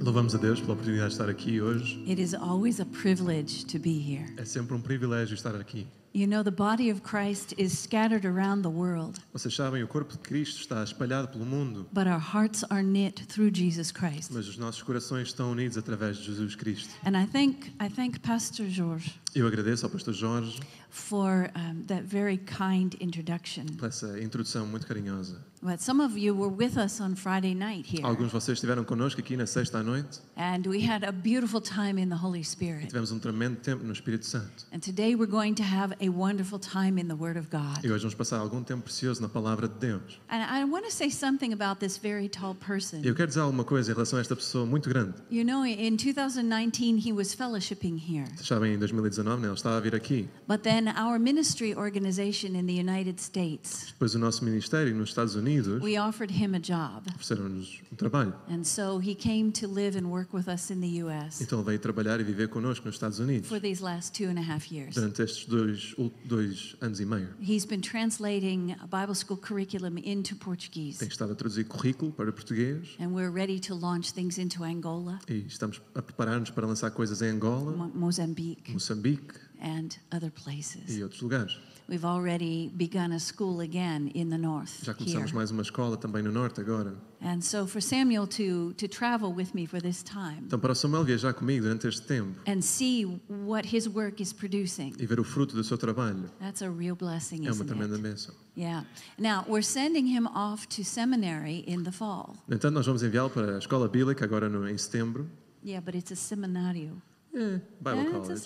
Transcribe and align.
Louvamos 0.00 0.34
a 0.34 0.38
Deus 0.38 0.60
pela 0.60 0.72
oportunidade 0.74 1.08
de 1.08 1.14
estar 1.14 1.28
aqui 1.30 1.60
hoje. 1.60 2.04
It 2.06 2.20
is 2.20 2.34
always 2.34 2.80
a 2.80 2.84
privilege 2.84 3.64
to 3.66 3.78
be 3.78 3.98
here. 3.98 4.26
É 4.36 4.44
sempre 4.44 4.74
um 4.74 4.80
privilégio 4.80 5.34
estar 5.34 5.54
aqui. 5.54 5.86
You 6.14 6.26
know, 6.26 6.44
the 6.44 6.50
body 6.50 6.90
of 6.90 7.00
Christ 7.00 7.54
is 7.56 7.72
scattered 7.72 8.26
around 8.26 8.60
the 8.60 8.68
world, 8.68 9.18
Vocês 9.32 9.54
sabem, 9.54 9.82
o 9.82 9.88
corpo 9.88 10.12
de 10.12 10.18
Cristo 10.18 10.60
está 10.60 10.84
espalhado 10.84 11.28
pelo 11.28 11.46
mundo, 11.46 11.86
but 11.90 12.06
our 12.06 12.20
hearts 12.20 12.62
are 12.68 12.82
knit 12.82 13.26
through 13.28 13.50
Jesus 13.50 13.90
Christ. 13.90 14.30
mas 14.30 14.46
os 14.46 14.58
nossos 14.58 14.82
corações 14.82 15.28
estão 15.28 15.50
unidos 15.50 15.78
através 15.78 16.18
de 16.18 16.24
Jesus 16.24 16.54
Cristo. 16.54 16.90
And 17.06 17.18
I 17.18 17.26
thank 17.26 17.68
I 17.80 17.88
thank 17.88 18.20
Pastor 18.20 18.66
George 18.68 19.18
Eu 19.34 19.46
agradeço 19.46 19.86
ao 19.86 19.90
pastor 19.90 20.12
Jorge 20.12 20.60
for 20.92 21.50
um, 21.56 21.82
that 21.86 22.02
very 22.02 22.36
kind 22.36 22.94
introduction. 23.00 23.64
essa 23.82 24.20
introdução 24.20 24.66
muito 24.66 24.86
carinhosa. 24.86 25.40
But 25.62 25.80
some 25.80 26.00
of 26.02 26.18
you 26.18 26.34
were 26.34 26.52
with 26.52 26.76
us 26.76 27.00
on 27.00 27.14
Friday 27.14 27.54
night 27.54 27.86
here, 27.88 28.04
Alguns 28.04 28.26
de 28.26 28.32
vocês 28.32 28.58
estiveram 28.58 28.84
connosco 28.84 29.20
aqui 29.20 29.36
na 29.36 29.46
sexta 29.46 29.78
à 29.78 29.82
noite 29.82 30.20
and 30.36 30.66
we 30.66 30.84
had 30.84 31.04
a 31.04 31.12
beautiful 31.12 31.60
time 31.60 31.98
in 32.02 32.08
the 32.08 32.16
Holy 32.16 32.40
e 32.40 32.44
Spirit. 32.44 32.88
tivemos 32.88 33.12
um 33.12 33.18
tremendo 33.18 33.56
tempo 33.60 33.82
no 33.84 33.92
Espírito 33.92 34.26
Santo. 34.26 34.66
And 34.72 34.80
today 34.80 35.14
we're 35.14 35.30
going 35.30 35.54
to 35.54 35.62
have 35.62 35.94
a 36.00 36.10
wonderful 36.10 36.58
time 36.58 37.00
in 37.00 37.06
the 37.06 37.14
Word 37.14 37.38
of 37.38 37.48
God. 37.48 37.82
E 37.84 37.90
hoje 37.90 38.02
vamos 38.02 38.14
passar 38.14 38.38
algum 38.38 38.62
tempo 38.62 38.82
precioso 38.82 39.22
na 39.22 39.28
palavra 39.28 39.68
de 39.68 39.78
Deus. 39.78 40.20
And 40.28 40.42
I 40.42 40.64
want 40.64 40.84
to 40.84 40.90
say 40.92 41.10
something 41.10 41.52
about 41.54 41.78
this 41.78 41.96
very 41.96 42.28
tall 42.28 42.54
person. 42.56 43.00
E 43.02 43.06
eu 43.06 43.14
quero 43.14 43.28
dizer 43.28 43.40
alguma 43.40 43.64
coisa 43.64 43.92
em 43.92 43.94
relação 43.94 44.18
a 44.18 44.20
esta 44.20 44.34
pessoa 44.36 44.66
muito 44.66 44.88
grande. 44.90 45.14
You 45.30 45.44
know, 45.44 45.64
in 45.64 45.96
2019, 45.96 46.98
he 46.98 47.12
was 47.12 47.32
fellowshipping 47.32 47.96
here. 47.96 48.26
Sabem, 48.42 48.74
em 48.74 48.78
2019, 48.78 49.40
né, 49.40 49.48
ele 49.48 49.54
estava 49.54 49.76
a 49.76 49.80
vir 49.80 49.94
aqui. 49.94 50.28
But 50.48 50.62
then 50.62 50.81
our 50.88 51.18
ministry 51.18 51.74
organization 51.74 52.54
in 52.56 52.66
the 52.66 52.72
United 52.78 53.20
States, 53.20 53.86
Depois 53.92 54.14
o 54.14 54.18
nosso 54.18 54.44
ministério 54.44 54.94
nos 54.94 55.10
Estados 55.10 55.34
Unidos 55.34 55.82
we 55.82 55.98
offered 55.98 56.32
him 56.32 56.54
a 56.54 56.58
job. 56.60 57.02
ofereceram-nos 57.14 57.80
um 57.92 57.96
trabalho. 57.96 58.34
And 58.48 58.64
so 58.64 58.98
he 59.00 59.14
came 59.14 59.50
to 59.52 59.66
live 59.66 59.96
and 59.98 60.06
work 60.06 60.34
with 60.34 60.48
us 60.48 60.70
in 60.70 60.80
the 60.80 61.02
US 61.04 61.40
Então 61.40 61.58
ele 61.60 61.66
veio 61.66 61.78
trabalhar 61.78 62.20
e 62.20 62.24
viver 62.24 62.48
connosco 62.48 62.86
nos 62.86 62.94
Estados 62.96 63.18
Unidos 63.18 63.48
for 63.48 63.60
these 63.60 63.82
last 63.82 64.12
two 64.16 64.28
and 64.28 64.38
a 64.38 64.42
half 64.42 64.70
years. 64.72 64.94
durante 64.94 65.22
estes 65.22 65.46
dois, 65.46 65.94
dois 66.24 66.76
anos 66.80 67.00
e 67.00 67.04
meio. 67.06 67.28
He's 67.40 67.64
been 67.64 67.80
translating 67.82 68.74
a 68.80 68.86
Bible 68.86 69.14
school 69.14 69.36
curriculum 69.36 69.98
into 69.98 70.34
Portuguese. 70.36 70.98
Tem 70.98 71.08
estado 71.08 71.32
a 71.32 71.34
traduzir 71.34 71.64
currículo 71.64 72.12
para 72.12 72.32
português 72.32 72.96
And 73.00 73.08
we're 73.12 73.30
ready 73.30 73.58
to 73.60 73.74
launch 73.74 74.12
things 74.12 74.38
into 74.38 74.62
Angola, 74.64 75.18
e 75.28 75.44
estamos 75.46 75.80
a 75.94 76.02
preparar-nos 76.02 76.50
para 76.50 76.66
lançar 76.66 76.90
coisas 76.90 77.22
em 77.22 77.28
Angola, 77.28 77.72
Mo- 77.72 77.92
Mozambique, 77.94 78.72
Moçambique 78.72 79.34
and 79.62 79.96
other 80.14 80.30
places. 80.30 80.96
e 80.96 81.02
outros 81.02 81.22
lugares. 81.22 81.56
We've 81.88 82.06
already 82.06 82.70
begun 82.74 83.12
a 83.12 83.18
school 83.18 83.60
again 83.60 84.10
in 84.14 84.30
the 84.30 84.38
north 84.38 84.82
Já 84.84 84.92
here. 84.92 84.98
começamos 84.98 85.32
mais 85.32 85.50
uma 85.50 85.62
escola 85.62 85.96
também 85.96 86.22
no 86.22 86.30
Norte 86.30 86.60
agora. 86.60 86.94
And 87.20 87.40
so 87.40 87.66
for 87.66 87.82
Samuel 87.82 88.26
to, 88.28 88.72
to 88.74 88.88
travel 88.88 89.32
with 89.34 89.52
me 89.52 89.66
for 89.66 89.80
this 89.80 90.02
time 90.02 90.42
Então, 90.46 90.58
para 90.58 90.72
o 90.72 90.74
Samuel 90.74 91.04
viajar 91.04 91.34
comigo 91.34 91.64
durante 91.64 91.86
este 91.88 92.02
tempo 92.06 92.40
and 92.48 92.62
see 92.62 93.04
what 93.28 93.66
his 93.76 93.88
work 93.88 94.22
is 94.22 94.32
producing, 94.32 94.92
e 94.98 95.04
ver 95.06 95.18
o 95.20 95.24
fruto 95.24 95.54
do 95.54 95.62
seu 95.64 95.76
trabalho 95.76 96.30
that's 96.40 96.62
a 96.62 96.70
real 96.70 96.94
blessing, 96.96 97.46
é 97.46 97.50
uma 97.50 97.50
isn't 97.50 97.66
tremenda 97.66 97.94
it? 97.96 98.02
bênção. 98.02 98.34
Yeah. 98.56 98.86
Now, 99.18 99.44
we're 99.48 99.64
sending 99.64 100.06
him 100.06 100.26
off 100.28 100.66
to 100.76 100.84
seminary 100.84 101.64
in 101.66 101.82
the 101.82 101.92
fall. 101.92 102.36
No 102.48 102.54
entanto, 102.56 102.74
nós 102.74 102.86
vamos 102.86 103.02
enviá-lo 103.02 103.28
para 103.30 103.56
a 103.56 103.58
escola 103.58 103.88
bíblica 103.88 104.24
agora 104.24 104.48
no, 104.48 104.68
em 104.68 104.78
setembro. 104.78 105.28
Yeah, 105.64 105.84
but 105.84 105.94
it's 105.96 106.12
a 106.12 106.16
seminario. 106.16 107.02
É, 107.34 107.60
Bible 107.80 108.02
Yeah, 108.02 108.18
it's 108.18 108.28
a 108.28 108.34
College. 108.34 108.40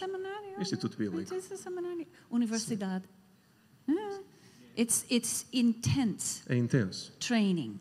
Instituto 0.59 0.97
Bíblico. 0.97 1.33
It's 1.35 1.51
a 1.53 1.57
seminário. 1.57 2.07
Universidade. 2.33 3.05
Yeah. 3.89 4.19
It's, 4.77 5.05
it's 5.09 5.47
intense 5.53 6.43
É 6.49 6.57
intenso. 6.57 7.13
training. 7.19 7.81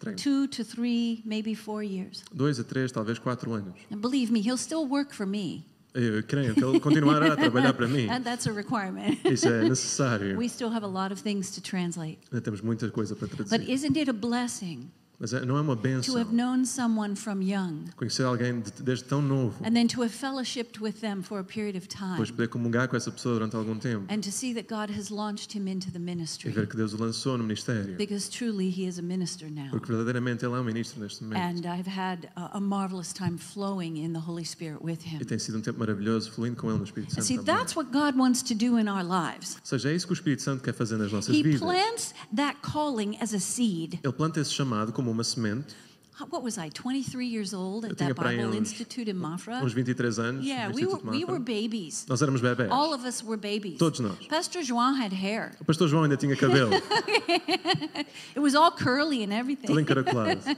Treino. 0.00 0.16
Two 0.16 0.46
to 0.48 0.64
three, 0.64 1.22
maybe 1.24 1.54
four 1.54 1.82
years. 1.82 2.24
Dois 2.34 2.58
a 2.58 2.64
três, 2.64 2.90
talvez 2.92 3.18
quatro 3.18 3.52
anos. 3.52 3.74
And 3.90 4.00
believe 4.00 4.30
me, 4.32 4.40
he'll 4.40 4.56
still 4.58 4.86
work 4.86 5.12
for 5.12 5.26
me. 5.26 5.64
Eh, 5.94 6.18
eu 6.18 6.22
creio 6.24 6.54
que 6.54 6.64
ele 6.64 6.80
continuará 6.80 7.32
a 7.34 7.36
trabalhar 7.36 7.72
para 7.74 7.86
mim. 7.86 8.08
And 8.10 8.24
that's 8.24 8.46
a 8.46 8.52
requirement. 8.52 9.18
Isso 9.24 9.46
é 9.46 9.68
necessário. 9.68 10.36
we 10.36 10.48
still 10.48 10.70
have 10.70 10.82
a 10.84 10.88
lot 10.88 11.12
of 11.12 11.20
things 11.20 11.52
to 11.52 11.60
translate. 11.60 12.18
Ainda 12.32 12.40
temos 12.40 12.60
muita 12.62 12.90
coisa 12.90 13.14
para 13.14 13.28
But 13.28 13.68
isn't 13.68 13.96
it 13.96 14.08
a 14.08 14.12
blessing 14.12 14.90
Mas 15.22 15.32
é- 15.32 15.44
não 15.46 15.56
é 15.56 15.60
uma 15.60 15.76
to 15.76 15.82
benção 15.82 16.16
have 16.18 16.34
known 16.34 16.64
someone 16.64 17.14
from 17.14 17.40
young 17.40 17.84
conhecer 17.96 18.24
alguém 18.24 18.60
de- 18.60 18.72
desde 18.82 19.04
tão 19.04 19.22
novo, 19.22 19.54
and 19.64 19.72
then 19.72 19.86
to 19.86 20.02
have 20.02 20.12
fellowshipped 20.12 20.82
with 20.82 20.94
them 21.00 21.22
for 21.22 21.38
a 21.38 21.44
period 21.44 21.76
of 21.78 21.86
depois 21.88 22.28
time 22.28 22.32
poder 22.32 22.48
comungar 22.48 22.88
com 22.88 22.96
essa 22.96 23.10
pessoa 23.10 23.34
durante 23.36 23.54
algum 23.54 23.78
tempo 23.78 24.04
and 24.12 24.18
to 24.20 24.32
see 24.32 24.52
that 24.52 24.66
God 24.68 24.90
has 24.98 25.10
launched 25.10 25.56
him 25.56 25.68
into 25.68 25.90
the 25.92 25.98
e 26.00 26.50
ver 26.50 26.66
que 26.66 26.76
Deus 26.76 26.92
o 26.92 26.96
lançou 26.98 27.38
no 27.38 27.44
ministério. 27.44 27.96
Because 27.96 28.28
truly 28.28 28.68
he 28.68 28.86
is 28.88 28.98
a 28.98 29.02
minister 29.02 29.48
now. 29.48 29.70
Porque 29.70 29.86
verdadeiramente 29.86 30.44
ele 30.44 30.54
é 30.56 30.58
um 30.58 30.64
ministro 30.64 31.00
neste 31.00 31.22
momento. 31.22 31.40
And 31.40 31.72
I've 31.72 31.88
had 31.88 32.28
a, 32.34 32.56
a 32.56 32.60
marvelous 32.60 33.12
time 33.12 33.38
flowing 33.38 33.98
in 34.04 34.12
the 34.12 34.18
Holy 34.20 34.44
Spirit 34.44 34.82
with 34.82 34.98
E 35.06 35.16
him. 35.16 35.24
tem 35.24 35.38
sido 35.38 35.58
um 35.58 35.60
tempo 35.60 35.78
maravilhoso 35.78 36.32
fluindo 36.32 36.56
com 36.56 36.68
ele 36.68 36.78
no 36.78 36.84
Espírito 36.84 37.10
And 37.12 37.22
Santo 37.22 37.26
see, 37.26 37.38
that's 37.38 37.76
what 37.76 37.92
God 37.92 38.18
wants 38.18 38.42
to 38.42 38.54
do 38.54 38.76
in 38.76 38.88
our 38.88 39.04
lives. 39.04 39.54
Ou 39.54 39.60
seja, 39.66 39.90
é 39.90 39.94
isso 39.94 40.04
que 40.08 40.12
o 40.12 40.14
Espírito 40.14 40.42
Santo 40.42 40.64
quer 40.64 40.74
fazer 40.74 40.96
nas 40.96 41.12
nossas 41.12 41.32
He 41.32 41.44
vidas. 41.44 41.60
plants 41.60 42.12
that 42.34 42.58
calling 42.62 43.16
as 43.20 43.32
a 43.32 43.38
seed. 43.38 44.00
Ele 44.02 44.12
planta 44.12 44.40
esse 44.40 44.50
chamado 44.52 44.90
como 44.92 45.11
uma 45.12 45.24
semente. 45.24 45.74
What 46.30 46.42
was 46.42 46.56
I, 46.58 46.68
23 46.70 47.26
years 47.26 47.52
old 47.54 47.84
at 47.84 47.96
that 47.98 48.14
Bible 48.14 48.46
uns- 48.50 48.56
Institute 48.56 49.08
in 49.10 49.16
Mafra? 49.16 49.62
Uns 49.62 49.72
23 49.72 50.18
anos, 50.18 50.44
Yeah, 50.44 50.70
we 50.72 50.86
were, 50.86 50.98
we 51.02 51.24
were 51.24 51.38
babies. 51.40 52.04
Nós 52.08 52.22
éramos 52.22 52.40
bebés. 52.40 52.70
All 52.70 52.94
of 52.94 53.04
us 53.04 53.22
were 53.22 53.36
babies. 53.36 53.78
Todos 53.78 54.00
nós. 54.00 54.26
Pastor 54.28 54.62
João 54.62 54.94
had 54.94 55.12
hair. 55.12 55.52
O 55.60 55.64
pastor 55.64 55.88
João 55.88 56.04
ainda 56.04 56.16
tinha 56.16 56.36
cabelo, 56.36 56.70
It 58.34 58.40
was 58.40 58.54
all 58.54 58.70
curly 58.72 59.22
and 59.22 59.32
everything. 59.32 59.72
encaracolado. 59.78 60.40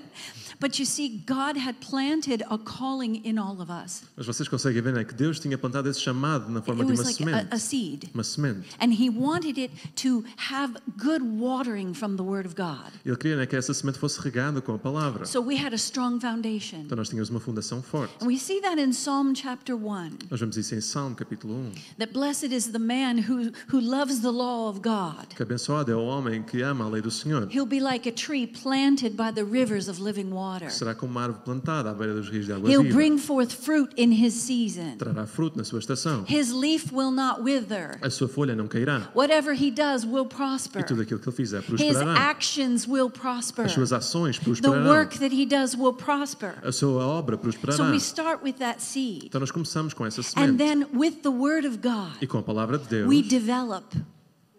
But 0.61 0.79
you 0.79 0.87
see, 0.87 1.09
God 1.27 1.57
had 1.57 1.81
planted 1.81 2.43
a 2.49 2.57
calling 2.57 3.17
in 3.25 3.39
all 3.39 3.61
of 3.61 3.71
us. 3.71 4.05
Mas 4.17 4.25
vocês 4.27 4.49
conseguem 4.49 4.81
ver, 4.83 4.93
né, 4.95 5.05
que 5.05 5.13
Deus 5.13 5.41
tinha 5.41 5.59
plantado 5.59 5.89
esse 5.91 6.01
chamado 6.01 6.49
na 6.49 6.63
forma 6.63 6.85
It 6.85 6.93
de 6.93 6.99
was 6.99 7.19
uma 7.19 7.31
like 7.33 7.49
a, 7.51 7.55
a 7.57 7.59
seed. 7.59 8.09
Uma 8.15 8.23
semente. 8.23 8.69
And 8.81 8.93
He 8.93 9.11
wanted 9.11 9.59
it 9.61 9.73
to 9.97 10.25
have 10.37 10.75
good 10.97 11.23
watering 11.23 11.93
from 11.93 12.17
the 12.17 12.23
Word 12.23 12.47
of 12.47 12.55
God. 12.55 12.93
Ele 13.05 13.17
queria 13.17 13.37
né, 13.37 13.47
que 13.47 13.57
essa 13.57 13.75
semente 13.75 13.99
fosse 13.99 14.21
regada 14.21 14.63
com 14.63 14.73
a 14.75 14.79
palavra. 14.79 15.27
So 15.27 15.41
we 15.43 15.54
had 15.57 15.73
a 15.73 15.79
strong 15.79 16.21
foundation. 16.21 16.81
Então 16.85 16.97
nós 16.97 17.09
tínhamos 17.09 17.31
uma 17.31 17.41
fundação 17.41 17.83
forte. 17.83 18.15
And 18.23 18.27
we 18.27 18.39
see 18.39 18.61
that 18.61 18.81
in 18.81 18.91
Psalm 18.91 19.35
chapter 19.35 19.75
1 19.77 20.11
Nós 20.31 20.41
vemos 20.41 20.57
isso 20.57 20.75
em 20.75 20.81
Salmo 20.81 21.15
capítulo 21.17 21.55
1. 21.55 21.73
that 21.99 22.13
blessed 22.13 22.53
is 22.55 22.69
the 22.73 22.79
man 22.79 23.19
who, 23.19 23.51
who 23.73 23.81
loves 23.81 24.21
the 24.21 24.31
law 24.31 24.69
of 24.69 24.81
God. 24.81 25.27
Que 25.37 25.43
abençoado 25.43 25.91
é 25.91 25.97
o 25.97 26.05
homem 26.05 26.43
que 26.43 26.63
ama 26.63 26.85
a 26.85 26.89
lei 26.89 27.03
do 27.03 27.11
Senhor. 27.11 27.49
He'll 27.51 27.67
be 27.67 27.81
like 27.81 28.09
a 28.09 28.13
tree 28.13 28.47
planted 28.47 29.17
by 29.17 29.33
the 29.35 29.45
rivers 29.45 29.89
of 29.89 30.01
living 30.03 30.31
water. 30.33 30.71
Será 30.71 30.95
como 30.95 31.13
uma 31.13 31.23
árvore 31.23 31.43
plantada 31.45 31.91
à 31.91 31.95
beira 31.95 32.15
dos 32.15 32.29
rios 32.29 32.47
de 32.47 32.53
água 32.53 32.71
He'll 32.71 32.83
viva. 32.83 32.95
bring 32.95 33.19
forth 33.19 33.53
fruit 33.53 33.91
in 33.97 34.13
his 34.13 34.35
season. 34.35 34.97
Trará 34.99 35.27
fruto 35.27 35.57
na 35.59 35.65
sua 35.65 35.79
estação. 35.79 36.25
His 36.29 36.53
leaf 36.53 36.93
will 36.93 37.11
not 37.11 37.43
wither. 37.43 37.99
A 38.03 38.11
sua 38.11 38.29
folha 38.29 38.55
não 38.55 38.67
cairá. 38.67 39.11
Whatever 39.15 39.53
he 39.55 39.71
does 39.71 40.05
will 40.05 40.25
E 40.25 40.29
prosper. 40.35 40.85
tudo 40.85 41.03
aquilo 41.03 41.21
que 41.21 41.29
ele 41.29 41.37
fizer 41.37 41.59
His 41.61 41.67
prosperará. 41.67 42.19
actions 42.19 42.87
will 42.89 43.11
prosper. 43.11 43.65
As 43.67 43.73
suas 43.73 43.93
ações 43.93 44.39
The 44.39 44.45
prosperarão. 44.45 44.87
work 44.89 45.19
that 45.19 45.35
he 45.35 45.44
does 45.47 45.75
will 45.77 45.93
prosper. 45.95 46.59
A 46.63 46.73
sua 46.73 47.05
obra 47.07 47.37
So 47.37 47.43
prosperará. 47.43 47.91
we 47.91 47.97
start 47.99 48.43
with 48.43 48.55
that 48.55 48.83
seed. 48.83 49.25
Então 49.27 49.41
nós 49.41 49.51
começamos 49.51 49.93
com 49.95 50.05
essa 50.07 50.21
And 50.21 50.25
semente. 50.25 50.57
then 50.59 50.87
with 50.95 51.23
the 51.23 51.29
word 51.31 51.67
of 51.67 51.79
God, 51.79 52.23
E 52.23 52.27
com 52.27 52.39
a 52.39 52.43
palavra 52.43 52.79
de 52.79 53.03
we 53.05 53.23
Deus 53.23 53.29
develop 53.29 53.85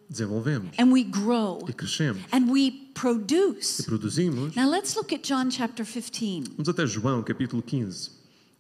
desenvolvemos 0.10 0.70
and 0.78 0.92
we 0.92 1.04
grow 1.04 1.60
e 1.68 1.74
crescemos 1.74 2.22
and 2.32 2.52
we 2.52 2.62
e 2.68 2.72
produce. 2.94 3.84
produzimos. 3.84 4.56
Now 4.56 4.70
let's 4.70 4.96
look 4.96 5.14
at 5.14 5.22
John 5.28 5.50
chapter 5.50 5.86
15. 5.86 6.52
Vamos 6.56 6.70
até 6.70 6.86
João 6.86 7.24
capítulo 7.24 7.62
15. 7.62 8.15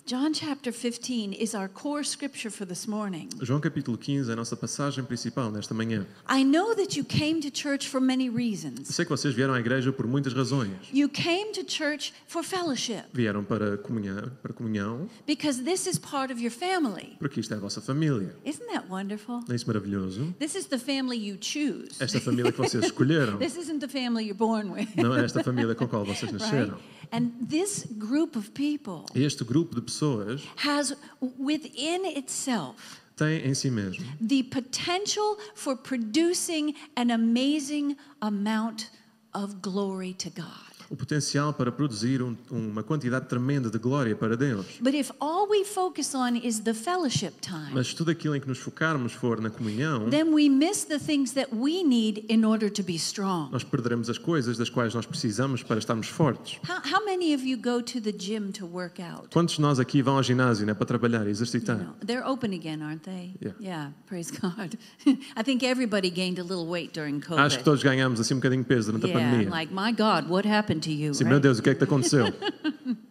John 0.07 0.33
chapter 0.35 0.71
15 0.71 1.33
is 1.33 1.55
our 1.55 1.67
core 1.67 2.03
scripture 2.03 2.51
for 2.51 2.63
this 2.63 2.85
morning. 2.87 3.27
João 3.41 3.59
capítulo 3.59 3.97
15 3.97 4.29
é 4.29 4.33
a 4.33 4.35
nossa 4.35 4.55
passagem 4.55 5.03
principal 5.03 5.49
nesta 5.49 5.73
manhã. 5.73 6.05
I 6.29 6.43
know 6.43 6.75
that 6.75 6.95
you 6.95 7.03
came 7.03 7.41
to 7.41 7.49
church 7.51 7.89
for 7.89 7.99
many 7.99 8.29
reasons. 8.29 8.87
sei 8.93 9.03
que 9.03 9.09
vocês 9.09 9.33
vieram 9.33 9.55
à 9.55 9.59
igreja 9.59 9.91
por 9.91 10.05
muitas 10.05 10.31
razões. 10.31 10.69
You 10.93 11.09
came 11.09 11.53
to 11.53 11.63
church 11.67 12.13
for 12.27 12.43
fellowship 12.43 13.05
Vieram 13.15 13.43
para 13.43 13.79
comunhão, 13.79 14.31
para 14.43 14.53
comunhão, 14.53 15.09
because 15.25 15.63
this 15.63 15.87
is 15.87 15.97
part 15.97 16.31
of 16.31 16.39
your 16.39 16.51
family. 16.51 17.15
porque 17.17 17.39
isto 17.39 17.51
é 17.55 17.57
a 17.57 17.59
vossa 17.59 17.81
família. 17.81 18.35
Isn't 18.45 18.67
that 18.71 18.87
wonderful? 18.87 19.39
Não 19.47 19.53
é 19.53 19.55
isso 19.55 19.65
maravilhoso? 19.65 20.35
This 20.37 20.53
is 20.53 20.67
the 20.67 20.77
family 20.77 21.17
you 21.17 21.39
choose. 21.41 21.95
Esta 21.99 22.19
família 22.21 22.51
que 22.51 22.59
vocês 22.59 22.85
escolheram, 22.85 23.39
This 23.39 23.57
isn't 23.57 23.79
the 23.79 23.87
family 23.87 24.25
you're 24.27 24.37
born 24.37 24.69
with. 24.71 24.87
não 24.97 25.15
é 25.17 25.25
esta 25.25 25.43
família 25.43 25.73
com 25.73 25.85
a 25.85 25.87
qual 25.87 26.05
vocês 26.05 26.29
Right? 26.45 26.71
And 27.11 27.31
this 27.41 27.85
group 27.97 28.35
of 28.35 28.53
people 28.53 29.05
este 29.15 29.43
grupo 29.43 29.75
de 29.75 29.81
pessoas 29.81 30.41
has 30.57 30.95
within 31.37 32.05
itself 32.05 33.01
tem 33.15 33.45
em 33.45 33.53
si 33.53 33.69
mesmo 33.69 34.03
the 34.19 34.43
potential 34.43 35.37
for 35.53 35.75
producing 35.75 36.75
an 36.95 37.11
amazing 37.11 37.95
amount 38.21 38.89
of 39.33 39.61
glory 39.61 40.13
to 40.13 40.29
God. 40.29 40.74
O 40.89 40.95
potencial 40.95 41.53
para 41.53 41.71
produzir 41.71 42.21
um- 42.21 42.35
uma 42.51 42.83
quantidade 42.83 43.27
tremenda 43.27 43.69
de 43.69 43.77
glória 43.77 44.15
para 44.15 44.35
Deus. 44.37 44.65
But 44.81 44.93
if 44.93 45.11
all 45.19 45.47
we 45.49 45.63
focus 45.65 46.13
on 46.13 46.35
is 46.35 46.59
the 46.59 46.73
fellowship 46.73 47.33
time, 47.41 47.71
Mas 47.73 47.93
tudo 47.93 48.11
aquilo 48.11 48.35
em 48.35 48.39
que 48.41 48.47
nos 48.47 48.59
focarmos 48.59 49.13
for 49.13 49.41
na 49.41 49.49
comunhão, 49.49 50.09
then 50.09 50.33
we 50.33 50.49
miss 50.49 50.83
the 50.85 50.99
things 50.99 51.31
that 51.33 51.49
we 51.55 51.83
need 51.83 52.25
in 52.29 52.45
order 52.45 52.69
to 52.69 52.83
be 52.83 52.95
strong. 52.95 53.49
nós 53.51 53.63
perderemos 53.63 54.09
as 54.09 54.17
coisas 54.17 54.57
das 54.57 54.69
quais 54.69 54.93
nós 54.93 55.05
precisamos 55.05 55.63
para 55.63 55.79
estarmos 55.79 56.07
fortes. 56.07 56.59
How, 56.67 56.81
how 56.99 57.05
many 57.05 57.33
of 57.33 57.45
you 57.45 57.57
go 57.57 57.81
to 57.81 57.99
the 58.01 58.11
gym 58.11 58.51
to 58.51 58.65
work 58.65 59.01
out? 59.01 59.29
Quantos 59.33 59.55
de 59.55 59.61
nós 59.61 59.79
aqui 59.79 60.01
vão 60.01 60.17
ao 60.17 60.23
ginásio 60.23 60.65
né, 60.65 60.73
para 60.73 60.85
trabalhar 60.85 61.25
e 61.27 61.29
exercitar? 61.29 61.77
No, 61.77 61.93
they're 62.05 62.25
open 62.27 62.53
again, 62.53 62.81
aren't 62.83 63.03
they? 63.03 63.33
Yeah. 63.59 63.91
praise 64.07 64.31
God. 64.31 64.77
I 65.35 65.43
think 65.43 65.63
everybody 65.63 66.09
gained 66.09 66.39
a 66.39 66.43
little 66.43 66.67
weight 66.67 66.93
during 66.93 67.19
COVID. 67.19 67.39
Acho 67.41 67.57
que 67.59 67.63
todos 67.63 67.81
ganhamos 67.83 68.19
assim 68.19 68.33
um 68.33 68.37
bocadinho 68.37 68.61
de 68.63 68.67
peso 68.67 68.91
durante 68.91 69.05
a 69.05 69.07
yeah, 69.09 69.31
pandemia. 69.31 69.49
like 69.49 69.73
my 69.73 69.91
God, 69.91 70.29
what 70.29 70.47
happened 70.47 70.74
to 70.81 70.91
you? 70.91 71.13
Sim, 71.13 71.23
right? 71.23 71.29
meu 71.29 71.39
Deus, 71.39 71.59
o 71.59 71.63
que 71.63 71.69
é 71.69 71.73
que 71.73 71.79
te 71.79 71.83
aconteceu? 71.83 72.25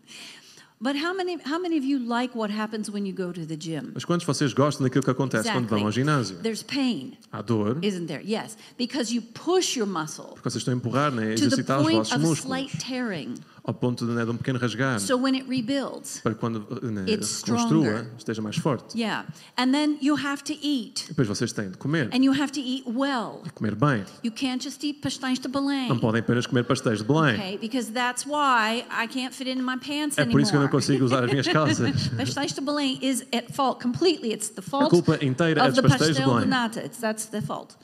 But 0.81 0.97
how 0.97 1.15
many 1.15 1.39
how 1.47 1.59
many 1.59 1.79
of 1.79 1.85
you 1.85 1.99
like 1.99 2.37
what 2.37 2.51
happens 2.51 2.91
when 2.91 3.07
you 3.07 3.15
go 3.15 3.33
to 3.33 3.47
the 3.47 3.57
gym? 3.57 3.93
Mas 3.95 4.05
quantos 4.05 4.27
vocês 4.27 4.53
gostam 4.53 4.85
daquilo 4.85 5.03
que 5.03 5.11
acontece 5.11 5.51
quando 5.51 5.67
vão 5.67 5.85
ao 5.87 5.91
ginásio? 5.91 6.37
There's 6.43 6.63
pain, 6.63 7.17
Há 7.33 7.41
dor, 7.41 7.79
isn't 7.81 8.07
there? 8.07 8.23
Yes, 8.23 8.59
because 8.77 9.15
you 9.15 9.23
push 9.23 9.77
your 9.77 9.87
muscle 9.87 10.35
porque 10.35 10.51
vocês 10.51 10.57
estão 10.57 10.75
a 10.75 10.77
empurrar, 10.77 11.11
né, 11.11 11.33
a 11.33 11.35
to 11.37 11.41
the 11.41 11.47
exercitar 11.47 11.79
os 11.79 11.85
point 11.85 11.97
vossos 11.97 12.13
of 12.13 12.23
músculos, 12.23 12.45
slight 12.45 12.77
tearing. 12.79 13.35
Ao 13.67 13.73
ponto 13.73 14.05
de, 14.07 14.13
né, 14.13 14.25
de 14.27 14.31
um 14.31 14.37
pequeno 14.37 14.59
rasgar, 14.59 15.01
So 15.01 15.17
when 15.17 15.35
it 15.35 15.49
rebuilds, 15.49 16.21
para 16.23 16.35
quando 16.35 16.67
né, 16.83 17.05
It's 17.09 17.29
se 17.29 17.45
construa, 17.51 17.85
stronger. 17.87 18.07
esteja 18.19 18.43
mais 18.43 18.57
forte. 18.57 18.99
yeah. 18.99 19.27
And 19.57 19.73
then 19.73 19.97
you 20.03 20.15
have 20.17 20.45
to 20.45 20.53
eat, 20.63 21.07
Depois 21.09 21.27
vocês 21.27 21.51
têm 21.53 21.71
de 21.71 21.79
comer, 21.79 22.11
and 22.13 22.19
you 22.23 22.33
have 22.33 22.53
to 22.53 22.61
eat 22.61 22.85
well. 22.87 23.41
e 23.47 23.51
comer 23.51 23.75
bem. 23.75 24.05
You 24.23 24.31
can't 24.33 24.63
just 24.63 24.85
eat 24.85 25.01
pastéis 25.01 25.39
de 25.39 25.49
Belém. 25.49 25.89
Não 25.89 25.99
podem 25.99 26.21
apenas 26.21 26.47
comer 26.47 26.65
pastéis 26.65 26.99
de 26.99 27.05
Belém. 27.05 27.35
Okay, 27.37 27.57
because 27.59 27.91
that's 27.91 28.27
why 28.27 28.85
I 28.91 29.09
can't 29.09 29.35
fit 29.35 29.49
into 29.49 29.63
my 29.63 29.79
pants 29.79 30.19
É 30.19 30.27
por 30.27 30.41
isso 30.43 30.51
que 30.51 30.57
eu 30.57 30.61
não 30.61 30.67
anymore. 30.67 30.71
consigo 30.71 31.05
usar 31.05 31.25
as 31.25 31.31
minhas 31.31 31.49
calças. 31.49 32.09
Pastéis 32.17 32.53
de 32.53 32.61
Belém 32.61 32.99
is 33.01 33.23
at 33.33 33.51
fault 33.51 33.83
completely. 33.83 34.33
It's 34.35 34.51
the 34.51 34.61
A 34.61 34.63
fault 34.63 34.91
culpa 34.91 35.19
inteira 35.25 35.63
é 35.63 35.69
of 35.69 35.81
dos 35.81 35.91
pastéis 35.91 36.17
de 36.17 36.23
Belém. 36.23 36.47
nata. 36.47 36.81
It's, 36.85 36.99
that's 36.99 37.27
the 37.27 37.41
fault. 37.41 37.75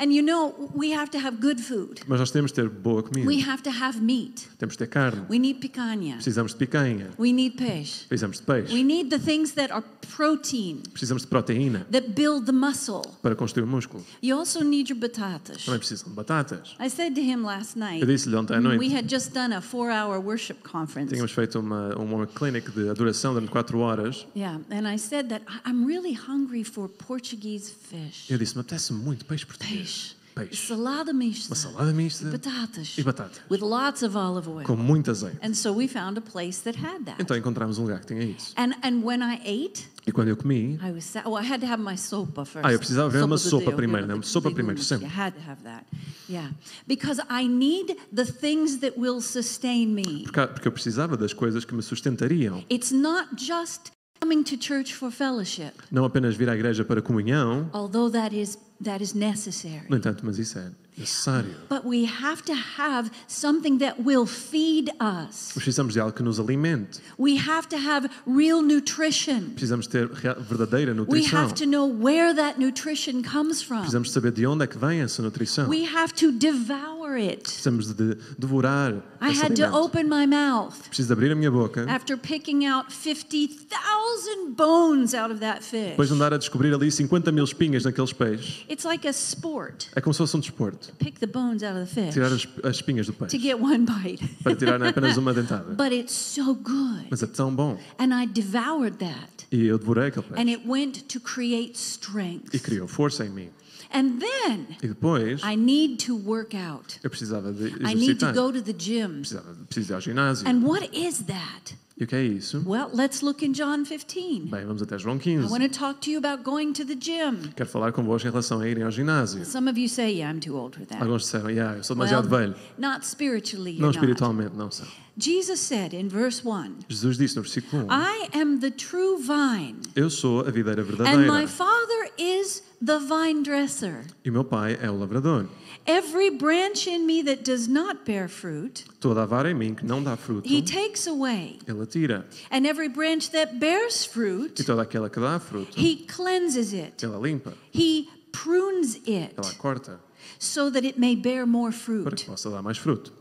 And 0.00 0.14
you 0.14 0.22
know, 0.22 0.54
we 0.74 0.92
have 0.94 1.10
to 1.10 1.18
have 1.18 1.40
good 1.40 1.60
food. 1.60 2.00
Mas 2.08 2.18
nós 2.18 2.30
temos 2.30 2.50
de 2.52 2.54
ter 2.62 2.68
boa 2.70 3.02
comida. 3.02 3.26
We 3.28 3.42
have 3.46 3.62
to 3.64 3.70
have 3.70 4.00
meat. 4.00 4.48
Temos 4.58 4.74
de 4.74 4.78
ter 4.78 4.86
carne. 4.86 5.26
We 5.28 5.38
need 5.38 5.60
picanha. 5.60 6.14
Precisamos 6.14 6.52
de 6.52 6.58
picanha. 6.58 7.10
We 7.18 7.32
need 7.32 7.56
peixe. 7.58 8.06
Precisamos 8.08 8.38
de 8.38 8.44
peixe. 8.44 8.72
We 8.72 8.82
need 8.82 9.10
the 9.10 9.18
things 9.18 9.52
that 9.52 9.70
are 9.70 9.84
protein, 10.16 10.82
Precisamos 10.92 11.22
de 11.22 11.28
proteína 11.28 11.86
that 11.90 12.08
build 12.14 12.46
the 12.46 12.52
muscle. 12.52 13.02
para 13.22 13.34
construir 13.36 13.64
o 13.64 13.66
músculo. 13.66 14.04
You 14.22 14.38
also 14.38 14.62
need 14.64 14.90
your 14.90 14.98
batatas. 14.98 15.64
Também 15.64 15.78
precisam 15.78 16.08
de 16.08 16.14
batatas. 16.14 16.74
I 16.80 16.88
said 16.88 17.14
to 17.14 17.20
him 17.20 17.42
last 17.44 17.78
night, 17.78 18.00
Eu 18.00 18.06
disse-lhe 18.06 18.34
ontem 18.36 18.54
à 18.54 18.58
we 18.58 18.62
noite, 18.76 18.94
had 18.94 19.08
just 19.08 19.32
done 19.32 19.54
a 19.54 19.60
four 19.60 19.90
hour 19.90 20.18
worship 20.18 20.56
conference. 20.62 21.12
tínhamos 21.12 21.32
feito 21.32 21.58
uma, 21.60 21.94
uma 21.96 22.26
clinic 22.26 22.70
de 22.70 22.88
adoração 22.88 23.32
durante 23.34 23.50
4 23.50 23.78
horas. 23.78 24.26
Yeah, 24.34 24.60
and 24.70 24.88
I 24.90 24.98
said 24.98 25.28
that 25.28 25.44
I'm 25.66 25.86
really 25.86 26.14
hungry 26.14 26.64
for 26.64 26.88
Portuguese 26.88 27.70
fish. 27.70 28.30
Eu 28.30 28.38
disse-me, 28.38 28.60
apetece 28.62 28.92
muito 28.92 29.24
peixe 29.24 29.46
português. 29.46 29.89
Peixe. 29.90 30.14
Peixe. 30.34 30.66
Salada 30.68 31.12
mista. 31.12 31.48
Uma 31.48 31.56
salada 31.56 31.92
mista 31.92 32.24
Batatas. 32.30 32.96
e 32.96 33.02
batatas. 33.02 33.40
With 33.50 33.58
lots 33.58 34.02
of 34.02 34.16
olive 34.16 34.48
oil. 34.48 34.64
Com 34.64 34.76
muito 34.76 35.10
azeite. 35.10 35.36
And 35.42 35.54
so 35.54 35.72
we 35.72 35.88
found 35.88 36.16
a 36.18 36.20
place 36.20 36.62
that 36.62 36.78
had 36.78 37.04
that. 37.04 37.20
Então 37.20 37.36
encontramos 37.36 37.78
um 37.78 37.82
lugar 37.82 38.00
que 38.00 38.06
tinha 38.06 38.22
isso. 38.22 38.54
And 38.56 38.72
and 38.82 39.04
when 39.04 39.20
I 39.22 39.40
ate, 39.44 39.88
E 40.06 40.12
quando 40.12 40.28
eu 40.28 40.36
comi, 40.36 40.78
I 40.82 40.92
was 40.92 41.12
well, 41.26 41.36
I 41.36 41.46
had 41.46 41.60
to 41.60 41.66
have 41.66 41.82
my 41.82 41.96
sopa 41.96 42.44
first. 42.44 42.64
Ah, 42.64 42.72
eu 42.72 42.78
precisava 42.78 43.08
ver 43.10 43.24
uma 43.24 43.36
sopa 43.38 43.66
Deus, 43.66 43.76
primeiro, 43.76 44.06
né? 44.06 44.20
Sopa 44.22 44.50
primeiro, 44.50 44.80
sempre. 44.82 45.06
You 45.06 45.12
had 45.20 45.32
to 45.34 45.40
have 45.50 45.62
that. 45.64 45.84
Yeah. 46.28 46.52
Because 46.86 47.20
I 47.28 47.48
need 47.48 47.96
the 48.14 48.24
things 48.24 48.78
that 48.78 48.98
will 48.98 49.20
sustain 49.20 49.86
me. 49.88 50.22
porque, 50.24 50.46
porque 50.46 50.68
eu 50.68 50.72
precisava 50.72 51.16
das 51.16 51.32
coisas 51.32 51.64
que 51.64 51.74
me 51.74 51.82
sustentariam. 51.82 52.64
It's 52.70 52.92
not 52.92 53.34
just 53.36 53.90
coming 54.20 54.42
to 54.44 54.56
church 54.56 54.94
for 54.94 55.10
fellowship, 55.10 55.72
Não 55.90 56.04
apenas 56.04 56.36
vir 56.36 56.48
à 56.48 56.54
igreja 56.54 56.84
para 56.84 57.02
comunhão, 57.02 57.68
although 57.72 58.10
that 58.10 58.34
is 58.34 58.56
that 58.82 59.02
is 59.02 59.14
necessary. 59.14 59.86
no 59.88 59.96
entanto, 59.96 60.24
mas 60.24 60.38
isso 60.38 60.58
é 60.58 60.70
necessário. 61.00 61.54
But 61.68 61.84
we 61.84 62.04
have 62.06 62.42
to 62.44 62.54
have 62.54 63.10
something 63.26 63.78
that 63.78 63.96
will 64.02 64.26
feed 64.26 64.90
us. 65.00 65.52
Precisamos 65.54 65.94
de 65.94 66.00
algo 66.00 66.12
que 66.14 66.22
nos 66.22 66.38
alimente. 66.38 67.00
We 67.18 67.36
have 67.38 67.68
to 67.68 67.76
have 67.76 68.08
real 68.26 68.62
nutrition. 68.62 69.50
Precisamos 69.54 69.86
ter 69.86 70.06
verdadeira 70.08 70.92
We 70.92 70.98
nutrição. 70.98 71.38
have 71.38 71.54
to 71.54 71.66
know 71.66 71.86
where 71.86 72.34
that 72.34 72.58
nutrition 72.58 73.22
comes 73.22 73.62
from. 73.62 73.80
Precisamos 73.80 74.10
saber 74.12 74.32
de 74.32 74.46
onde 74.46 74.64
é 74.64 74.66
que 74.66 74.78
vem 74.78 75.00
essa 75.00 75.22
nutrição. 75.22 75.68
We 75.68 75.84
have 75.86 76.12
to 76.14 76.30
devour 76.32 77.16
it. 77.16 77.42
Precisamos 77.42 77.92
de 77.94 78.14
devorar 78.38 79.02
I 79.20 79.30
had 79.32 79.54
to 79.56 79.66
open 79.76 80.04
my 80.04 80.26
mouth 80.26 80.74
Preciso 80.88 81.08
de 81.08 81.12
abrir 81.12 81.32
a 81.32 81.34
minha 81.34 81.50
boca, 81.50 81.84
after 81.88 82.16
picking 82.16 82.64
out 82.66 82.90
50,000 82.92 84.54
bones 84.56 85.14
out 85.14 85.30
of 85.30 85.40
that 85.40 85.62
fish. 85.62 85.90
depois 85.90 86.08
de 86.08 86.14
andar 86.14 86.32
a 86.32 86.38
descobrir 86.38 86.72
ali 86.74 86.90
50 86.90 87.30
mil 87.32 87.44
espinhas 87.44 87.84
naqueles 87.84 88.12
peixes. 88.12 88.64
It's 88.68 88.84
like 88.84 89.06
a 89.06 89.10
sport. 89.12 89.86
É 89.94 90.00
como 90.00 90.14
se 90.14 90.18
fosse 90.18 90.36
um 90.36 90.40
desporto. 90.40 90.89
Pick 90.98 91.20
the 91.20 91.26
bones 91.26 91.62
out 91.62 91.76
of 91.76 91.94
the 91.94 92.10
Tirar 92.10 92.30
fish 92.30 92.48
as, 92.62 92.64
as 92.64 92.76
espinhas 92.76 93.06
do 93.06 93.12
to 93.26 93.38
get 93.38 93.60
one 93.60 93.84
bite. 93.84 94.20
Para 94.42 94.56
tirar 94.56 94.82
apenas 94.82 95.16
uma 95.16 95.32
dentada. 95.32 95.74
But 95.76 95.92
it's 95.92 96.14
so 96.14 96.54
good. 96.54 97.06
Mas 97.10 97.22
é 97.22 97.26
tão 97.26 97.54
bom. 97.54 97.78
And 97.98 98.14
I 98.14 98.26
devoured 98.26 98.98
that. 98.98 99.46
E 99.52 99.66
eu 99.66 99.78
devorei 99.78 100.08
aquele 100.08 100.26
peixe. 100.26 100.40
And 100.40 100.48
it 100.50 100.66
went 100.66 101.04
to 101.08 101.20
create 101.20 101.76
strength. 101.78 102.54
E 102.54 102.58
criou 102.58 102.86
força 102.86 103.24
em 103.24 103.30
mim. 103.30 103.50
And 103.92 104.20
then 104.20 104.66
E 104.82 104.86
depois, 104.86 105.40
I 105.42 105.56
need 105.56 106.04
to 106.06 106.16
work 106.16 106.56
out. 106.56 107.00
eu 107.02 107.10
precisava 107.10 107.52
de 107.52 107.68
I 107.84 107.94
need 107.94 108.20
to 108.20 108.32
go 108.32 108.52
to 108.52 108.62
the 108.62 108.72
gym. 108.72 109.20
Precisava, 109.20 109.56
preciso 109.68 109.92
ir 109.92 109.94
ao 109.94 110.00
ginásio. 110.00 110.48
And 110.48 110.62
what 110.64 110.88
is 110.96 111.24
that? 111.24 111.74
E 112.00 112.04
o 112.04 112.06
que 112.06 112.16
é 112.16 112.24
isso? 112.24 112.62
Well, 112.66 112.88
let's 112.94 113.20
look 113.20 113.44
in 113.44 113.52
John 113.52 113.84
15. 113.84 114.48
Bem, 114.50 114.64
vamos 114.64 114.80
até 114.80 114.98
João 114.98 115.16
I 115.16 115.20
15. 115.20 115.50
want 115.52 115.62
to 115.62 115.68
talk 115.68 116.00
to 116.00 116.10
you 116.10 116.16
about 116.16 116.42
going 116.42 116.72
to 116.72 116.82
the 116.82 116.96
gym. 116.98 117.52
Quero 117.54 117.68
falar 117.68 117.92
convosco 117.92 118.26
em 118.26 118.30
relação 118.30 118.58
a 118.58 118.66
irem 118.66 118.84
ao 118.84 118.90
ginásio. 118.90 119.44
Some 119.44 119.68
of 119.68 119.78
you 119.78 119.86
say, 119.86 120.10
yeah, 120.14 120.34
I'm 120.34 120.40
too 120.40 120.56
old 120.56 120.78
for 120.78 120.86
that. 120.86 121.02
Alguns 121.02 121.24
disseram, 121.24 121.50
yeah, 121.50 121.76
eu 121.76 121.84
sou 121.84 121.94
demasiado 121.94 122.26
velho. 122.26 122.54
not 122.78 123.06
spiritually, 123.06 123.78
Não 123.78 123.90
espiritualmente, 123.90 124.56
não 124.56 124.70
são. 124.70 124.86
Jesus 125.18 125.60
said 125.60 125.92
in 125.92 126.08
verse 126.08 126.42
1, 126.42 126.86
Jesus 126.88 127.18
disse 127.18 127.36
no 127.36 127.42
versículo 127.42 127.82
1, 127.82 127.88
I 127.90 128.28
am 128.32 128.58
the 128.60 128.70
true 128.70 129.18
vine, 129.18 129.76
eu 129.94 130.08
sou 130.08 130.40
a 130.40 130.50
videira 130.50 130.80
and 130.80 130.86
my 130.86 130.96
verdadeira 130.96 131.48
Father 131.48 131.99
is 132.20 132.62
the 132.84 132.98
vine 132.98 133.42
dresser. 133.42 134.04
e 134.24 134.30
meu 134.30 134.44
pai 134.44 134.76
é 134.80 134.90
o 134.90 134.98
lavrador. 134.98 135.46
Every 135.86 136.30
branch 136.30 136.86
in 136.86 137.06
me 137.06 137.22
that 137.24 137.42
does 137.42 137.66
not 137.66 138.04
bear 138.04 138.28
fruit, 138.28 138.84
Toda 139.00 139.22
a 139.22 139.26
vara 139.26 139.50
em 139.50 139.54
mim 139.54 139.74
que 139.74 139.84
não 139.84 140.02
dá 140.02 140.16
fruto, 140.16 140.46
he 140.48 140.60
takes 140.62 141.06
away. 141.06 141.58
ele 141.66 141.86
tira. 141.86 142.26
And 142.50 142.66
every 142.66 142.88
branch 142.88 143.30
that 143.30 143.58
bears 143.58 144.04
fruit, 144.04 144.60
E 144.60 144.64
toda 144.64 144.82
aquela 144.82 145.08
que 145.08 145.18
dá 145.20 145.40
fruto, 145.40 145.72
he 145.78 146.04
cleanses 146.06 146.72
it. 146.74 147.02
ela 147.04 147.18
limpa, 147.18 147.54
He 147.74 148.08
prunes 148.30 148.96
it 149.06 149.34
ela 149.36 149.54
corta, 149.54 149.98
so 150.38 150.70
that 150.70 150.86
it 150.86 150.98
may 151.00 151.16
bear 151.16 151.46
more 151.46 151.70
para 151.72 151.78
fruit. 151.80 152.14
que 152.16 152.24
possa 152.26 152.50
dar 152.50 152.62
mais 152.62 152.76
fruto. 152.78 153.12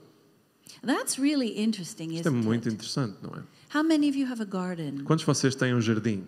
That's 0.86 1.18
really 1.18 1.58
interesting, 1.60 2.14
Isto 2.14 2.28
é 2.30 2.32
isn't 2.32 2.44
muito 2.46 2.68
it? 2.68 2.76
interessante, 2.76 3.18
não 3.22 3.32
é? 3.36 3.44
How 3.78 3.84
many 3.84 4.10
of 4.10 4.18
you 4.18 4.28
have 4.32 4.42
a 4.42 4.46
garden? 4.46 5.04
Quantos 5.06 5.22
de 5.22 5.26
vocês 5.28 5.56
têm 5.56 5.74
um 5.74 5.82
jardim? 5.82 6.24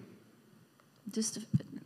Just 1.13 1.37
a, 1.37 1.41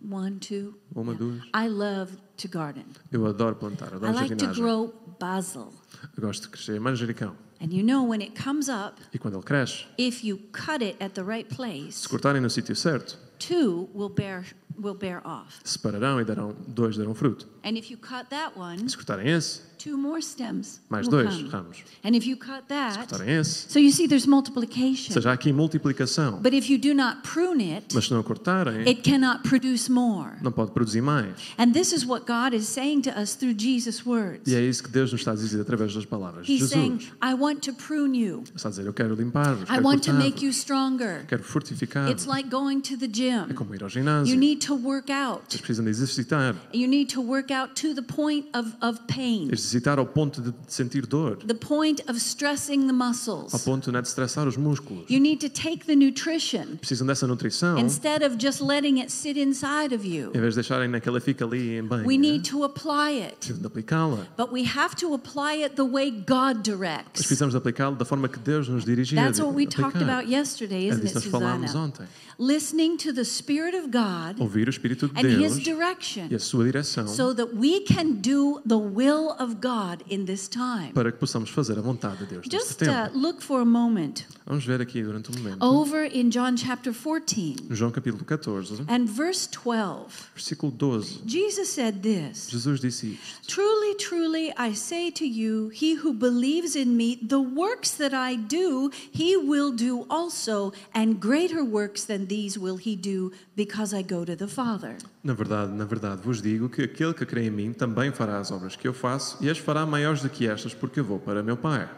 one, 0.10 0.40
two. 0.40 0.76
Uma, 0.96 1.14
Yeah. 1.14 1.18
duas? 1.26 1.44
I 1.54 1.68
love 1.70 2.18
to 2.38 2.48
garden. 2.48 2.86
Eu 3.12 3.26
adoro 3.26 3.56
plantar, 3.56 3.92
I 3.92 3.96
adoro 3.96 4.14
like 4.14 4.36
to 4.36 4.46
jardinagem. 4.46 4.64
grow 4.64 4.94
basil. 5.20 5.74
Eu 6.18 6.22
gosto 6.24 6.44
de 6.44 6.50
crescer 6.50 6.80
manjericão. 6.80 7.36
And 7.62 7.68
you 7.72 7.84
know, 7.84 8.04
when 8.08 8.22
it 8.22 8.34
comes 8.42 8.68
up, 8.68 9.02
E 9.14 9.18
quando 9.18 9.36
ele 9.36 9.44
cresce, 9.44 9.86
if 9.98 10.24
you 10.24 10.38
cut 10.52 10.84
it 10.84 10.98
at 11.02 11.14
the 11.14 11.24
right 11.24 11.50
se 11.50 11.56
place, 11.56 12.08
cortarem 12.08 12.42
no 12.42 12.50
sítio 12.50 12.76
certo, 12.76 13.18
two 13.40 13.90
will 13.96 14.10
bear 14.10 14.46
will 14.78 14.94
bear 14.96 15.22
off. 15.26 15.58
separarão 15.64 16.20
e 16.20 16.26
darão, 16.26 16.54
dois 16.68 16.98
darão 16.98 17.16
fruto. 17.16 17.48
And 17.66 17.78
if 17.78 17.90
you 17.90 17.98
cut 17.98 18.30
that 18.30 18.52
one, 18.58 18.88
se 18.88 18.96
cortarem 18.96 19.28
esse, 19.28 19.62
two 19.80 19.98
more 19.98 20.22
stems 20.22 20.80
mais 20.90 21.08
dois 21.08 21.28
come. 21.36 21.50
ramos. 21.50 21.78
And 22.04 22.16
if 22.16 22.26
you 22.28 22.38
cut 22.38 22.62
Se 22.62 22.68
that, 22.70 22.98
cortarem 22.98 23.30
esse, 23.40 23.66
so 23.72 23.80
you 23.80 23.92
see, 23.92 24.08
there's 24.08 24.26
ou 24.26 24.30
multiplication. 24.32 25.12
seja, 25.14 25.32
há 25.32 25.34
aqui 25.34 25.52
multiplicação. 25.52 26.40
But 26.42 26.54
if 26.54 26.70
you 26.70 26.78
do 26.78 26.94
not 26.94 27.22
prune 27.24 27.62
it, 27.76 27.88
Mas 27.94 28.06
se 28.06 28.14
não 28.14 28.22
cortarem, 28.24 28.88
it 28.88 29.02
cannot 29.02 29.42
produce 29.50 29.90
more. 29.92 30.34
não 30.44 30.52
pode 30.52 30.72
produzir 30.72 31.02
mais. 31.02 31.34
And 31.58 31.72
this 31.74 31.92
is 31.92 32.06
what 32.06 32.26
God 32.28 32.54
is 32.56 32.68
saying 32.68 33.02
to 33.02 33.10
us 33.20 33.34
through 33.36 33.56
Jesus' 33.58 34.06
words. 34.06 34.48
E 34.48 34.56
é 34.56 34.62
isso 34.62 34.84
que 34.84 34.90
Deus 34.90 35.12
nos 35.12 35.22
está 35.22 35.32
a 35.32 35.36
dizer 35.36 35.60
através 35.60 35.94
das 35.94 36.06
palavras 36.06 36.46
de 36.46 36.54
He's 36.54 36.70
saying, 36.70 37.00
Jesus. 37.00 37.14
I 37.22 37.34
want 37.34 37.62
to 37.66 37.74
prune 37.74 38.16
you. 38.16 38.44
Está 38.56 38.70
a 38.70 38.72
dizer, 38.72 38.86
eu 38.86 38.94
quero 38.94 39.16
limpar-vos, 39.16 39.64
I 39.64 39.74
quero 39.74 39.84
want 39.88 40.04
to 40.04 40.14
make 40.14 40.46
you 40.46 40.52
stronger. 40.54 41.26
quero 41.28 41.44
fortificar-vos. 41.44 42.12
It's 42.12 42.28
like 42.28 42.48
going 42.50 42.82
to 42.82 42.96
the 42.96 43.06
É 43.06 43.10
gym. 43.10 43.54
como 43.56 43.74
ir 43.74 43.82
ao 43.82 43.90
You 43.90 43.94
ginásio. 43.94 44.38
need 44.38 44.66
to 44.68 44.76
work 44.76 45.12
out. 45.12 45.42
Vocês 45.50 45.62
precisam 45.62 45.84
de 45.86 45.90
exercitar. 45.92 46.56
You 46.72 46.88
need 46.88 47.12
to 47.14 47.22
work 47.22 47.52
out 47.52 47.55
to 47.76 47.94
the 47.94 48.02
point 48.02 48.46
of, 48.54 48.76
of 48.82 49.00
pain, 49.08 49.48
Exercitar 49.52 49.98
ao 50.00 50.06
ponto 50.06 50.42
de 50.42 50.54
sentir 50.68 51.06
dor, 51.06 51.38
the 51.38 51.54
point 51.54 52.02
of 52.10 52.20
stressing 52.20 52.88
the 52.88 52.92
ao 52.94 53.08
muscles. 53.08 53.64
ponto 53.64 53.92
né, 53.92 54.02
de 54.02 54.08
estressar 54.08 54.48
os 54.48 54.58
músculos. 54.58 55.06
You 55.10 55.20
need 55.20 55.40
to 55.48 55.50
take 55.50 55.86
the 55.86 55.96
nutrition 55.96 56.78
Precisam 56.78 57.08
dessa 57.08 57.26
nutrição, 57.28 57.78
instead 57.80 58.24
of 58.26 58.38
just 58.40 58.62
letting 58.62 59.00
it 59.00 59.12
sit 59.12 59.38
inside 59.38 59.94
of 59.96 60.06
you. 60.06 60.32
em 60.34 60.40
vez 60.40 60.54
de 60.54 60.62
deixarem 60.62 60.88
naquela 60.90 61.20
fica 61.20 61.46
ali 61.46 61.78
em 61.78 61.84
banho. 61.84 62.06
We 62.08 62.18
need 62.18 62.50
to 62.50 62.64
apply 62.64 63.22
it. 63.24 63.36
Precisam 63.38 63.62
de 63.62 63.68
aplicá-la. 63.68 64.26
But 64.38 64.52
we 64.52 64.64
have 64.66 64.96
to 64.98 65.14
apply 65.14 65.64
it 65.64 65.76
the 65.76 65.84
way 65.86 66.12
God 66.12 66.58
Mas 66.58 66.64
directs. 66.64 67.12
precisamos 67.22 67.54
de 67.54 67.58
aplicá-la 67.58 67.96
da 67.96 68.06
forma 68.06 68.28
que 68.28 68.40
Deus 68.40 68.68
nos 68.68 68.84
dirigia. 68.84 69.22
That's 69.24 69.40
what 69.40 69.54
we 69.56 69.66
talked 69.66 70.02
about 70.02 70.30
yesterday, 70.30 70.88
isn't 70.90 71.02
disso 71.02 71.18
it, 71.20 71.26
nós 71.30 71.32
falámos 71.32 71.72
Susanna? 71.72 71.86
ontem. 71.88 72.08
Listening 72.38 72.98
to 72.98 73.14
the 73.14 73.24
Spirit 73.24 73.74
of 73.78 73.88
God 73.92 74.42
Ouvir 74.42 74.68
o 74.68 74.70
Espírito 74.70 75.08
de 75.08 75.26
and 75.26 75.42
His 75.42 75.58
direction 75.58 76.28
e 76.30 76.36
a 76.36 76.40
sua 76.40 76.66
direção 76.66 77.08
so 77.08 77.34
that 77.34 77.45
we 77.54 77.82
can 77.82 78.22
do 78.22 78.62
the 78.66 78.78
will 78.78 79.36
of 79.40 79.60
God 79.62 80.04
in 80.10 80.26
this 80.26 80.48
time. 80.48 80.92
para 80.94 81.12
que 81.12 81.20
possamos 81.20 81.50
fazer 81.50 81.78
a 81.78 81.82
vontade 81.82 82.20
de 82.20 82.26
Deus 82.26 82.48
neste 82.48 82.58
Just 82.58 82.82
uh, 82.84 83.10
look 83.18 83.42
for 83.42 83.62
a 83.62 83.66
moment 83.66 84.26
Vamos 84.46 84.64
ver 84.64 84.80
aqui 84.82 85.02
durante 85.04 85.32
um 85.32 85.42
momento. 85.42 85.58
over 85.64 86.06
in 86.06 86.30
John 86.30 86.56
chapter 86.56 86.94
14 86.94 87.56
No 87.70 87.76
João 87.76 87.92
capítulo 87.92 88.24
14, 88.26 88.86
and 88.88 89.06
verse 89.08 89.48
12. 89.48 90.30
versículo 90.36 90.72
12. 90.72 91.22
Jesus 91.26 91.70
said 91.70 92.02
this 92.02 92.48
Jesus 92.50 92.80
disse 92.80 93.14
isto. 93.14 93.48
Truly, 93.48 93.96
truly, 93.96 94.54
I 94.58 94.74
say 94.74 95.10
to 95.12 95.26
you, 95.26 95.70
he 95.70 95.96
who 95.96 96.14
believes 96.14 96.76
in 96.76 96.96
me, 96.96 97.16
the 97.22 97.40
works 97.40 97.92
that 97.98 98.14
I 98.14 98.36
do, 98.36 98.92
he 99.12 99.36
will 99.38 99.72
do 99.72 100.06
also, 100.10 100.74
and 100.94 101.20
greater 101.20 101.64
works 101.64 102.06
than 102.06 102.28
these 102.28 102.58
will 102.58 102.78
he 102.78 102.96
do, 102.96 103.32
because 103.56 103.94
I 103.94 104.02
go 104.04 104.24
to 104.26 104.36
the 104.36 104.48
Father. 104.48 104.98
Na 105.24 105.34
verdade, 105.34 105.72
na 105.74 105.86
verdade 105.86 106.22
vos 106.24 106.40
digo 106.42 106.70
que 106.70 106.84
aquele 106.84 107.14
que 107.14 107.24
crê 107.36 107.48
em 107.48 107.52
mim 107.52 107.74
também 107.74 108.12
fará 108.12 108.40
as 108.40 108.50
obras 108.52 108.76
que 108.78 108.88
eu 108.88 108.94
faço 108.94 109.38
e 109.42 109.50
as 109.50 109.58
fará 109.58 109.86
maiores 109.86 110.22
do 110.22 110.30
que 110.30 110.48
estas 110.48 110.74
porque 110.74 111.00
eu 111.02 111.04
vou 111.04 111.20
para 111.20 111.44
meu 111.44 111.58
Pai. 111.58 111.90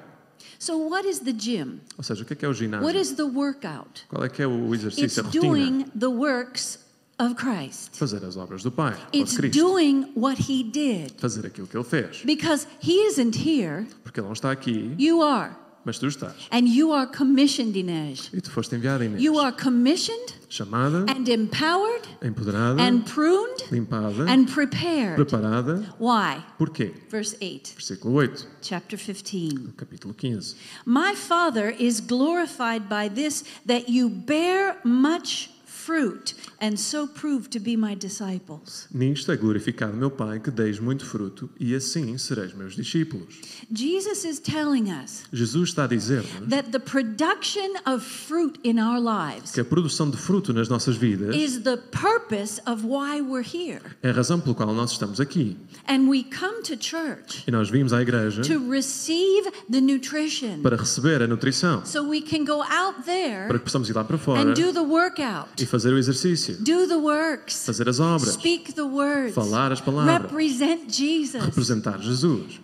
So, 0.59 0.75
what 0.89 1.07
is 1.07 1.19
the 1.19 1.31
gym? 1.31 1.79
Ou 1.97 2.03
seja, 2.03 2.23
o 2.23 2.25
que 2.25 2.33
é 2.33 2.35
que 2.35 2.45
é 2.45 2.47
o 2.47 2.53
ginásio? 2.53 2.85
What 2.85 2.99
is 2.99 3.11
the 3.11 3.23
workout? 3.23 4.05
Qual 4.09 4.23
é 4.23 4.29
que 4.29 4.41
é 4.41 4.47
o 4.47 4.73
It's 4.73 4.85
exercício, 4.85 5.21
a 5.21 5.25
rotina? 5.25 5.47
doing 5.47 5.85
the 5.97 6.07
works 6.07 6.79
of 7.19 7.35
Christ. 7.35 7.95
Fazer 7.95 8.23
as 8.25 8.35
obras 8.37 8.63
do 8.63 8.71
Pai, 8.71 8.95
It's 9.13 9.35
Cristo. 9.37 9.59
doing 9.59 10.11
what 10.15 10.41
he 10.51 10.63
did. 10.63 11.13
Fazer 11.19 11.45
aquilo 11.45 11.67
que 11.67 11.77
Ele 11.77 11.83
fez. 11.83 12.23
Because 12.25 12.65
he 12.81 13.05
isn't 13.07 13.37
here, 13.37 13.85
Porque 14.03 14.19
Ele 14.19 14.25
não 14.27 14.33
está 14.33 14.51
aqui, 14.51 14.95
you 14.97 15.21
are. 15.21 15.55
Mas 15.87 15.97
tu 15.97 16.05
estás. 16.07 16.33
And 16.51 16.67
you 16.67 16.91
are 16.91 17.07
commissioned, 17.07 17.73
Inej. 17.77 18.29
E 18.33 18.41
tu 18.41 18.51
foste 18.51 18.75
enviado 18.75 19.03
em 19.05 19.15
You 19.17 19.39
are 19.39 19.53
commissioned 19.55 20.33
Chamada, 20.49 21.05
and 21.09 21.27
empowered 21.29 22.05
empoderada, 22.21 22.79
and 22.81 23.05
pruned 23.05 23.63
limpada, 23.71 24.27
and 24.29 24.47
prepared. 24.51 25.15
preparada. 25.15 25.85
Why? 25.97 26.43
Porquê? 26.59 26.93
Verse 27.09 27.35
8, 27.39 27.75
Versículo 27.77 28.21
8, 28.21 28.45
chapter 28.61 28.97
15. 28.97 29.49
no 29.63 29.71
capítulo 29.71 30.13
15. 30.13 30.55
My 30.85 31.15
Father 31.15 31.69
is 31.69 32.01
glorified 32.01 32.89
by 32.89 33.07
this, 33.07 33.45
that 33.65 33.87
you 33.87 34.09
bear 34.09 34.77
much 34.83 35.49
fruit 35.87 36.35
and 36.59 36.75
so 36.75 37.07
prove 37.07 37.49
to 37.49 37.59
be 37.59 37.77
my 37.77 37.95
disciples. 37.95 38.87
Nisto 38.93 39.31
é 39.31 39.37
glorificado 39.37 39.95
meu 39.95 40.11
Pai, 40.11 40.37
que 40.39 40.51
deis 40.51 40.79
muito 40.81 41.05
fruto, 41.05 41.49
e 41.57 41.73
assim 41.73 42.17
sereis 42.17 42.53
meus 42.53 42.75
discípulos. 42.75 43.35
Jesus 43.73 44.25
is 44.25 44.39
telling 44.39 44.91
us 44.91 45.23
Jesus 45.31 45.69
está 45.69 45.85
a 45.85 45.87
dizer-nos 45.87 46.49
that 46.49 46.71
the 46.71 46.79
production 46.79 47.77
of 47.85 48.03
fruit 48.03 48.59
in 48.65 48.79
our 48.79 48.99
lives 48.99 49.51
que 49.51 49.61
a 49.61 49.65
produção 49.65 50.09
de 50.09 50.17
fruto 50.17 50.53
nas 50.53 50.67
nossas 50.67 50.97
vidas 50.97 51.33
is 51.33 51.59
the 51.63 51.77
purpose 51.77 52.61
of 52.65 52.85
why 52.85 53.21
we're 53.21 53.47
here. 53.47 53.81
é 54.03 54.09
a 54.09 54.13
razão 54.13 54.41
pela 54.41 54.55
qual 54.55 54.73
nós 54.73 54.91
estamos 54.91 55.21
aqui. 55.21 55.55
And 55.87 56.09
we 56.09 56.23
come 56.23 56.61
to 56.63 56.75
church 56.77 57.45
E 57.47 57.51
nós 57.51 57.69
vimos 57.69 57.93
à 57.93 58.01
igreja 58.01 58.41
to 58.41 58.69
receive 58.69 59.49
the 59.71 59.79
nutrition 59.79 60.61
para 60.61 60.75
receber 60.75 61.21
a 61.21 61.27
nutrição, 61.27 61.85
so 61.85 62.03
we 62.03 62.21
can 62.21 62.43
go 62.43 62.61
out 62.61 63.03
there 63.05 63.47
para 63.47 63.57
que 63.57 63.63
possamos 63.63 63.89
ir 63.89 63.93
lá 63.93 64.03
para 64.03 64.17
fora 64.17 64.41
and 64.41 64.53
do 64.53 64.73
the 64.73 64.81
workout, 64.81 65.47
e 65.57 65.65
fazer 65.65 65.76
o 65.85 65.97
exercício, 65.97 66.55
do 66.57 66.87
the 66.87 66.97
works, 66.97 67.65
fazer 67.65 67.87
as 67.87 67.99
obras, 67.99 68.33
speak 68.33 68.73
the 68.73 68.83
words, 68.83 69.33
falar 69.33 69.71
as 69.71 69.81
palavras, 69.81 70.23
represent 70.23 70.87
Jesus. 70.87 71.43
representar 71.43 71.99
Jesus. 71.99 72.59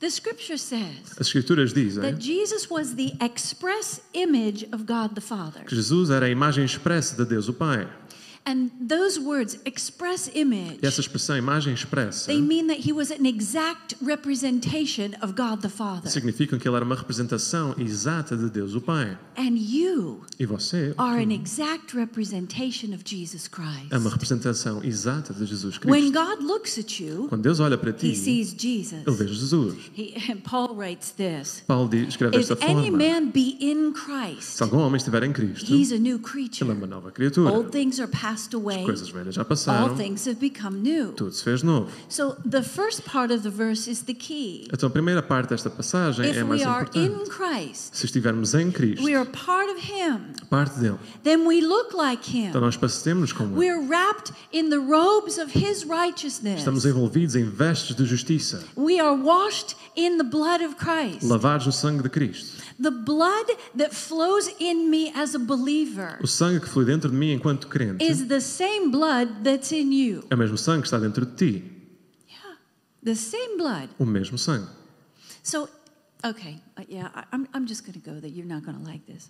The 0.00 0.10
scripture 0.10 0.58
says 0.58 1.12
As 1.12 1.28
Escrituras 1.28 1.72
dizem 1.72 2.02
that 2.02 2.18
Jesus 2.18 2.68
was 2.68 2.96
the 2.96 3.12
express 3.20 4.00
image 4.12 4.64
of 4.72 4.84
God 4.84 5.14
the 5.14 5.20
Father. 5.20 5.64
que 5.64 5.76
Jesus 5.76 6.10
era 6.10 6.26
a 6.26 6.28
imagem 6.28 6.64
expressa 6.64 7.14
de 7.14 7.24
Deus 7.24 7.48
o 7.48 7.52
Pai. 7.52 7.88
And 8.44 8.70
those 8.88 9.20
words, 9.20 9.58
express 9.64 10.28
image, 10.34 10.78
E 10.82 10.86
essa 10.86 11.00
expressão, 11.00 11.36
imagem 11.36 11.74
expressa, 11.74 12.26
they 12.26 12.40
mean 12.42 12.66
that 12.66 12.80
he 12.88 12.92
was 12.92 13.10
an 13.12 13.24
exact 13.24 13.96
representation 14.04 15.12
of 15.22 15.34
God 15.34 15.60
the 15.62 15.68
Father. 15.68 16.10
significam 16.10 16.58
que 16.58 16.66
ele 16.66 16.74
era 16.76 16.84
uma 16.84 16.96
representação 16.96 17.74
exata 17.78 18.36
de 18.36 18.50
Deus 18.50 18.74
o 18.74 18.80
Pai. 18.80 19.16
And 19.36 19.56
you 19.56 20.22
E 20.40 20.44
você 20.46 20.92
are 20.98 21.22
an 21.22 21.30
exact 21.32 21.96
representation 21.96 22.92
of 22.94 23.02
Jesus 23.06 23.46
Christ. 23.46 23.86
é 23.92 23.98
uma 23.98 24.10
representação 24.10 24.82
exata 24.82 25.32
de 25.32 25.46
Jesus 25.46 25.78
Cristo. 25.78 25.92
When 25.92 26.10
God 26.10 26.42
looks 26.42 26.78
at 26.78 27.00
you, 27.00 27.26
Quando 27.28 27.42
Deus 27.42 27.60
olha 27.60 27.78
para 27.78 27.92
ti, 27.92 28.08
he 28.08 28.16
sees 28.16 28.54
Jesus. 28.58 29.02
ele 29.06 29.16
vê 29.16 29.28
Jesus. 29.28 29.76
He, 29.96 30.14
and 30.32 30.38
Paul 30.44 30.74
writes 30.76 31.10
this 31.12 31.62
Paulo 31.66 31.88
diz- 31.88 32.08
escreve 32.08 32.36
If 32.38 32.48
desta 32.48 32.64
any 32.66 32.90
man 32.90 33.30
be 33.30 33.56
in 33.60 33.92
Christ, 33.92 34.56
Se 34.56 34.62
algum 34.64 34.78
homem 34.78 34.96
estiver 34.96 35.22
em 35.22 35.32
Cristo, 35.32 35.72
he's 35.72 35.92
a 35.92 35.98
new 35.98 36.18
creature. 36.18 36.64
ele 36.64 36.72
é 36.72 36.74
uma 36.74 36.86
nova 36.88 37.12
criatura. 37.12 37.52
Old 37.52 37.70
things 37.70 38.00
are 38.00 38.10
passed 38.10 38.31
away, 38.54 38.80
As 38.80 38.84
coisas 38.86 39.08
velhas 39.10 39.34
já 39.34 39.42
all 39.42 39.46
passaram, 39.46 39.96
things 39.96 40.26
have 40.26 40.38
become 40.40 40.78
new. 40.78 41.12
tudo 41.12 41.32
se 41.32 41.42
fez 41.44 41.62
novo. 41.62 41.90
So 42.08 42.36
the 42.48 42.62
first 42.62 43.02
part 43.02 43.32
of 43.32 43.42
the 43.42 43.50
verse 43.50 43.90
is 43.90 44.02
the 44.02 44.14
key. 44.14 44.68
Então 44.72 44.86
a 44.88 44.90
primeira 44.90 45.22
parte 45.22 45.50
desta 45.50 45.68
passagem 45.70 46.30
If 46.30 46.36
é 46.36 46.44
mais 46.44 46.60
we 46.62 46.66
are 46.66 46.88
in 46.94 47.04
importante. 47.06 47.30
Christ, 47.30 47.94
Se 47.96 48.06
estivermos 48.06 48.54
em 48.54 48.70
Cristo, 48.70 49.04
we 49.04 49.14
are 49.14 49.28
part 49.28 49.70
of 49.70 49.80
Him, 49.80 50.20
parte 50.48 50.78
dele, 50.80 50.98
then 51.24 51.46
we 51.46 51.60
look 51.60 51.94
like 51.96 52.36
então 52.38 52.60
Him. 52.60 52.64
nós 52.64 52.76
parecemos 52.76 53.32
como 53.32 53.60
ele. 53.62 53.70
We're 53.72 53.86
wrapped 53.88 54.32
in 54.52 54.70
the 54.70 54.78
robes 54.78 55.38
of 55.38 55.50
His 55.58 55.84
righteousness. 55.84 56.58
Estamos 56.58 56.84
envolvidos 56.84 57.34
em 57.36 57.44
vestes 57.44 57.94
de 57.96 58.04
justiça, 58.04 58.62
We 58.76 58.98
are 59.00 59.16
washed 59.20 59.76
in 59.96 60.16
the 60.18 60.24
blood 60.24 60.62
of 60.64 60.76
Christ. 60.76 61.24
lavados 61.24 61.66
no 61.66 61.72
sangue 61.72 62.02
de 62.02 62.08
Cristo. 62.08 62.61
The 62.80 62.90
blood 62.90 63.46
that 63.76 63.92
flows 63.92 64.48
in 64.58 64.90
me 64.90 65.12
as 65.14 65.34
a 65.34 65.38
believer 65.38 66.18
O 66.22 66.26
sangue 66.26 66.60
que 66.60 66.68
flui 66.68 66.84
dentro 66.84 67.10
de 67.10 67.16
mim 67.16 67.32
enquanto 67.32 67.68
crente 67.68 68.02
is 68.04 68.26
the 68.28 68.40
same 68.40 68.90
blood 68.90 69.42
that's 69.44 69.72
in 69.72 69.92
you. 69.92 70.24
é 70.30 70.34
o 70.34 70.38
mesmo 70.38 70.56
sangue 70.56 70.82
que 70.82 70.88
está 70.88 70.98
dentro 70.98 71.24
de 71.26 71.36
ti. 71.36 71.62
Yeah, 72.28 72.56
the 73.04 73.14
same 73.14 73.56
blood. 73.58 73.88
O 73.98 74.04
mesmo 74.04 74.38
sangue. 74.38 74.68
So, 75.42 75.68
okay, 76.24 76.60
uh, 76.76 76.84
yeah, 76.88 77.10
I'm, 77.32 77.48
I'm 77.52 77.66
just 77.66 77.84
going 77.84 78.00
to 78.00 78.10
go 78.10 78.20
that 78.20 78.30
you're 78.30 78.46
not 78.46 78.64
going 78.64 78.78
to 78.78 78.84
like 78.84 79.04
this. 79.06 79.28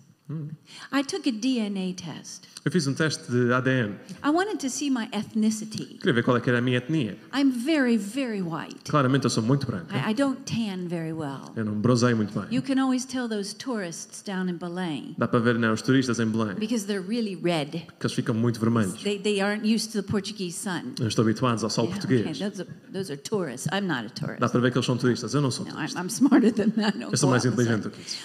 I 0.91 1.03
took 1.03 1.27
a 1.27 1.31
DNA 1.31 1.93
test. 1.95 2.43
Eu 2.63 2.71
fiz 2.71 2.87
um 2.87 2.93
teste 2.93 3.29
de 3.29 3.51
ADN. 3.53 3.95
I 4.23 4.29
wanted 4.29 4.57
to 4.59 4.69
see 4.69 4.89
my 4.89 5.09
ethnicity. 5.11 5.97
Queria 5.99 6.13
ver 6.13 6.23
qual 6.23 6.37
é 6.37 6.39
que 6.39 6.49
era 6.49 6.59
a 6.59 6.61
minha 6.61 6.77
etnia. 6.77 7.17
I'm 7.33 7.51
very, 7.51 7.97
very 7.97 8.41
white. 8.41 8.89
Claramente 8.89 9.25
eu 9.25 9.29
sou 9.29 9.43
muito 9.43 9.67
branca. 9.67 9.93
I, 9.95 10.11
I 10.11 10.13
don't 10.13 10.39
tan 10.45 10.87
very 10.87 11.11
well. 11.11 11.51
Eu 11.57 11.65
não 11.65 11.73
bronzeio 11.73 12.15
muito 12.15 12.33
bem. 12.39 12.47
You 12.55 12.61
can 12.63 12.79
always 12.81 13.03
tell 13.05 13.27
those 13.27 13.53
tourists 13.53 14.23
down 14.23 14.47
in 14.49 14.55
Belém 14.57 15.13
Dá 15.17 15.27
para 15.27 15.39
ver 15.39 15.59
né, 15.59 15.69
os 15.69 15.81
turistas 15.81 16.19
em 16.21 16.25
Belém, 16.25 16.55
because 16.55 16.85
they're 16.85 17.05
really 17.05 17.35
red. 17.35 17.71
que 17.99 18.05
eles 18.05 18.13
ficam 18.13 18.33
muito 18.33 18.61
vermelhos. 18.61 19.03
They, 19.03 19.19
they 19.19 19.41
aren't 19.41 19.65
used 19.67 19.91
to 19.91 20.01
the 20.01 20.09
Portuguese 20.09 20.57
sun. 20.57 20.93
Não 20.99 21.07
estão 21.09 21.25
habituados 21.25 21.65
ao 21.65 21.69
sol 21.69 21.83
Yeah, 21.85 21.99
português. 21.99 22.37
okay, 22.37 22.49
those, 22.49 22.61
are, 22.61 22.69
those 22.93 23.11
are 23.11 23.21
tourists. 23.21 23.67
I'm 23.73 23.85
not 23.87 24.05
a 24.05 24.09
tourist. 24.09 24.39
Dá 24.39 24.47
para 24.47 24.61
ver 24.61 24.71
que 24.71 24.77
eles 24.77 24.85
são 24.85 24.95
turistas. 24.97 25.33
Eu 25.33 25.41
não 25.41 25.51
sou 25.51 25.65
No, 25.65 25.71
I'm, 25.73 25.75
turista. 25.75 25.99
I'm 25.99 26.07
smarter 26.07 26.53
than 26.53 26.69
that. 26.81 26.97
Eu 27.01 27.17
sou 27.17 27.29
mais 27.29 27.43
inteligente 27.43 27.83
do 27.83 27.89
que 27.89 27.99
isso. 28.01 28.17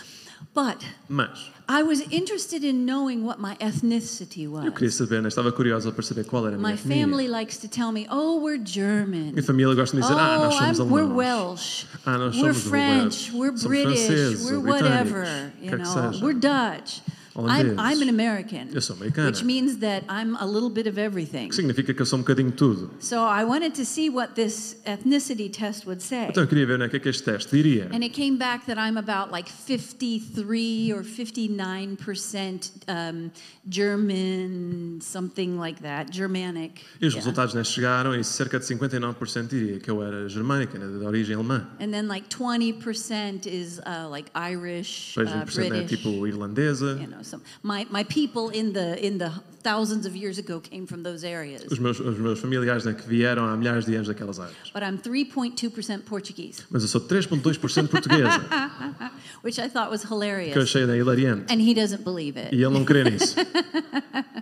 But 0.55 0.85
Mas 1.09 1.51
I 1.69 1.83
was 1.83 2.01
interested 2.13 2.65
in 2.65 2.85
knowing 2.87 3.25
what 3.25 3.39
my 3.41 3.57
ethnicity 3.61 4.45
eu 4.45 4.53
was. 4.53 4.71
queria 4.73 4.91
saber, 4.91 5.21
né, 5.23 5.29
estava 5.29 5.51
curiosa 5.53 5.91
para 5.93 6.03
saber 6.03 6.25
qual 6.25 6.47
era 6.47 6.55
a 6.57 6.59
minha 6.59 6.69
My 6.71 6.75
etnia. 6.79 7.07
family 7.07 7.29
likes 7.29 7.59
to 7.59 7.69
tell 7.69 7.91
me, 7.93 8.07
"Oh, 8.11 8.41
we're 8.41 8.59
German. 8.59 9.33
Minha 9.33 9.43
família 9.43 9.75
gosta 9.75 9.97
de 9.97 10.03
dizer, 10.03 10.15
ah, 10.15 10.39
nós 10.39 10.55
Oh, 10.55 10.59
somos 10.59 10.79
I'm, 10.81 10.91
we're. 10.91 11.07
Welsh. 11.07 11.85
Ah, 12.07 12.17
nós 12.19 12.37
we're 12.37 12.53
somos 12.55 12.69
French. 12.69 13.31
We're 13.33 13.53
Somos 13.53 13.63
British. 13.67 14.07
franceses 14.07 14.45
we're 14.51 14.61
whatever. 14.61 15.25
britânicos, 15.25 15.63
You 15.63 15.69
quer 15.71 15.79
que 15.79 15.85
know, 15.85 16.13
seja. 16.13 16.25
we're 16.25 16.35
Dutch. 16.39 17.01
I'm, 17.47 17.79
I'm 17.79 18.03
an 18.03 18.09
American, 18.09 18.69
Eu 18.75 18.81
sou 18.81 18.95
americana. 18.97 19.29
which 19.31 19.45
means 19.45 19.77
that 19.79 20.05
I'm 20.09 20.35
a 20.37 20.45
little 20.47 20.71
bit 20.71 20.89
of 20.89 20.99
everything. 20.99 21.49
Que 21.49 21.55
significa 21.55 21.95
que 21.95 22.03
eu 22.03 22.07
sou 22.07 22.19
um 22.19 22.23
bocadinho 22.23 22.51
de 22.51 22.57
tudo. 22.57 22.91
So 23.01 23.17
I 23.17 23.45
wanted 23.45 23.75
to 23.77 23.85
see 23.85 24.11
what 24.11 24.35
this 24.35 24.77
ethnicity 24.85 25.49
test 25.51 25.87
would 25.87 26.03
say. 26.03 26.27
Então 26.31 26.43
eu 26.43 26.49
queria 26.49 26.67
ver 26.67 26.79
né, 26.79 26.87
o 26.87 26.91
que 26.91 26.97
é 26.97 27.01
que 27.01 27.09
este 27.09 27.23
teste 27.23 27.51
diria. 27.55 27.85
And 27.93 28.03
it 28.03 28.11
came 28.11 28.37
back 28.37 28.67
that 28.67 28.79
I'm 28.79 28.97
about 28.99 29.31
like 29.33 29.49
53 29.51 30.93
or 30.93 31.03
59% 31.03 32.71
um, 32.89 33.31
German, 33.69 34.99
something 35.01 35.59
like 35.59 35.83
that, 35.83 36.11
Germanic. 36.13 36.81
E 37.01 37.07
os 37.07 37.15
Yeah. 37.15 37.17
resultados 37.19 37.55
né, 37.55 37.65
chegaram 37.65 38.15
e 38.15 38.23
cerca 38.25 38.59
de 38.59 38.65
59% 38.65 39.49
diria 39.49 39.79
que 39.81 39.91
eu 39.91 40.03
era 40.03 40.29
germânica, 40.29 40.79
né, 40.79 40.87
de 40.99 41.05
origem 41.05 41.35
alemã. 41.35 41.67
And 41.81 41.91
then 41.91 42.07
like 42.09 42.29
20% 42.29 43.47
is 43.47 43.79
uh, 43.81 44.09
like 44.11 44.31
Irish, 44.35 45.17
uh, 45.17 45.23
20% 45.25 45.59
é 45.65 45.69
British, 45.69 45.91
tipo 45.99 46.27
irlandesa, 46.27 46.99
you 47.01 47.09
know, 47.09 47.23
some 47.29 47.43
my, 47.63 47.87
my 47.91 48.05
people 48.05 48.51
in 48.53 48.73
the 48.73 48.97
in 49.05 49.19
the 49.19 49.31
thousands 49.63 50.07
of 50.07 50.15
years 50.17 50.39
ago 50.39 50.61
came 50.61 50.87
from 50.87 51.03
those 51.03 51.25
areas. 51.25 51.65
Os 51.71 51.79
meus, 51.79 52.01
os 52.01 52.19
meus 52.19 52.39
familiares 52.41 52.85
né, 52.85 52.95
que 52.95 53.07
vieram 53.07 53.45
há 53.45 53.57
milhares 53.57 53.85
de 53.85 53.95
anos 53.95 54.09
daquelas 54.09 54.39
áreas. 54.39 54.57
But 54.73 54.83
I'm 54.83 54.99
3.2% 54.99 56.03
Portuguese, 56.05 56.63
Mas 56.71 56.83
eu 56.83 56.89
sou 56.89 57.01
3,2% 57.01 57.89
portuguesa, 57.89 58.41
which 59.45 59.61
I 59.61 59.69
thought 59.69 59.91
was 59.91 60.05
que 60.05 60.13
eu 60.13 60.17
hilarious. 60.17 60.57
achei 60.57 60.87
né, 60.87 60.97
hilariante. 60.97 61.53
And 61.53 61.61
he 61.61 61.75
doesn't 61.75 62.05
believe 62.05 62.39
it. 62.39 62.55
E 62.55 62.63
ele 62.63 62.73
não 62.73 62.85
crê 62.85 63.05
nisso. 63.05 63.35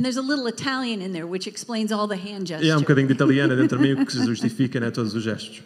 And 0.00 0.04
there's 0.04 0.16
a 0.16 0.22
little 0.22 0.46
Italian 0.46 1.02
in 1.02 1.12
there, 1.12 1.26
which 1.26 1.46
explains 1.46 1.92
all 1.92 2.08
the 2.08 2.16
hand 2.16 2.48
E 2.48 2.54
há 2.54 2.56
um 2.56 2.62
gestures. 2.62 2.80
bocadinho 2.80 3.06
de 3.08 3.12
italiana 3.12 3.54
dentro 3.54 3.76
de 3.78 3.84
mim, 3.94 4.02
que 4.06 4.12
justifica 4.24 4.80
né, 4.80 4.90
todos 4.90 5.14
os 5.14 5.22
gestos. 5.22 5.60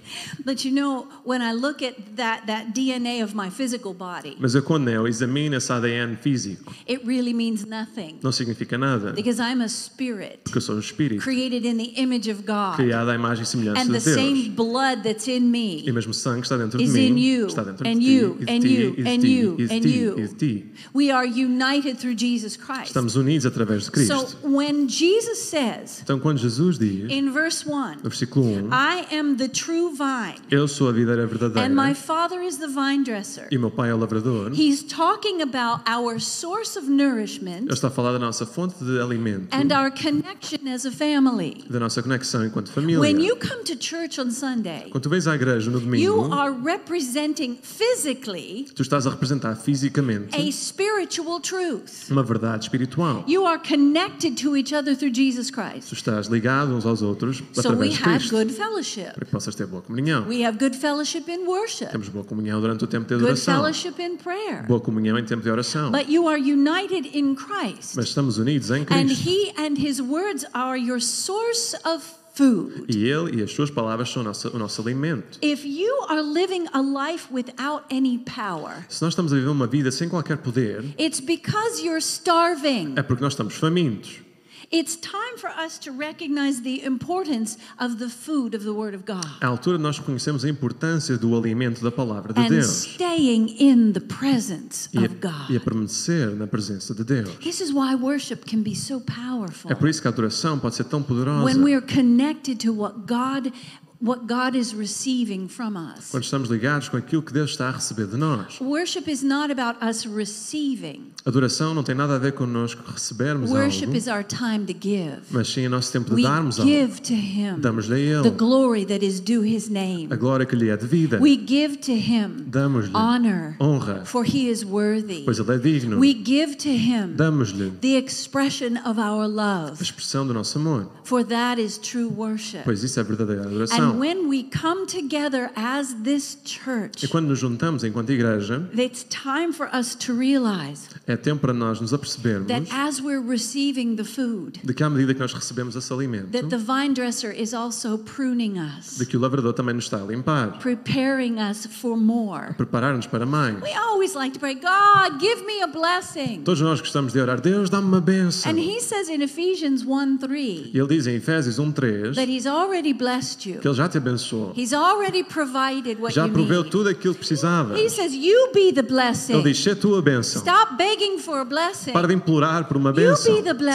But 0.44 0.64
you 0.64 0.72
know, 0.72 1.06
when 1.24 1.40
I 1.40 1.52
look 1.52 1.84
at 1.84 1.94
that, 2.16 2.44
that 2.48 2.72
DNA 2.74 3.22
of 3.22 3.32
my 3.36 3.48
physical 3.48 3.94
body, 3.94 4.36
Mas 4.40 4.56
eu, 4.56 4.62
quando 4.64 4.88
eu 4.90 5.06
examino 5.06 5.54
esse 5.54 5.72
ADN 5.72 6.16
físico, 6.20 6.74
it 6.88 7.06
really 7.06 7.32
means 7.32 7.64
nothing 7.64 8.16
não 8.24 8.32
significa 8.32 8.76
nada. 8.76 9.12
because 9.12 9.40
I'm 9.40 9.62
a 9.62 9.68
spirit 9.68 10.40
Porque 10.42 10.58
eu 10.58 10.62
sou 10.62 10.74
um 10.74 10.80
espírito 10.80 11.22
created 11.22 11.64
in 11.64 11.76
the 11.76 11.92
image 12.00 12.28
of 12.28 12.42
God. 12.42 12.74
criado 12.74 13.10
à 13.10 13.14
imagem 13.14 13.44
e 13.44 13.46
semelhança 13.46 13.82
And 13.82 13.92
the 13.92 13.98
de 14.00 14.04
Deus. 14.04 14.16
same 14.16 14.48
blood 14.50 15.02
that's 15.04 15.28
in 15.28 15.34
E 15.36 15.40
me 15.86 15.92
mesmo 15.92 16.12
sangue 16.12 16.42
está 16.42 16.56
dentro 16.56 16.76
de 16.78 16.84
is 16.84 16.92
mim, 16.92 17.06
in 17.06 17.18
you, 17.18 17.46
está 17.46 17.62
dentro 17.62 17.86
and 17.86 17.98
de 18.00 18.04
you, 18.04 18.34
ti, 18.34 18.42
e 18.42 18.46
de 18.46 18.50
and 18.52 18.60
ti, 18.60 18.68
you, 18.68 18.94
e 18.98 19.02
de 19.04 19.10
and 19.10 19.20
ti, 19.20 19.28
you, 19.28 19.54
e 19.58 19.66
de 19.68 19.80
ti, 19.80 19.88
you. 19.98 20.18
e 20.18 20.22
de 20.26 20.34
ti. 20.34 20.72
We 20.92 21.12
are 21.12 21.24
united 21.24 21.98
through 21.98 22.16
Jesus 22.18 22.56
Christ. 22.56 22.86
Estamos 22.88 23.14
unidos 23.14 23.46
através 23.46 23.88
de 23.88 24.06
So 24.06 24.23
Cristo. 24.32 24.48
when 24.48 24.86
Jesus 24.88 25.38
says 25.50 26.00
Então, 26.02 26.18
quando 26.18 26.38
Jesus 26.38 26.78
diz, 26.78 27.10
in 27.10 27.32
verse 27.32 27.64
1, 27.66 27.96
no 28.02 28.10
versículo 28.10 28.44
1, 28.44 28.68
I 28.72 29.06
am 29.16 29.36
the 29.36 29.48
true 29.48 29.90
vine, 29.94 30.36
Eu 30.50 30.66
sou 30.68 30.88
a 30.88 30.92
videira 30.92 31.26
verdadeira 31.26 31.66
and 31.66 31.74
my 31.74 31.94
Father 31.94 32.42
is 32.42 32.58
the 32.58 32.68
vine 32.68 33.04
dresser. 33.04 33.46
e 33.50 33.58
meu 33.58 33.70
pai 33.70 33.90
é 33.90 33.94
o 33.94 33.98
lavrador, 33.98 34.48
ele 34.52 34.56
He's 34.68 34.82
talking 34.82 35.42
about 35.42 35.82
our 35.88 36.18
source 36.20 36.78
of 36.78 36.88
nourishment 36.90 37.66
está 37.70 37.88
a 37.88 37.90
falar 37.90 38.12
da 38.12 38.18
nossa 38.18 38.46
fonte 38.46 38.82
de 38.84 38.98
alimento, 39.00 39.48
and 39.52 39.72
our 39.72 39.90
connection 39.90 40.68
as 40.72 40.84
a 40.86 40.90
family. 40.90 41.64
da 41.68 41.78
nossa 41.80 42.02
conexão 42.02 42.44
enquanto 42.44 42.70
família. 42.70 43.00
When 43.00 43.20
you 43.20 43.36
come 43.36 43.62
to 43.64 43.76
church 43.76 44.20
on 44.20 44.30
Sunday, 44.30 44.88
Quando 44.90 45.02
tu 45.02 45.08
vens 45.10 45.26
à 45.26 45.34
igreja 45.34 45.70
no 45.70 45.78
you 45.78 45.84
domingo, 45.84 46.32
are 46.34 46.52
representing 46.52 47.56
physically 47.62 48.66
tu 48.74 48.82
estás 48.82 49.06
a 49.06 49.10
representar 49.10 49.56
fisicamente 49.56 50.34
a 50.36 50.52
spiritual 50.52 51.40
truth. 51.40 52.10
uma 52.10 52.22
verdade 52.22 52.64
espiritual. 52.64 53.24
You 53.26 53.44
are 53.46 53.58
connected 53.58 54.13
to 54.18 54.56
each 54.56 54.72
other 54.72 54.94
through 54.96 55.12
Jesus 55.14 55.50
Christ. 55.50 55.88
Tu 55.88 55.94
estás 55.94 56.26
ligado 56.28 56.74
uns 56.74 56.84
aos 56.86 57.02
outros 57.02 57.42
So 57.52 57.70
we 57.74 57.88
através 57.88 57.90
de 57.98 58.02
have 58.04 58.18
Cristo, 58.18 58.36
good 58.36 58.52
fellowship. 58.52 59.14
para 59.14 59.24
que 59.24 59.30
possas 59.32 59.54
ter 59.54 59.66
boa 59.66 59.82
comunhão. 59.82 60.26
We 60.28 60.44
have 60.44 60.58
good 60.58 60.76
fellowship 60.76 61.24
in 61.28 61.46
worship, 61.46 61.88
Temos 61.90 62.08
boa 62.08 62.24
comunhão 62.24 62.60
durante 62.60 62.84
o 62.84 62.86
tempo 62.86 63.06
de 63.06 63.14
good 63.14 63.24
adoração, 63.24 63.54
fellowship 63.54 64.00
in 64.02 64.16
prayer. 64.16 64.66
boa 64.66 64.80
comunhão 64.80 65.18
em 65.18 65.24
tempo 65.24 65.42
de 65.42 65.50
oração. 65.50 65.90
But 65.90 66.08
you 66.08 66.28
are 66.28 66.38
united 66.40 67.08
in 67.16 67.34
Christ. 67.34 67.96
Mas 67.96 68.06
estamos 68.06 68.38
unidos 68.38 68.70
em 68.70 68.82
And 68.82 68.86
Cristo. 69.06 69.28
He 69.28 69.52
and 69.58 69.76
His 69.78 70.00
words 70.00 70.44
are 70.54 70.78
your 70.78 71.00
source 71.00 71.74
of 71.84 72.04
food. 72.34 72.84
E 72.88 73.04
Ele 73.08 73.40
e 73.40 73.42
as 73.42 73.52
suas 73.52 73.70
palavras 73.70 74.10
são 74.10 74.22
o 74.22 74.24
nosso, 74.24 74.48
o 74.54 74.58
nosso 74.58 74.82
alimento. 74.82 75.38
If 75.42 75.64
you 75.64 75.92
are 76.08 76.20
living 76.22 76.66
a 76.72 76.80
life 76.80 77.32
without 77.32 77.84
any 77.90 78.18
power, 78.18 78.84
Se 78.88 79.02
nós 79.02 79.12
estamos 79.12 79.32
a 79.32 79.36
viver 79.36 79.48
uma 79.48 79.66
vida 79.66 79.90
sem 79.92 80.08
qualquer 80.08 80.38
poder, 80.38 80.84
it's 80.98 81.20
because 81.20 81.80
you're 81.82 81.98
starving. 82.00 82.94
é 82.96 83.02
porque 83.02 83.22
nós 83.22 83.32
estamos 83.34 83.54
famintos. 83.54 84.23
It's 84.72 84.96
time 84.96 85.38
for 85.38 85.50
us 85.50 85.78
to 85.80 85.92
recognize 85.92 86.62
the 86.62 86.84
importance 86.84 87.58
of 87.78 87.98
the 87.98 88.08
food 88.08 88.54
of 88.54 88.64
the 88.64 88.72
Word 88.72 88.94
of 88.94 89.04
God 89.04 89.24
À 89.40 89.46
altura 89.46 89.78
nós 89.78 89.98
reconhecemos 89.98 90.44
a 90.44 90.48
importância 90.48 91.16
do 91.16 91.36
alimento 91.36 91.82
da 91.82 91.90
palavra 91.90 92.32
de 92.32 92.40
and 92.40 92.48
Deus 92.48 92.84
staying 92.84 93.56
in 93.58 93.92
the 93.92 94.00
presence 94.00 94.88
e 94.92 94.98
a, 94.98 95.02
of 95.02 95.14
e 95.14 95.56
a 95.56 95.58
God. 95.58 95.64
permanecer 95.64 96.34
na 96.36 96.46
presença 96.46 96.94
de 96.94 97.04
Deus. 97.04 97.30
This 97.40 97.60
is 97.60 97.72
why 97.72 97.94
worship 97.94 98.44
can 98.46 98.62
be 98.62 98.74
so 98.74 99.00
powerful. 99.00 99.70
É 99.70 99.74
por 99.74 99.88
isso 99.88 100.00
que 100.00 100.08
a 100.08 100.10
adoração 100.10 100.58
pode 100.58 100.74
ser 100.74 100.84
tão 100.84 101.02
poderosa. 101.02 101.44
When 101.44 101.62
we 101.62 101.74
are 101.74 101.84
connected 101.84 102.58
to 102.66 102.72
what 102.72 103.06
God 103.06 103.52
what 104.00 104.26
God 104.26 104.54
is 104.54 104.74
receiving 104.74 105.48
from 105.48 105.76
us. 105.76 106.10
Quando 106.10 106.24
estamos 106.24 106.50
ligados 106.50 106.88
com 106.90 106.96
aquilo 106.98 107.22
que 107.22 107.32
Deus 107.32 107.52
está 107.52 107.68
a 107.68 107.72
receber 107.72 108.06
de 108.06 108.18
nós. 108.18 108.60
Worship 108.60 109.10
is 109.10 109.22
not 109.22 109.50
about 109.50 109.82
us 109.82 110.04
receiving. 110.06 111.13
Adoração 111.26 111.72
não 111.74 111.82
tem 111.82 111.94
nada 111.94 112.16
a 112.16 112.18
ver 112.18 112.32
connosco 112.32 112.82
recebermos 112.92 113.50
Worship 113.50 113.86
algo, 113.86 113.96
is 113.96 114.06
our 114.08 114.22
time 114.22 114.66
to 114.66 114.74
give. 114.78 115.22
mas 115.30 115.48
sim 115.48 115.66
o 115.66 115.70
nosso 115.70 115.90
tempo 115.90 116.10
de 116.10 116.16
We 116.16 116.22
darmos 116.22 116.60
algo. 116.60 116.70
give 116.70 117.00
to 117.00 117.14
Him 117.14 117.60
Damos-lhe 117.60 118.12
a 118.12 118.20
the 118.20 118.28
Ele 118.28 118.36
glory 118.36 118.84
that 118.84 119.02
is 119.02 119.20
due 119.20 119.42
His 119.42 119.70
name. 119.70 120.08
a 120.10 120.16
glória 120.16 120.44
que 120.44 120.54
lhe 120.54 120.68
é 120.68 120.76
devida. 120.76 121.18
We 121.22 121.34
give 121.34 121.78
to 121.78 121.92
Him 121.92 122.44
Damos-lhe 122.46 122.94
honor, 122.94 123.56
honra, 123.58 124.04
for 124.04 124.22
He 124.26 124.50
is 124.50 124.62
worthy. 124.66 125.22
pois 125.24 125.38
Ele 125.38 125.50
é 125.54 125.56
digno. 125.58 125.98
We 125.98 126.12
give 126.12 126.56
to 126.58 126.68
Him 126.68 127.14
Damos-lhe 127.16 127.70
the 127.80 127.96
expression 127.96 128.76
of 128.84 129.00
our 129.00 129.24
a 129.24 129.72
expressão 129.80 130.26
do 130.26 130.34
nosso 130.34 130.58
amor, 130.58 130.88
for 131.04 131.24
that 131.24 131.58
is 131.58 131.78
true 131.78 132.06
worship. 132.14 132.64
pois 132.64 132.82
isso 132.84 133.00
é 133.00 133.02
verdadeira 133.02 133.44
adoração. 133.46 133.92
And 133.92 133.98
when 133.98 134.28
we 134.28 134.42
come 134.42 134.84
together 134.86 135.50
as 135.56 135.94
this 136.04 136.36
church, 136.44 137.02
E 137.02 137.08
quando 137.08 137.28
nos 137.28 137.38
juntamos 137.38 137.82
enquanto 137.82 138.10
igreja, 138.12 138.68
it's 138.76 139.04
time 139.08 139.54
for 139.54 139.70
us 139.74 139.94
to 139.94 140.12
realize 140.12 140.82
é 141.06 141.13
tempo 141.16 141.40
para 141.40 141.52
nós 141.52 141.80
nos 141.80 141.92
apercebermos 141.94 142.48
that 142.48 142.66
as 142.72 143.00
we're 143.00 143.20
receiving 143.26 143.96
the 143.96 144.04
food, 144.04 144.60
de 144.62 144.74
que 144.74 144.82
à 144.82 144.90
medida 144.90 145.14
que 145.14 145.20
nós 145.20 145.32
recebemos 145.32 145.76
esse 145.76 145.92
alimento, 145.92 146.28
that 146.30 146.48
the 146.48 146.56
vine 146.58 146.94
dresser 146.94 147.30
is 147.38 147.52
also 147.54 147.98
pruning 147.98 148.54
us, 148.58 148.98
de 148.98 149.06
que 149.06 149.16
o 149.16 149.20
lavrador 149.20 149.52
também 149.52 149.74
nos 149.74 149.84
está 149.84 149.98
a 150.02 150.04
limpar, 150.04 150.58
preparing 150.60 151.36
us 151.40 151.66
for 151.66 151.96
more. 151.96 152.54
preparar-nos 152.56 153.06
para 153.06 153.26
mais. 153.26 153.60
We 153.62 153.72
always 153.74 154.14
like 154.14 154.32
to 154.34 154.40
pray, 154.40 154.54
God, 154.54 155.20
give 155.20 155.44
me 155.44 155.62
a 155.62 155.66
blessing. 155.66 156.42
Todos 156.44 156.60
nós 156.60 156.80
gostamos 156.80 157.12
de 157.12 157.20
orar, 157.20 157.40
Deus 157.40 157.70
dá-me 157.70 157.86
uma 157.86 158.00
bênção. 158.00 158.50
And 158.50 158.58
he 158.58 158.80
says 158.80 159.08
in 159.08 159.22
Ephesians 159.22 159.82
1 159.84 160.18
3 160.18 160.70
E 160.74 160.78
ele 160.78 160.88
diz 160.88 161.06
em 161.06 161.16
Efésios 161.16 161.58
1:3 161.58 162.14
that 162.14 162.30
he's 162.30 162.46
already 162.46 162.92
blessed 162.92 163.48
you. 163.48 163.60
que 163.60 163.68
ele 163.68 163.74
já 163.74 163.88
te 163.88 163.98
abençoou, 163.98 164.52
He's 164.56 164.72
already 164.72 165.22
provided 165.24 166.00
what 166.00 166.14
já 166.14 166.26
you 166.26 166.32
proveu 166.32 166.60
need. 166.60 166.70
tudo 166.70 166.88
aquilo 166.88 167.14
que 167.14 167.20
precisava. 167.20 167.76
He 167.78 167.88
says, 167.90 168.12
You 168.14 168.50
be 168.52 168.72
the 168.72 168.80
Ele 168.80 168.88
blessing. 168.88 169.42
diz: 169.42 169.58
"Sê 169.58 169.74
tu 169.74 169.94
a 169.94 170.02
bênção. 170.02 170.40
Stop 170.42 170.76
begging 170.76 171.03
blessing. 171.48 171.92
Para 171.92 172.08
de 172.08 172.14
implorar 172.14 172.66
por 172.66 172.76
uma 172.76 172.90
You 172.90 172.96
bênção. 172.96 173.34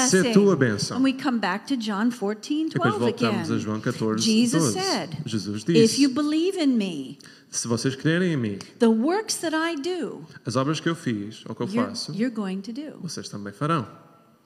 Sê 0.10 0.32
tu 0.34 0.50
a 0.50 0.54
And 0.54 0.58
bênção." 0.58 1.02
we 1.02 1.14
come 1.14 1.40
back 1.40 1.66
to 1.68 1.76
John 1.78 2.10
14 2.12 2.54
E 2.66 2.70
depois 2.70 2.94
12 2.94 3.00
voltamos 3.00 3.50
a 3.50 3.54
again. 3.54 3.60
João 3.60 3.80
14, 3.80 4.24
Jesus 4.24 4.74
12. 4.74 4.80
said, 4.80 5.10
Jesus 5.26 5.64
If 5.64 5.70
you 5.70 5.74
disse: 5.74 6.08
believe 6.14 6.58
in 6.62 6.76
me, 6.78 7.18
Se 7.52 7.68
vocês 7.68 7.96
crerem 7.96 8.34
em 8.34 8.38
mim, 8.38 8.60
the 8.80 8.88
works 8.88 9.36
that 9.38 9.56
I 9.56 9.76
do, 9.76 10.22
as 10.46 10.56
obras 10.56 10.80
que 10.80 10.88
eu 10.90 10.96
fiz 10.96 11.44
ou 11.48 11.56
que 11.56 11.62
eu 11.64 11.68
you're, 11.68 11.90
faço, 11.90 12.12
you're 12.14 12.34
going 12.34 12.62
to 12.62 12.72
do. 12.72 13.00
vocês 13.02 13.28
também 13.30 13.52
farão. 13.54 13.88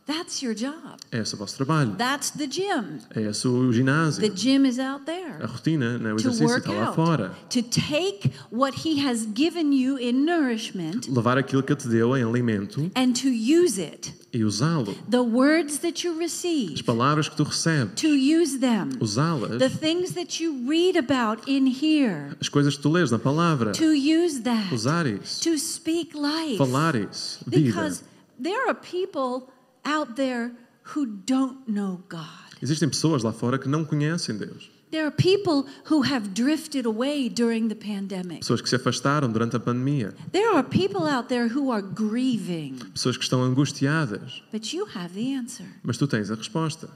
That's 0.06 0.42
your 0.42 0.54
job. 0.54 0.98
É 1.14 1.20
esse 1.20 1.34
o 1.34 1.38
vosso 1.38 1.56
trabalho. 1.56 1.96
That's 1.96 2.32
the 2.32 2.46
gym. 2.46 3.00
É 3.16 3.22
esse 3.22 3.48
o 3.48 3.72
ginásio. 3.72 4.20
The 4.22 4.36
gym 4.36 4.66
is 4.68 4.78
out 4.78 5.04
A 5.04 5.06
there. 5.06 5.46
rotina, 5.46 5.98
né? 5.98 6.12
o 6.12 6.18
exercício 6.18 6.58
está 6.58 6.74
lá 6.74 6.88
out, 6.88 6.96
fora. 6.96 7.32
to 7.50 7.62
take 7.64 8.30
what 8.52 8.86
He 8.86 9.00
has 9.08 9.26
given 9.34 9.72
you 9.74 9.98
in 9.98 10.26
nourishment 10.26 11.08
Levar 11.08 11.38
aquilo 11.38 11.64
que 11.64 11.74
te 11.74 11.88
deu 11.88 12.18
em 12.18 12.24
alimento 12.24 12.92
and 12.98 13.14
to 13.14 13.30
use 13.30 13.80
it. 13.80 14.14
e 14.34 14.44
usá-lo. 14.44 14.94
The 15.10 15.22
words 15.22 15.78
that 15.78 16.06
you 16.06 16.12
As 16.16 16.20
receive, 16.20 16.84
palavras 16.84 17.30
que 17.30 17.38
tu 17.38 17.44
recebes, 17.46 17.94
to 18.02 18.08
use 18.10 18.58
them. 18.60 18.90
usá-las. 19.00 19.58
The 19.58 19.70
things 19.70 20.12
that 20.16 20.44
you 20.44 20.68
read 20.68 20.98
about 20.98 21.44
in 21.50 21.66
here, 21.66 22.36
As 22.42 22.50
coisas 22.50 22.76
que 22.76 22.82
tu 22.82 22.90
lês 22.90 23.10
na 23.10 23.20
palavra, 23.20 23.72
to 23.72 23.94
use 23.94 24.42
that. 24.42 24.74
usar 24.74 25.08
isso. 25.08 25.42
To 25.44 25.58
speak 25.58 26.14
life. 26.14 26.58
Falar 26.58 26.94
isso. 26.96 27.40
Vida. 27.48 27.68
Because 27.68 28.04
there 28.38 28.68
are 28.68 28.76
people 28.76 29.48
out 29.86 30.16
there 30.16 30.52
who 30.96 31.06
don't 31.06 31.68
know 31.68 32.02
God. 32.10 32.28
Existem 32.62 32.90
pessoas 32.90 33.24
lá 33.24 33.32
fora 33.34 33.58
que 33.58 33.68
não 33.68 33.84
conhecem 33.86 34.38
Deus. 34.38 34.70
There 34.92 35.06
are 35.06 35.12
people 35.12 35.66
who 35.90 36.04
have 36.04 36.36
drifted 36.36 36.86
away 36.86 37.28
during 37.28 37.68
the 37.68 37.74
pandemic. 37.76 38.42
Pessoas 38.42 38.62
que 38.62 38.70
se 38.70 38.76
afastaram 38.76 39.32
durante 39.32 39.56
a 39.56 39.60
pandemia. 39.60 40.14
There 40.32 40.50
are 40.56 40.64
people 40.64 41.08
out 41.08 41.28
there 41.30 41.48
who 41.48 41.72
are 41.72 41.82
grieving, 41.82 42.78
Pessoas 42.94 43.18
que 43.18 43.24
estão 43.24 43.42
angustiadas. 43.44 44.44
but 44.52 44.72
you 44.72 44.86
have 44.96 45.14
the 45.16 45.34
answer. 45.36 45.66
Mas 45.82 45.98
tu 45.98 46.06
tens 46.08 46.30
a 46.30 46.36
resposta. 46.36 46.90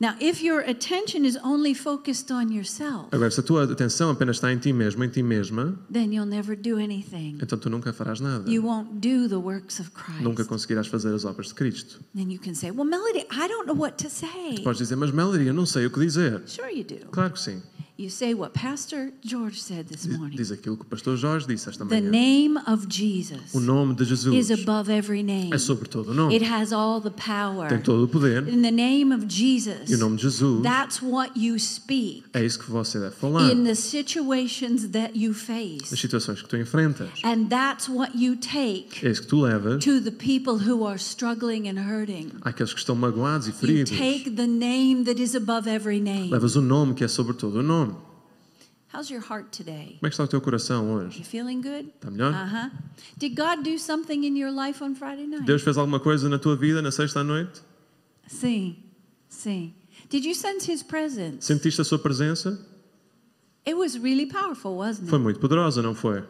Now, 0.00 0.14
if 0.20 0.42
your 0.42 0.60
attention 0.60 1.24
is 1.24 1.36
only 1.42 1.74
focused 1.74 2.30
on 2.30 2.52
yourself, 2.52 3.08
Agora, 3.12 3.30
se 3.30 3.40
a 3.40 3.42
tua 3.42 3.64
atenção 3.64 4.10
apenas 4.10 4.36
está 4.36 4.52
em 4.52 4.58
ti 4.58 4.72
mesmo, 4.72 5.02
em 5.02 5.08
ti 5.08 5.22
mesma, 5.22 5.78
then 5.92 6.12
you'll 6.12 6.28
never 6.28 6.56
do 6.56 6.76
anything. 6.78 7.38
então 7.42 7.58
tu 7.58 7.68
nunca 7.68 7.92
farás 7.92 8.20
nada. 8.20 8.48
You 8.50 8.62
won't 8.64 9.00
do 9.00 9.28
the 9.28 9.36
works 9.40 9.80
of 9.80 9.90
Nunca 10.20 10.36
Christ. 10.36 10.48
conseguirás 10.48 10.86
fazer 10.86 11.14
as 11.14 11.24
obras 11.24 11.48
de 11.48 11.54
Cristo. 11.54 12.00
Then 12.14 12.30
you 12.30 12.38
can 12.38 12.54
say, 12.54 12.70
Well, 12.70 12.84
Melody, 12.84 13.26
I 13.30 13.48
don't 13.48 13.66
know 13.66 13.74
what 13.76 13.96
to 14.04 14.08
say. 14.10 14.62
Podes 14.62 14.78
dizer, 14.78 14.96
mas 14.96 15.10
Melody, 15.10 15.46
eu 15.46 15.54
não 15.54 15.66
sei 15.66 15.86
o 15.86 15.90
que 15.90 16.00
dizer. 16.00 16.42
Sure, 16.46 16.70
you 16.72 16.84
do. 16.84 17.06
Claro 17.10 17.32
que 17.32 17.40
sim. 17.40 17.62
You 18.00 18.10
say 18.10 18.32
what 18.32 18.54
Pastor 18.54 19.10
George 19.24 19.60
said 19.60 19.88
this 19.88 20.06
morning. 20.06 20.36
diz 20.36 20.52
aquilo 20.52 20.76
que 20.76 20.82
o 20.82 20.86
pastor 20.86 21.16
Jorge 21.16 21.48
disse 21.48 21.68
esta 21.68 21.84
The 21.84 22.00
manhã. 22.00 22.10
name 22.12 22.56
of 22.68 22.86
Jesus 22.88 23.52
O 23.52 23.58
nome 23.58 23.92
de 23.96 24.04
Jesus 24.04 24.32
is 24.36 24.52
above 24.52 24.88
every 24.88 25.20
name. 25.24 25.50
é 25.52 25.58
sobre 25.58 25.88
todo 25.88 26.10
o 26.12 26.30
It 26.30 26.38
nome. 26.38 26.44
has 26.44 26.72
all 26.72 27.00
the 27.00 27.10
power. 27.10 27.68
Tem 27.68 27.80
todo 27.80 28.04
o 28.04 28.06
poder. 28.08 28.46
In 28.48 28.62
the 28.62 28.70
name 28.70 29.12
of 29.12 29.26
Jesus, 29.28 29.90
E 29.90 29.96
o 29.96 29.98
nome 29.98 30.14
de 30.14 30.22
Jesus 30.22 30.62
that's 30.62 31.02
what 31.02 31.32
you 31.36 31.58
speak 31.58 32.22
é 32.32 32.46
isso 32.46 32.60
que 32.60 32.70
você 32.70 33.00
deve 33.00 33.16
falar. 33.16 33.50
in 33.52 33.64
the 33.64 33.74
situations 33.74 34.90
that 34.92 35.18
you 35.18 35.30
Nas 35.30 35.40
face. 35.42 35.96
situações 35.96 36.40
que 36.40 36.48
tu 36.48 36.56
enfrentas. 36.56 37.08
And 37.24 37.46
that's 37.48 37.88
what 37.88 38.16
you 38.16 38.36
take 38.36 39.04
É 39.04 39.10
isso 39.10 39.22
que 39.22 39.26
tu 39.26 39.40
levas 39.40 39.82
to 39.84 40.00
the 40.00 40.12
people 40.12 40.54
who 40.70 40.86
are 40.86 41.00
struggling 41.00 41.68
and 41.68 41.80
hurting. 41.80 42.28
àqueles 42.42 42.72
que 42.72 42.78
estão 42.78 42.94
magoados 42.94 43.48
e 43.48 43.50
You 43.50 43.56
feridos. 43.56 43.90
take 43.98 44.30
the 44.30 44.46
name 44.46 45.02
that 45.02 45.20
is 45.20 45.34
above 45.34 45.68
every 45.68 45.98
name. 46.00 46.30
Levas 46.30 46.54
o 46.54 46.60
nome 46.62 46.94
que 46.94 47.02
é 47.02 47.08
sobre 47.08 47.32
todo 47.34 47.56
o 47.58 47.62
nome. 47.64 47.87
How's 48.92 49.10
your 49.10 49.20
heart 49.20 49.50
today? 49.52 49.96
Como 50.00 50.06
é 50.06 50.08
que 50.08 50.14
está 50.14 50.24
o 50.24 50.28
teu 50.28 50.40
coração 50.40 50.90
hoje? 50.94 51.18
You 51.18 51.24
feeling 51.24 51.60
good? 51.60 51.92
Está 51.94 52.10
melhor? 52.10 52.32
Uh-huh. 52.32 52.70
Did 53.18 53.34
God 53.36 53.62
do 53.62 53.78
something 53.78 54.24
in 54.24 54.36
your 54.36 54.50
life 54.50 54.82
on 54.82 54.94
Friday 54.94 55.26
night? 55.26 55.44
Deus 55.44 55.62
fez 55.62 55.76
alguma 55.76 56.00
coisa 56.00 56.28
na 56.28 56.38
tua 56.38 56.56
vida 56.56 56.80
na 56.80 56.90
sexta 56.90 57.22
noite? 57.22 57.60
Sim, 58.26 58.76
sim. 59.28 59.74
Did 60.08 60.24
you 60.24 60.34
sense 60.34 60.70
his 60.70 60.82
presence? 60.82 61.44
Sentiste 61.44 61.80
a 61.80 61.84
sua 61.84 61.98
presença? 61.98 62.58
It 63.66 63.74
was 63.76 63.98
really 63.98 64.24
powerful, 64.26 64.76
wasn't 64.78 65.10
Foi 65.10 65.18
it? 65.18 65.22
muito 65.22 65.38
poderosa, 65.40 65.82
não 65.82 65.94
foi? 65.94 66.24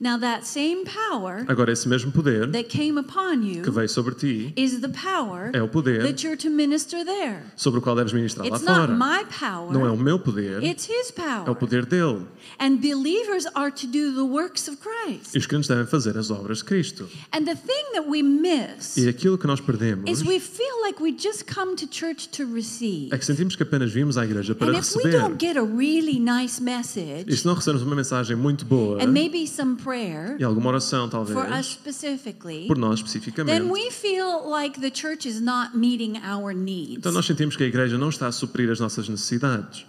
Now 0.00 0.18
that 0.18 0.46
same 0.46 0.84
power 0.84 1.44
Agora, 1.48 1.72
esse 1.72 1.88
mesmo 1.88 2.10
poder 2.12 2.50
that 2.52 2.64
came 2.68 2.98
upon 2.98 3.40
que 3.40 3.58
you 3.58 3.72
veio 3.72 3.88
sobre 3.88 4.14
ti 4.14 4.52
is 4.56 4.80
the 4.80 4.88
power 4.88 5.50
é 5.52 5.62
o 5.62 5.68
poder 5.68 6.02
that 6.02 6.24
you're 6.26 6.36
to 6.38 6.48
minister 6.50 7.04
there. 7.04 7.42
sobre 7.56 7.80
o 7.80 7.82
qual 7.82 7.94
deves 7.96 8.12
ministrar 8.12 8.46
lá 8.48 8.56
It's 8.56 8.64
not 8.66 8.86
fora. 8.86 8.94
my 8.94 9.24
Não 9.72 9.86
é 9.86 9.90
o 9.90 9.94
power. 9.94 9.96
meu 10.02 10.18
poder, 10.18 10.62
It's 10.64 10.84
his 10.88 11.10
é 11.10 11.40
o 11.40 11.44
power. 11.44 11.54
poder 11.56 11.84
dele. 11.86 12.26
And 12.58 12.76
believers 12.76 13.46
are 13.54 13.70
to 13.70 13.86
do 13.86 14.12
the 14.14 14.22
works 14.24 14.68
of 14.68 14.78
Christ. 14.78 15.34
E 15.34 15.38
os 15.38 15.46
crentes 15.46 15.68
devem 15.68 15.86
fazer 15.86 16.16
as 16.16 16.30
obras 16.30 16.58
de 16.58 16.64
Cristo. 16.64 17.08
And 17.32 17.44
the 17.44 17.54
thing 17.56 17.92
that 17.94 18.08
we 18.08 18.22
miss 18.22 18.96
E 18.96 19.08
aquilo 19.08 19.36
que 19.38 19.46
nós 19.46 19.60
perdemos 19.60 20.10
is 20.10 20.22
we 20.26 20.40
feel 20.40 20.80
like 20.84 21.02
we 21.02 21.12
just 21.16 21.44
come 21.52 21.74
to 21.76 21.86
church 21.90 22.28
to 22.30 22.44
receive. 22.52 23.12
é 23.12 23.18
que 23.18 23.24
sentimos 23.26 23.54
que 23.56 23.62
apenas 23.62 23.92
vimos 23.92 24.16
à 24.16 24.24
igreja 24.24 24.54
para 24.54 24.68
And 24.72 24.78
if 24.78 24.94
we 24.96 25.02
receber. 25.04 25.20
don't 25.28 25.36
get 25.44 25.56
a 25.56 25.62
really 25.62 26.18
nice 26.18 26.60
E 26.60 26.64
message 26.64 27.36
se 27.36 27.46
não 27.46 27.54
recebemos 27.54 27.82
uma 27.86 27.94
mensagem 27.94 28.36
muito 28.36 28.64
boa 28.64 29.02
and 29.02 29.08
maybe 29.08 29.46
some 29.46 29.69
prayer 29.76 30.36
e 30.38 30.44
alguma 30.44 30.68
oração, 30.68 31.10
for 31.10 31.20
us 31.20 31.32
talvez, 31.34 31.66
specifically, 31.66 32.66
por 32.66 32.76
nós 32.78 33.00
then 33.00 33.06
especificamente, 33.06 33.70
we 33.70 33.90
feel 33.90 34.48
like 34.48 34.80
the 34.80 34.90
church 34.90 35.26
is 35.28 35.40
not 35.40 35.76
meeting 35.76 36.18
our 36.24 36.52
needs. 36.54 36.96
então 36.98 37.12
nós 37.12 37.26
sentimos 37.26 37.56
que 37.56 37.64
a 37.64 37.66
igreja 37.66 37.96
não 37.98 38.08
está 38.08 38.26
a 38.28 38.32
suprir 38.32 38.70
as 38.70 38.80
nossas 38.80 39.08
necessidades. 39.08 39.86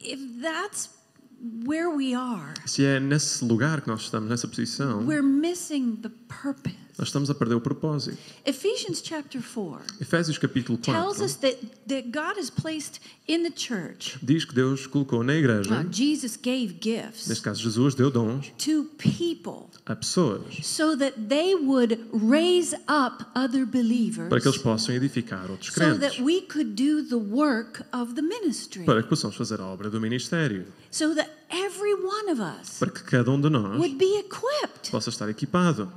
If 0.00 0.20
that's 0.40 0.90
where 1.66 1.88
we 1.90 2.14
are, 2.14 2.54
Se 2.66 2.84
é 2.84 2.98
nesse 2.98 3.44
lugar 3.44 3.80
que 3.80 3.88
nós 3.88 4.02
estamos, 4.02 4.28
nessa 4.28 4.48
posição, 4.48 5.04
we're 5.06 5.22
missing 5.22 5.96
the 5.96 6.10
purpose. 6.42 6.76
Nós 6.98 7.08
estamos 7.08 7.30
a 7.30 7.34
perder 7.34 7.54
o 7.54 7.60
propósito. 7.60 8.18
Ephesians 8.44 9.00
chapter 9.00 9.40
4 9.40 9.78
Efésios 10.00 10.36
capítulo 10.36 10.76
tells 10.76 11.18
4 11.18 11.24
us 11.24 11.36
that, 11.36 11.56
that 11.86 12.10
God 12.10 12.36
has 12.36 12.50
placed 12.50 13.00
in 13.28 13.44
the 13.44 13.52
church, 13.52 14.18
diz 14.20 14.44
que 14.44 14.52
Deus 14.52 14.84
colocou 14.86 15.22
na 15.22 15.34
igreja, 15.36 15.80
uh, 15.80 15.84
Jesus 15.88 16.36
gave 16.36 16.74
gifts 16.80 17.28
neste 17.28 17.44
caso 17.44 17.62
Jesus 17.62 17.94
deu 17.94 18.10
dons 18.10 18.52
to 18.58 18.84
people 18.98 19.70
a 19.86 19.94
pessoas 19.94 20.42
so 20.64 20.96
that 20.96 21.12
they 21.28 21.54
would 21.54 22.00
raise 22.12 22.74
up 22.88 23.24
other 23.34 23.64
believers 23.64 24.28
para 24.28 24.40
que 24.40 24.48
eles 24.48 24.58
possam 24.60 24.92
edificar 24.94 25.48
outros 25.50 25.72
so 25.72 25.96
that 25.98 26.16
crentes, 26.16 26.18
we 26.20 26.40
could 26.42 26.74
do 26.74 27.00
the 27.02 27.14
work 27.16 27.84
of 27.92 28.14
the 28.14 28.22
ministry. 28.22 28.84
para 28.84 29.02
que 29.04 29.08
possamos 29.08 29.36
fazer 29.36 29.60
a 29.60 29.64
obra 29.66 29.88
do 29.88 30.00
ministério, 30.00 30.66
So 30.90 31.14
that 31.14 31.30
every 31.48 31.94
one 31.94 32.28
of 32.32 32.40
us 32.40 32.78
para 32.80 32.90
que 32.90 33.04
cada 33.04 33.30
um 33.30 33.40
de 33.40 33.48
nós 33.50 33.78
would 33.78 33.96
be 33.96 34.18
equipped. 34.18 34.90
possa 34.90 35.10
estar 35.10 35.28
equipado. 35.28 35.88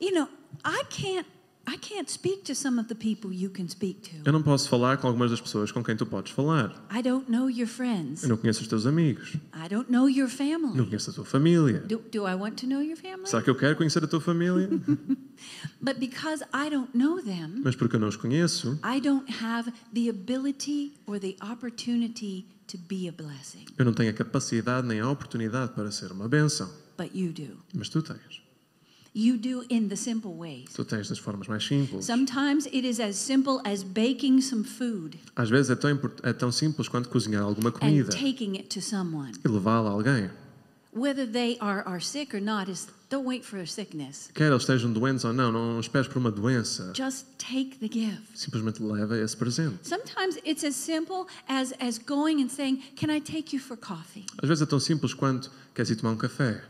You 0.00 0.12
know, 0.12 0.28
I 0.64 0.82
can't 0.90 1.26
I 1.68 1.76
can't 1.78 2.08
speak 2.08 2.44
to 2.44 2.54
some 2.54 2.78
of 2.78 2.86
the 2.88 2.94
people 2.94 3.32
you 3.32 3.50
can 3.50 3.68
speak 3.68 4.00
to. 4.10 4.16
Eu 4.24 4.32
não 4.32 4.40
posso 4.40 4.68
falar 4.68 4.98
com 4.98 5.08
algumas 5.08 5.32
das 5.32 5.40
pessoas 5.40 5.72
com 5.72 5.82
quem 5.82 5.96
tu 5.96 6.06
podes 6.06 6.30
falar. 6.32 6.70
I 6.96 7.02
don't 7.02 7.28
know 7.28 7.50
your 7.50 7.66
friends. 7.66 8.22
Eu 8.22 8.28
não 8.28 8.36
conheço 8.36 8.62
os 8.62 8.68
teus 8.68 8.86
amigos, 8.86 9.34
I 9.52 9.68
don't 9.68 9.90
know 9.90 10.08
your 10.08 10.28
não 10.28 10.36
family. 10.36 10.84
conheço 10.86 11.10
a 11.10 11.12
tua 11.12 11.24
família. 11.24 11.80
Do, 11.80 11.98
do 11.98 12.28
I 12.28 12.34
want 12.34 12.60
to 12.60 12.68
know 12.68 12.80
your 12.80 12.96
family? 12.96 13.26
Será 13.28 13.42
que 13.42 13.50
eu 13.50 13.56
quero 13.56 13.74
conhecer 13.76 14.02
a 14.04 14.06
tua 14.06 14.20
família? 14.20 14.68
But 15.82 15.98
because 15.98 16.44
I 16.54 16.70
don't 16.70 16.96
know 16.96 17.20
them, 17.20 17.62
Mas 17.64 17.74
porque 17.74 17.96
eu 17.96 18.00
não 18.00 18.08
os 18.08 18.16
conheço, 18.16 18.78
I 18.84 19.00
don't 19.00 19.26
have 19.42 19.72
the 19.92 20.08
ability 20.08 20.94
or 21.04 21.18
the 21.18 21.34
opportunity 21.42 22.46
to 22.68 22.78
be 22.78 23.08
a 23.08 23.12
blessing. 23.12 23.64
eu 23.76 23.84
não 23.84 23.92
tenho 23.92 24.10
a 24.10 24.12
capacidade 24.14 24.86
nem 24.86 25.00
a 25.00 25.10
oportunidade 25.10 25.72
para 25.72 25.90
ser 25.90 26.12
uma 26.12 26.28
bênção. 26.28 26.70
But 26.96 27.10
you 27.12 27.32
do. 27.32 27.58
Mas 27.74 27.88
tu 27.88 28.02
tens. 28.02 28.45
You 29.18 29.38
do 29.38 29.64
in 29.70 29.88
the 29.88 29.96
simple 29.96 30.34
ways. 30.36 30.74
Tu 30.74 30.84
tens 30.84 31.08
das 31.08 31.18
formas 31.18 31.48
mais 31.48 31.64
simples. 31.64 32.04
Sometimes 32.04 32.66
it 32.66 32.86
is 32.86 33.00
as 33.00 33.16
simple 33.16 33.62
as 33.64 33.82
baking 33.82 34.42
some 34.42 34.62
food 34.62 35.18
Às 35.34 35.48
vezes 35.48 35.70
é 35.70 35.74
tão, 35.74 35.98
é 36.22 36.34
tão 36.34 36.52
simples 36.52 36.86
quanto 36.86 37.08
cozinhar 37.08 37.42
alguma 37.42 37.70
and 37.70 37.72
comida 37.72 38.10
taking 38.10 38.58
it 38.58 38.68
to 38.68 38.82
someone. 38.82 39.32
e 39.42 39.48
levá-la 39.48 39.88
a 39.88 39.92
alguém. 39.94 40.30
Whether 40.92 41.26
they 41.26 41.56
are, 41.60 41.82
are 41.86 41.98
sick 41.98 42.34
or 42.36 42.42
not 42.42 42.70
is 42.70 42.88
don't 43.08 43.26
wait 43.26 43.42
for 43.42 43.58
a 43.58 43.66
sickness. 43.66 44.28
Quer 44.34 44.50
eles 44.50 44.62
estejam 44.64 44.92
doentes 44.92 45.24
ou 45.24 45.32
não, 45.32 45.50
não 45.50 45.80
esperes 45.80 46.08
por 46.08 46.18
uma 46.18 46.30
doença. 46.30 46.92
Just 46.94 47.24
take 47.38 47.78
the 47.78 47.88
gift. 47.88 48.38
Simplesmente 48.38 48.82
leva 48.82 49.16
esse 49.16 49.34
presente. 49.34 49.78
Sometimes 49.82 50.36
it's 50.44 50.62
as 50.62 50.76
simple 50.76 51.24
as, 51.48 51.72
as 51.80 51.96
going 51.96 52.42
and 52.42 52.50
saying, 52.50 52.82
Can 52.96 53.10
I 53.10 53.20
take 53.22 53.56
you 53.56 53.62
for 53.62 53.78
coffee? 53.78 54.26
Às 54.42 54.46
vezes 54.46 54.60
é 54.60 54.66
tão 54.66 54.78
simples 54.78 55.14
quanto 55.14 55.50
queres 55.74 55.88
ir 55.90 55.96
tomar 55.96 56.12
um 56.12 56.18
café. 56.18 56.62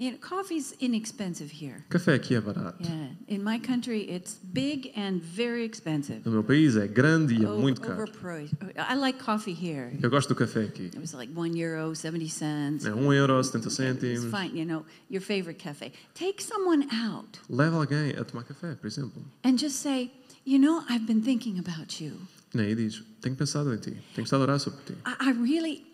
You 0.00 0.12
know, 0.12 0.18
coffee's 0.18 0.72
inexpensive 0.80 1.50
here. 1.52 1.84
Café 1.90 2.14
aqui 2.14 2.34
é 2.34 2.40
barato. 2.40 2.82
Yeah. 2.82 3.10
In 3.28 3.44
my 3.44 3.58
country, 3.60 4.10
it's 4.10 4.38
big 4.42 4.90
and 4.96 5.20
very 5.20 5.62
expensive. 5.70 6.22
No 6.24 6.30
meu 6.32 6.42
país 6.42 6.74
é 6.74 6.88
grande 6.88 7.34
e 7.34 7.44
é 7.44 7.48
muito 7.48 7.82
caro. 7.82 8.02
overpriced. 8.02 8.56
I 8.78 8.94
like 8.94 9.18
coffee 9.22 9.52
here. 9.52 9.98
Eu 10.02 10.08
gosto 10.08 10.30
do 10.30 10.34
café 10.34 10.64
aqui. 10.64 10.84
It 10.86 10.98
was 10.98 11.12
like 11.12 11.30
one 11.36 11.54
euro, 11.60 11.94
70 11.94 12.28
cents. 12.30 12.86
É 12.86 12.94
1 12.94 13.12
euro, 13.12 13.44
70 13.44 13.66
It's 13.68 13.76
cêntimos. 13.76 14.24
fine, 14.30 14.58
you 14.58 14.64
know, 14.66 14.86
your 15.10 15.20
favorite 15.20 15.62
cafe. 15.62 15.92
Take 16.14 16.42
someone 16.42 16.88
out 16.90 17.38
Leva 17.50 17.76
alguém 17.76 18.16
a 18.18 18.24
tomar 18.24 18.44
café, 18.44 18.74
por 18.76 18.86
exemplo. 18.86 19.22
and 19.44 19.58
just 19.58 19.76
say, 19.76 20.10
You 20.46 20.58
know, 20.58 20.82
I've 20.88 21.04
been 21.06 21.20
thinking 21.20 21.58
about 21.58 22.02
you. 22.02 22.14
E 22.54 22.58
aí 22.60 22.74
diz, 22.74 23.02
tenho 23.20 23.36
pensado 23.36 23.70
em 23.74 23.76
ti. 23.76 23.94
Tenho 24.14 24.24
estado 24.24 24.40
a 24.40 24.44
orar 24.44 24.58
sobre 24.60 24.80
ti. 24.86 24.94
I, 25.04 25.28
I 25.28 25.32
really, 25.32 25.84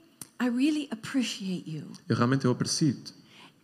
I 0.40 0.49
really 0.49 0.87
appreciate 0.92 1.69
you. 1.69 1.83
Eu 2.09 2.14
realmente 2.14 2.45
eu 2.45 2.53
aprecio-te. 2.53 3.12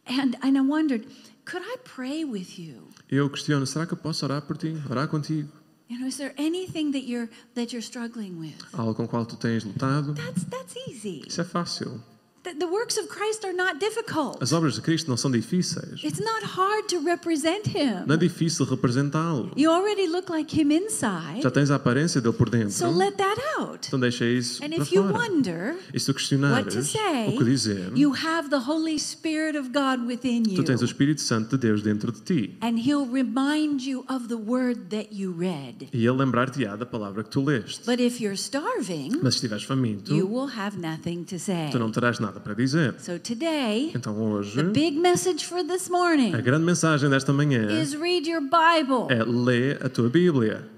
And, 0.07 0.37
and 0.43 0.59
I 0.59 0.61
wondered, 0.61 1.07
could 1.45 1.63
I 1.63 1.77
pray 1.85 2.25
with 2.25 2.59
you? 2.59 2.89
Eu 3.11 3.29
questiono, 3.31 3.67
será 3.67 3.87
que 3.87 3.95
eu 3.95 3.99
posso 3.99 4.25
orar 4.25 4.43
por 4.43 4.57
ti? 4.57 4.75
Orar 4.91 5.09
contigo? 5.09 5.49
You 5.89 5.99
know, 6.01 6.07
is 6.07 6.17
there 6.17 6.33
anything 6.39 6.93
that 6.93 7.05
you're 7.05 7.29
that 7.55 7.73
you're 7.73 7.83
struggling 7.83 8.39
with? 8.39 8.57
Algo 8.73 8.95
com 8.95 9.07
qual 9.07 9.27
tu 9.27 9.37
tens 9.37 9.63
lutado? 9.65 10.15
That's 10.15 10.45
that's 10.45 10.75
easy. 10.89 11.23
Isso 11.27 11.41
é 11.41 11.45
fácil. 11.45 12.01
The, 12.43 12.67
works 12.67 12.97
of 12.99 13.07
Christ 13.09 13.45
are 13.45 13.53
not 13.55 13.79
difficult. 13.79 14.43
As 14.43 14.53
obras 14.53 14.75
de 14.75 14.81
Cristo 14.81 15.09
não 15.09 15.17
são 15.17 15.31
difíceis. 15.31 16.03
It's 16.03 16.19
not 16.19 16.43
hard 16.45 16.89
to 16.89 16.99
represent 17.05 17.69
him. 17.69 18.03
Não 18.05 18.17
é 18.17 18.19
difícil 18.19 18.65
representá-lo. 18.67 19.53
You 19.57 19.71
already 19.71 20.09
look 20.09 20.29
like 20.29 20.53
him 20.53 20.73
inside, 20.73 21.41
Já 21.43 21.51
tens 21.53 21.71
a 21.71 21.77
aparência 21.77 22.21
dele 22.21 22.35
por 22.35 22.51
dentro. 22.51 22.73
so 22.73 22.91
let 22.91 23.17
that 23.17 23.41
out. 23.59 23.87
Então 23.87 24.01
deixa 24.01 24.25
isso 24.25 24.61
And 24.65 24.71
para 24.71 24.83
if 24.83 24.93
you 24.93 25.03
fora. 25.05 25.19
wonder 25.19 25.77
E 25.95 26.01
se 26.01 26.07
tu 26.07 26.11
what 26.13 26.19
questionares 26.19 26.75
to 26.75 26.83
say, 26.83 27.29
o 27.29 27.39
que 27.39 27.45
dizer, 27.45 27.93
you 27.97 28.13
have 28.13 28.49
the 28.51 28.59
Holy 28.69 28.99
Spirit 28.99 29.57
of 29.57 29.71
God 29.71 30.05
within 30.07 30.43
tu 30.43 30.51
you. 30.57 30.65
tens 30.65 30.83
o 30.83 30.85
Espírito 30.85 31.21
Santo 31.21 31.57
de 31.57 31.69
Deus 31.69 31.81
dentro 31.83 32.11
de 32.11 32.21
ti. 32.23 32.57
And 32.61 32.77
he'll 32.79 33.07
remind 33.07 33.83
you 33.83 34.05
of 34.09 34.27
the 34.27 34.35
word 34.37 34.89
that 34.91 35.09
you 35.13 35.33
read. 35.33 35.89
E 35.93 36.05
ele 36.05 36.17
lembrar-te-á 36.17 36.75
da 36.75 36.87
palavra 36.87 37.23
que 37.23 37.31
tu 37.31 37.41
leste. 37.41 37.87
But 37.87 38.01
if 38.01 38.21
you're 38.21 38.37
starving, 38.37 39.21
Mas 39.23 39.35
se 39.35 39.39
estiveres 39.39 39.63
faminto, 39.63 40.13
you 40.13 40.27
will 40.27 40.51
have 40.59 40.77
nothing 40.77 41.23
to 41.25 41.39
say. 41.39 41.71
tu 41.71 41.79
não 41.79 41.91
terás 41.93 42.19
nada 42.19 42.32
para 42.41 42.55
dizer. 42.55 42.95
So 42.99 43.19
today, 43.19 43.93
Então 43.95 44.17
hoje, 44.21 44.57
the 44.57 44.63
big 44.65 44.99
message 44.99 45.45
for 45.45 45.65
this 45.65 45.89
a 45.89 45.91
morning 45.91 46.31
grande 46.43 46.65
mensagem 46.65 47.09
desta 47.11 47.33
manhã 47.33 47.67
is 47.83 47.95
read 47.95 48.29
your 48.29 48.41
Bible. 48.43 49.07
é 49.11 49.23
lê 49.25 49.73
a 49.85 49.89
tua 49.89 50.09
Bíblia. 50.09 50.69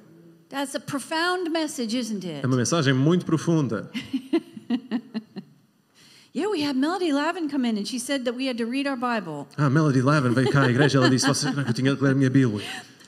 That's 0.48 0.74
a 0.76 0.80
profound 0.80 1.50
message, 1.50 1.96
isn't 1.98 2.24
it? 2.24 2.40
É 2.42 2.46
uma 2.46 2.56
mensagem 2.56 2.92
muito 2.94 3.24
profunda. 3.24 3.90
Yeah, 6.36 6.48
we 6.50 6.62
had 6.62 6.74
Melody 6.76 7.12
Lavin 7.12 7.48
come 7.48 7.64
in 7.64 7.76
and 7.78 7.86
she 7.86 7.96
said 8.00 8.24
that 8.24 8.34
we 8.34 8.46
had 8.46 8.58
to 8.58 8.66
read 8.66 8.88
our 8.88 8.96
Bible. 8.96 9.46
Ah, 9.56 9.70
Melody 9.70 10.02
Levin 10.02 10.32
veio 10.34 10.50
cá 10.50 10.62
à 10.64 10.68
igreja 10.70 10.98
ela 10.98 11.08
disse 11.08 11.28
"Vocês 11.28 11.54
que 11.54 11.60
eu 11.60 11.72
tinha 11.72 11.94
que 11.94 12.02
ler 12.02 12.10
a 12.10 12.14
minha 12.14 12.28
Bíblia. 12.28 12.66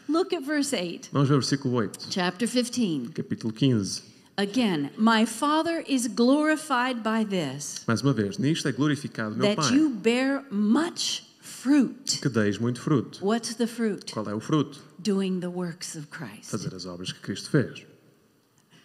Look 0.08 0.32
at 0.32 0.44
verse 0.44 0.72
8, 0.76 1.08
Vamos 1.12 1.28
ver 1.28 1.34
o 1.34 1.38
versículo 1.40 1.74
8, 1.74 2.06
chapter 2.08 2.48
15. 2.48 3.08
capítulo 3.12 3.52
15. 3.52 4.00
Again, 4.38 4.90
my 4.98 5.24
Father 5.24 5.82
is 5.88 6.06
glorified 6.08 7.02
by 7.02 7.24
this, 7.24 7.82
Mais 7.86 8.02
uma 8.02 8.12
vez, 8.12 8.36
nisto 8.38 8.68
é 8.68 8.72
glorificado 8.72 9.34
meu 9.34 9.46
that 9.46 9.56
Pai, 9.56 9.74
you 9.74 9.88
bear 9.88 10.44
much 10.50 11.24
fruit. 11.40 12.20
que 12.20 12.28
deis 12.28 12.58
muito 12.58 12.80
fruto. 12.80 13.24
What's 13.24 13.54
the 13.54 13.66
fruit? 13.66 14.12
Qual 14.12 14.26
é 14.28 14.34
o 14.34 14.40
fruto? 14.40 14.78
Doing 14.98 15.40
the 15.40 15.48
works 15.48 15.96
of 15.96 16.08
Christ. 16.08 16.50
Fazer 16.50 16.74
as 16.74 16.84
obras 16.84 17.12
que 17.12 17.20
Cristo 17.20 17.48
fez. 17.50 17.86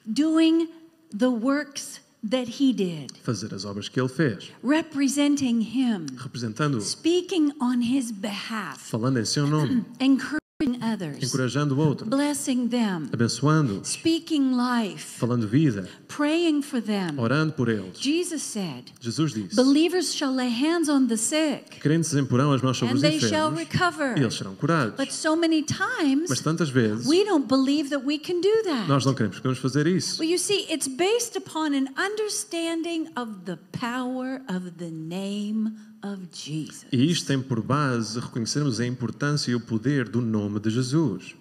Doing 0.06 0.70
the 1.16 1.30
works 1.30 2.00
that 2.24 2.48
he 2.62 2.72
did, 2.72 3.12
fazer 3.24 3.54
as 3.54 3.66
obras 3.66 3.90
que 3.90 4.00
ele 4.00 4.08
fez, 4.10 4.52
representing 4.64 5.60
him, 5.62 6.06
representando-o, 6.18 6.80
speaking 6.82 7.52
on 7.60 7.82
his 7.82 8.12
behalf, 8.12 8.78
falando 8.90 9.18
em 9.20 9.26
seu 9.26 9.46
nome, 9.48 9.84
others, 10.82 11.24
encorajando 11.24 11.76
o 11.76 11.80
outro, 11.80 12.06
blessing 12.08 12.67
them, 12.67 13.08
abençoando-os, 13.13 13.88
speaking 13.89 14.52
life, 14.56 15.20
falando 15.20 15.48
vida, 15.48 15.88
praying 16.08 16.62
for 16.62 16.82
them. 16.82 17.17
orando 17.17 17.54
por 17.54 17.70
eles. 17.70 18.00
Jesus 18.00 18.41
said, 18.41 18.86
Jesus 19.00 19.34
disse: 19.34 19.56
Believers 19.56 20.13
shall 20.13 20.34
lay 20.34 20.50
hands 20.50 20.89
on 20.89 21.08
the 21.08 21.17
sick 21.17 21.80
Crentes 21.80 22.13
imporão 22.13 22.52
as 22.54 22.62
mãos 22.62 22.78
sobre 22.78 22.94
and 22.94 22.96
os 22.98 23.02
they 23.02 23.20
shall 23.20 23.52
enfermos 23.52 23.60
recover. 23.60 24.17
e 24.17 24.22
eles 24.22 24.34
serão 24.34 24.56
curados. 24.56 24.96
But 24.98 25.12
so 25.12 25.36
many 25.36 25.63
times 25.63 26.30
Mas 26.30 26.41
tantas 26.41 26.70
vezes 26.70 27.08
we 27.08 27.24
don't 27.26 27.48
believe 27.48 27.89
that 27.89 28.06
we 28.06 28.17
can 28.17 28.41
do 28.41 28.63
that. 28.63 28.88
nós 28.88 29.06
não 29.06 29.13
queremos 29.13 29.38
que 29.38 29.41
podemos 29.41 29.60
fazer 29.60 29.88
isso. 29.88 30.20
Well, 30.22 30.30
you 30.30 30.38
see, 30.38 30.65
it's 30.72 30.88
based 30.88 31.38
upon 31.38 31.74
an 31.76 31.88
understanding 31.98 33.08
of 33.15 33.46
the 33.46 33.58
power 33.72 34.41
of 34.48 34.72
the 34.78 34.89
name. 34.91 35.72
E 36.92 37.12
isto 37.12 37.28
tem 37.28 37.42
por 37.42 37.62
base 37.62 38.20
reconhecermos 38.20 38.80
a 38.80 38.86
importância 38.86 39.52
e 39.52 39.56
o 39.56 39.60
poder 39.60 40.10
do 40.10 40.22
nome 40.22 40.60
de 40.60 40.70
Jesus. 40.70 41.36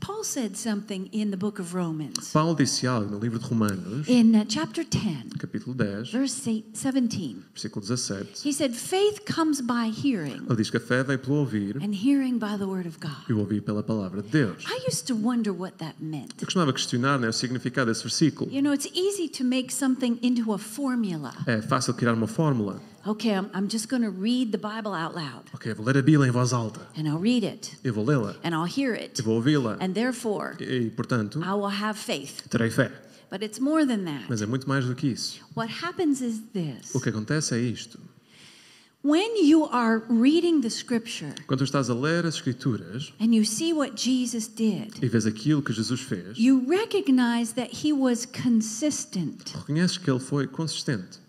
Paul 0.00 0.24
said 0.24 0.56
something 0.56 1.10
in 1.12 1.28
the 1.30 1.36
book 1.36 1.60
of 1.60 1.74
Romans, 1.74 2.30
Paulo 2.32 2.54
disse 2.56 2.86
algo 2.86 3.10
no 3.10 3.18
livro 3.18 3.38
de 3.38 3.44
Romanos, 3.44 4.08
in 4.08 4.34
uh, 4.34 4.44
chapter 4.48 4.82
10, 4.82 5.34
capítulo 5.38 5.74
10, 5.76 6.10
verse 6.12 6.48
eight- 6.48 6.64
17. 6.72 7.42
versículo 7.52 7.84
17. 7.84 8.40
He 8.48 8.54
said, 8.54 8.72
Faith 8.74 9.20
comes 9.26 9.60
by 9.60 9.90
hearing, 9.90 10.46
Ele 10.48 10.56
diz 10.56 10.70
que 10.70 10.78
a 10.78 10.80
fé 10.80 11.02
vem 11.04 11.18
pelo 11.18 11.36
ouvir 11.40 11.76
and 11.76 11.92
hearing 11.92 12.38
by 12.38 12.56
the 12.56 12.64
word 12.64 12.86
of 12.88 12.96
God. 12.98 13.28
e 13.28 13.34
o 13.34 13.38
ouvir 13.40 13.60
pela 13.60 13.82
palavra 13.82 14.22
de 14.22 14.30
Deus. 14.30 14.64
I 14.66 14.86
used 14.88 15.06
to 15.08 15.14
wonder 15.14 15.52
what 15.52 15.76
that 15.76 15.96
meant. 16.00 16.30
Eu 16.40 16.46
costumava 16.46 16.72
questionar 16.72 17.18
né, 17.18 17.28
o 17.28 17.32
significado 17.32 17.90
desse 17.90 18.02
versículo. 18.02 18.50
You 18.50 18.62
know, 18.62 18.72
it's 18.72 18.88
easy 18.94 19.28
to 19.28 19.44
make 19.44 19.70
something 19.74 20.18
into 20.22 20.54
a 20.54 20.58
formula. 20.58 21.34
É 21.46 21.60
fácil 21.60 21.92
criar 21.92 22.14
uma 22.14 22.26
fórmula. 22.26 22.80
Okay, 23.06 23.32
I'm, 23.36 23.50
I'm 23.52 23.68
just 23.68 23.88
going 23.90 24.02
to 24.02 24.10
read 24.10 24.50
the 24.50 24.58
Bible 24.58 24.94
out 24.94 25.14
loud, 25.14 25.44
Ok, 25.54 25.70
eu 25.70 25.76
vou 25.76 25.84
ler 25.84 25.98
a 25.98 26.02
Bíblia 26.02 26.26
em 26.26 26.30
voz 26.30 26.52
alta. 26.54 26.80
and 26.96 27.06
I'll 27.06 27.18
read 27.20 27.44
it, 27.44 27.76
Eu 27.84 27.92
vou 27.92 28.04
lê-la. 28.04 28.34
and 28.42 28.54
I'll 28.54 28.64
hear 28.66 28.94
it, 28.94 29.18
Eu 29.20 29.24
vou 29.24 29.34
ouvi-la. 29.36 29.76
and 29.80 29.92
therefore 29.92 30.56
E, 30.58 30.88
portanto, 30.90 31.38
I 31.40 31.52
will 31.52 31.68
have 31.82 31.98
faith. 31.98 32.48
terei 32.48 32.70
fé. 32.70 32.90
But 33.30 33.42
it's 33.42 33.58
more 33.58 33.84
than 33.84 34.04
that. 34.04 34.24
Mas 34.28 34.40
é 34.42 34.46
muito 34.46 34.66
mais 34.68 34.86
do 34.86 34.94
que 34.94 35.08
isso. 35.08 35.40
What 35.54 35.70
happens 35.84 36.20
is 36.22 36.40
this 36.54 36.94
O 36.94 37.00
que 37.00 37.10
acontece 37.10 37.54
é 37.54 37.58
isto. 37.58 37.98
when 39.02 39.44
you 39.46 39.64
are 39.66 40.02
reading 40.08 40.62
the 40.62 40.70
scripture 40.70 41.34
Quando 41.46 41.62
estás 41.62 41.90
a 41.90 41.94
ler 41.94 42.24
as 42.24 42.36
Escrituras 42.36 43.12
and 43.20 43.34
you 43.34 43.44
see 43.44 43.74
what 43.74 43.96
Jesus 44.02 44.46
did, 44.48 44.94
e 45.02 45.08
vês 45.08 45.26
aquilo 45.26 45.60
que 45.62 45.74
Jesus 45.74 46.00
fez, 46.00 46.38
you 46.38 46.64
recognize 46.66 47.52
that 47.54 47.84
he 47.84 47.92
was 47.92 48.24
consistent. 48.24 49.50
reconheces 49.54 49.98
que 49.98 50.10
ele 50.10 50.20
foi 50.20 50.46
consistente. 50.46 51.22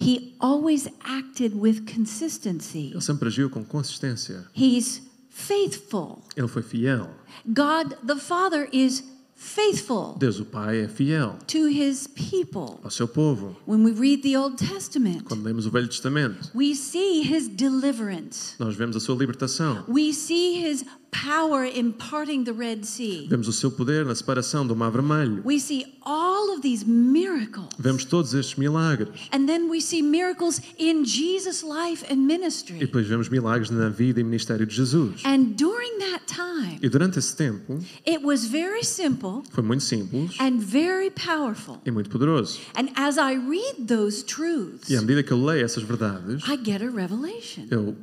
He 0.00 0.34
always 0.40 0.88
acted 1.04 1.54
with 1.54 1.84
consistency. 1.86 2.90
Ele 2.92 3.00
sempre 3.00 3.28
agiu 3.28 3.50
com 3.50 3.64
consistência. 3.64 4.46
He's 4.54 5.02
faithful. 5.28 6.22
Ele 6.36 6.48
foi 6.48 6.62
fiel. 6.62 7.10
God 7.46 7.96
the 8.06 8.16
Father 8.16 8.68
is 8.72 9.02
faithful 9.34 10.16
Deus 10.18 10.38
o 10.38 10.44
Pai 10.44 10.82
é 10.82 10.88
fiel 10.88 11.38
to 11.46 11.66
his 11.66 12.06
people. 12.08 12.78
ao 12.82 12.90
seu 12.90 13.08
povo. 13.08 13.56
When 13.66 13.82
we 13.82 13.92
read 13.92 14.22
the 14.22 14.36
Old 14.36 14.56
Testament, 14.56 15.24
Quando 15.24 15.42
lemos 15.44 15.64
o 15.66 15.70
Velho 15.70 15.88
Testamento, 15.88 16.50
we 16.54 16.74
see 16.74 17.22
his 17.22 17.48
deliverance. 17.48 18.54
nós 18.58 18.76
vemos 18.76 18.96
a 18.96 19.00
sua 19.00 19.16
libertação. 19.16 19.84
We 19.88 20.12
see 20.12 20.62
his 20.62 20.84
power 21.10 21.64
in 21.64 21.92
parting 21.92 22.44
the 22.44 22.52
Red 22.52 22.84
Sea. 22.84 23.26
Vemos 23.28 23.48
o 23.48 23.52
seu 23.52 23.70
poder 23.70 24.04
na 24.06 24.14
separação 24.14 24.66
do 24.66 24.74
Mar 24.76 24.90
Vermelho. 24.90 25.42
We 25.44 25.58
see 25.58 25.84
all 26.02 26.52
of 26.54 26.62
these 26.62 26.84
miracles. 26.86 27.68
Vemos 27.78 28.04
todos 28.04 28.32
estes 28.34 28.56
milagres. 28.56 29.08
And 29.32 29.46
then 29.46 29.68
we 29.68 29.80
see 29.80 30.02
miracles 30.02 30.60
in 30.78 31.04
Jesus' 31.04 31.62
life 31.62 32.04
and 32.10 32.14
E 32.14 32.16
ministry. 32.16 32.78
depois 32.78 33.06
vemos 33.06 33.28
milagres 33.28 33.70
na 33.70 33.88
vida 33.88 34.20
e 34.20 34.24
ministério 34.24 34.64
de 34.66 34.74
Jesus. 34.74 35.22
And 35.24 35.54
during 35.56 35.98
that 35.98 36.24
time, 36.26 36.78
E 36.82 36.88
durante 36.88 37.18
esse 37.18 37.34
tempo, 37.36 37.78
it 38.06 38.24
was 38.24 38.44
very 38.46 38.84
simple 38.84 39.42
foi 39.50 39.62
muito 39.62 39.82
simples 39.82 40.34
and 40.40 40.58
very 40.60 41.10
powerful. 41.10 41.78
e 41.84 41.90
muito 41.90 42.08
poderoso. 42.08 42.58
And 42.74 42.88
as 42.94 43.16
I 43.18 43.34
read 43.36 43.86
those 43.86 44.24
truths, 44.24 44.88
E 44.88 44.96
à 44.96 45.00
medida 45.00 45.22
que 45.22 45.32
eu 45.32 45.44
leio 45.44 45.64
essas 45.64 45.82
verdades, 45.82 46.42
I 46.48 46.56
get 46.64 46.82
a 46.82 46.90
revelation. 46.90 47.66
eu 47.70 47.96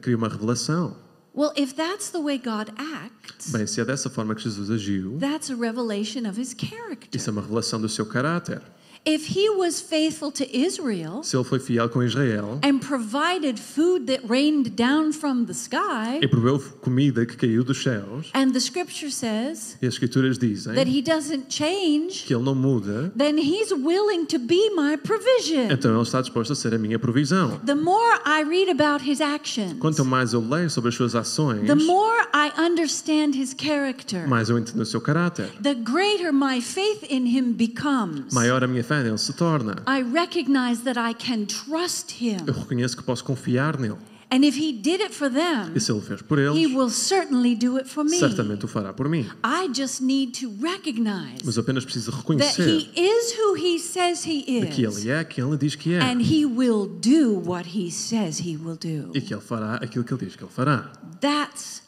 crio 0.00 0.16
uma 0.16 0.28
revelação. 0.28 0.96
Well, 1.34 1.52
if 1.56 1.74
that's 1.74 2.10
the 2.10 2.18
way 2.20 2.38
God 2.38 2.72
acts, 2.76 3.52
Bem, 3.52 3.66
se 3.66 3.80
é 3.80 3.84
dessa 3.84 4.10
forma 4.10 4.34
que 4.34 4.42
Jesus 4.42 4.68
agiu, 4.70 5.16
that's 5.18 5.50
a 5.50 5.54
revelation 5.54 6.28
of 6.28 6.40
his 6.40 6.52
isso 6.52 6.66
character. 6.66 7.20
é 7.28 7.30
uma 7.30 7.40
revelação 7.42 7.80
do 7.80 7.88
seu 7.88 8.04
caráter. 8.04 8.60
If 9.02 9.34
he 9.34 9.48
was 9.48 9.80
faithful 9.80 10.30
to 10.32 10.44
Israel 10.54 11.22
Se 11.24 11.34
ele 11.34 11.44
foi 11.44 11.58
fiel 11.58 11.88
com 11.88 12.02
Israel 12.02 12.58
and 12.62 12.78
provided 12.80 13.58
food 13.58 14.06
that 14.06 14.20
rained 14.28 14.76
down 14.76 15.12
from 15.12 15.46
the 15.46 15.54
sky, 15.54 16.18
e 16.20 16.28
proveu 16.28 16.58
comida 16.82 17.24
que 17.24 17.34
caiu 17.34 17.64
dos 17.64 17.82
céus, 17.82 18.30
and 18.34 18.52
the 18.52 18.60
scripture 18.60 19.10
says 19.10 19.78
e 19.80 19.86
as 19.86 19.94
Escrituras 19.94 20.38
dizem 20.38 20.74
that 20.74 20.86
he 20.86 21.00
doesn't 21.00 21.46
change, 21.48 22.24
que 22.26 22.34
ele 22.34 22.42
não 22.44 22.54
muda, 22.54 23.10
then 23.16 23.38
he's 23.38 23.72
willing 23.72 24.26
to 24.26 24.38
be 24.38 24.68
my 24.76 24.98
provision. 24.98 25.70
então 25.70 25.92
ele 25.92 26.02
está 26.02 26.20
disposto 26.20 26.52
a 26.52 26.56
ser 26.56 26.74
a 26.74 26.78
minha 26.78 26.98
provisão. 26.98 27.58
The 27.64 27.74
more 27.74 28.20
I 28.26 28.42
read 28.44 28.70
about 28.70 29.02
his 29.02 29.22
actions, 29.22 29.78
Quanto 29.80 30.04
mais 30.04 30.34
eu 30.34 30.46
leio 30.46 30.68
sobre 30.68 30.90
as 30.90 30.94
suas 30.94 31.14
ações, 31.14 31.66
the 31.66 31.74
more 31.74 32.20
I 32.34 32.52
understand 32.60 33.34
his 33.34 33.54
character, 33.58 34.28
mais 34.28 34.50
eu 34.50 34.58
entendo 34.58 34.82
o 34.82 34.86
seu 34.86 35.00
caráter. 35.00 35.48
the 35.62 35.74
greater 35.74 36.30
my 36.32 36.60
faith 36.60 37.02
in 37.10 37.26
him 37.26 37.52
becomes. 37.54 38.32
Maior 38.34 38.62
a 38.62 38.66
minha 38.66 38.84
fé 38.90 39.02
nele 39.04 39.18
se 39.18 39.32
torna. 39.32 39.82
I 39.86 40.02
recognize 40.02 40.82
that 40.82 40.98
I 40.98 41.14
can 41.14 41.44
trust 41.46 42.10
him. 42.20 42.38
Eu 42.46 42.52
reconheço 42.54 42.96
que 42.96 43.02
posso 43.04 43.22
confiar 43.24 43.78
nele. 43.78 43.96
And 44.32 44.44
if 44.44 44.56
he 44.56 44.72
did 44.72 45.00
it 45.00 45.12
for 45.12 45.28
them, 45.28 45.72
E 45.74 45.80
se 45.80 45.90
ele 45.90 46.00
fez 46.00 46.22
por 46.22 46.38
he 46.38 46.42
eles, 46.46 46.72
will 46.72 46.88
certainly 46.88 47.56
do 47.56 47.76
it 47.78 47.88
for 47.88 48.04
me. 48.04 48.16
certamente 48.18 48.64
o 48.64 48.68
fará 48.68 48.92
por 48.92 49.08
mim. 49.08 49.26
I 49.44 49.68
just 49.74 50.00
need 50.00 50.40
to 50.40 50.52
recognize 50.62 51.42
Mas 51.44 51.58
apenas 51.58 51.84
preciso 51.84 52.12
that 52.12 52.18
reconhecer 52.20 52.62
he 52.64 52.90
is 52.94 53.34
who 53.36 53.54
he 53.56 53.78
says 53.80 54.24
he 54.24 54.42
que 54.66 54.84
is. 54.86 54.98
ele 54.98 55.10
é 55.10 55.24
quem 55.24 55.44
ele 55.44 55.56
diz 55.56 55.74
que 55.74 55.94
é 55.94 56.00
And 56.00 56.20
he 56.20 56.44
will 56.46 56.86
do 56.86 57.40
what 57.44 57.76
he 57.76 57.90
says 57.90 58.40
he 58.40 58.56
will 58.56 58.76
do. 58.76 59.10
e 59.16 59.20
que 59.20 59.34
ele 59.34 59.42
fará 59.42 59.76
aquilo 59.76 60.04
que 60.04 60.14
ele 60.14 60.24
diz 60.26 60.36
que 60.36 60.44
ele 60.44 60.52
fará. 60.52 60.92
That's 61.20 61.82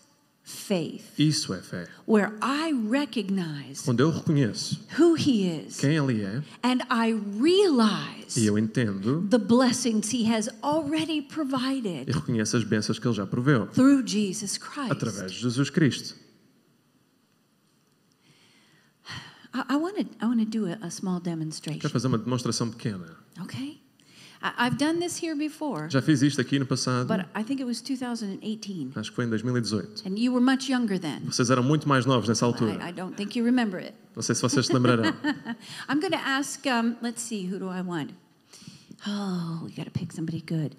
faith, 0.52 1.02
Isso 1.18 1.52
é 1.54 1.60
fé. 1.62 1.88
where 2.06 2.32
I 2.42 2.72
recognize 2.90 3.82
Quando 3.84 4.00
eu 4.00 4.10
reconheço 4.10 4.78
who 4.98 5.16
he 5.16 5.46
is 5.66 5.78
quem 5.78 5.96
ele 5.96 6.22
é 6.22 6.42
and 6.62 6.78
I 6.90 7.10
e 7.10 7.42
realize 7.42 8.44
eu 8.46 8.58
entendo 8.58 9.26
the 9.28 9.38
blessings 9.38 10.12
he 10.12 10.24
has 10.32 10.48
already 10.62 11.18
e 11.18 11.22
provided 11.22 12.10
reconheço 12.12 12.56
as 12.56 12.64
bênçãos 12.64 12.98
que 12.98 13.06
ele 13.06 13.14
já 13.14 13.26
proveu 13.26 13.66
through 13.68 14.06
Jesus 14.06 14.56
Christ. 14.58 14.90
através 14.92 15.32
de 15.32 15.38
Jesus 15.40 15.70
Cristo. 15.70 16.14
I, 19.54 19.74
I 19.74 19.76
want 19.76 19.96
to 19.96 20.06
I 20.20 20.26
want 20.26 20.38
to 20.40 20.46
do 20.46 20.66
a, 20.66 20.78
a 20.86 20.90
small 20.90 21.20
demonstration. 21.20 21.78
Quero 21.80 21.92
fazer 21.92 22.06
uma 22.08 22.16
demonstração 22.18 22.70
pequena. 22.70 23.04
Okay, 23.42 23.81
I've 24.58 24.76
done 24.76 24.98
this 24.98 25.22
here 25.22 25.36
before, 25.36 25.88
Já 25.88 26.02
fiz 26.02 26.20
isto 26.22 26.40
aqui 26.40 26.58
no 26.58 26.66
passado, 26.66 27.06
but 27.06 27.26
I 27.34 27.44
think 27.44 27.60
it 27.60 27.64
was 27.64 27.80
2018, 27.80 28.98
acho 28.98 29.10
que 29.10 29.16
foi 29.16 29.24
em 29.24 29.28
2018. 29.30 30.02
and 30.06 30.18
you 30.18 30.32
were 30.32 30.44
much 30.44 30.68
younger 30.70 30.98
then. 30.98 31.20
Vocês 31.26 31.48
eram 31.50 31.62
muito 31.62 31.88
mais 31.88 32.04
novos 32.06 32.28
nessa 32.28 32.44
altura. 32.46 32.72
I, 32.84 32.90
I 32.90 32.92
don't 32.92 33.14
think 33.16 33.38
you 33.38 33.44
remember 33.44 33.78
it. 33.80 33.94
Não 34.16 34.22
sei 34.22 34.34
se 34.34 34.42
vocês 34.42 34.66
se 34.66 34.72
lembrarão. 34.72 35.04
I'm 35.88 36.00
going 36.00 36.10
to 36.12 36.18
ask. 36.18 36.66
Um, 36.66 36.96
let's 37.02 37.22
see, 37.22 37.46
who 37.46 37.58
do 37.58 37.66
I 37.70 37.82
want? 37.82 38.10
Oh, 39.06 39.60
we 39.64 39.70
got 39.72 39.84
to 39.84 39.90
pick 39.90 40.12
somebody 40.12 40.40
good. 40.46 40.76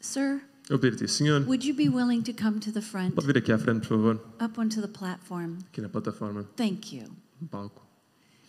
Sir, 0.00 0.40
Eu 0.68 0.78
pedir-te, 0.78 1.06
Senhor, 1.08 1.42
would 1.46 1.64
you 1.64 1.74
be 1.74 1.88
willing 1.88 2.22
to 2.22 2.32
come 2.32 2.58
to 2.60 2.72
the 2.72 2.80
front, 2.82 3.14
pode 3.14 3.26
vir 3.26 3.38
aqui 3.38 3.52
à 3.52 3.58
frente, 3.58 3.86
por 3.86 3.96
favor, 3.96 4.20
up 4.40 4.58
onto 4.60 4.80
the 4.80 4.88
platform? 4.88 5.58
aqui 5.70 5.80
na 5.80 5.88
plataforma, 5.88 6.44
Thank 6.56 6.92
you. 6.94 7.04
no 7.40 7.46
palco. 7.48 7.82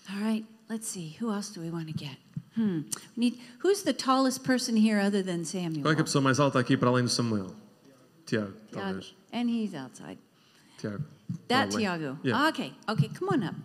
All 0.09 0.19
right, 0.21 0.45
let's 0.69 0.87
see. 0.87 1.15
Who 1.21 1.31
else 1.31 1.53
do 1.53 1.61
we 1.61 1.69
want 1.69 1.87
to 1.87 1.93
get? 1.93 2.17
Hmm. 2.57 2.81
Need. 3.15 3.39
Who's 3.59 3.83
the 3.83 3.93
tallest 3.93 4.43
person 4.43 4.75
here 4.75 4.99
other 4.99 5.21
than 5.21 5.45
Samuel? 5.45 5.83
Qual 5.83 5.91
é 5.91 5.95
que 5.95 6.01
é 6.01 6.01
a 6.01 6.05
pessoa 6.05 6.23
mais 6.23 6.39
alta 6.39 6.57
aqui 6.57 6.75
para 6.75 6.89
além 6.89 7.03
do 7.03 7.09
Samuel? 7.09 7.55
Tiago, 8.25 8.53
Tiago. 8.71 8.71
talvez. 8.71 9.15
And 9.31 9.47
he's 9.47 9.75
outside. 9.75 10.17
Tiago. 10.79 11.03
That 11.49 11.69
probably. 11.69 11.83
Tiago. 11.83 12.17
Yeah. 12.23 12.47
Okay. 12.49 12.73
Okay. 12.89 13.09
Come 13.09 13.29
on 13.29 13.43
up. 13.43 13.55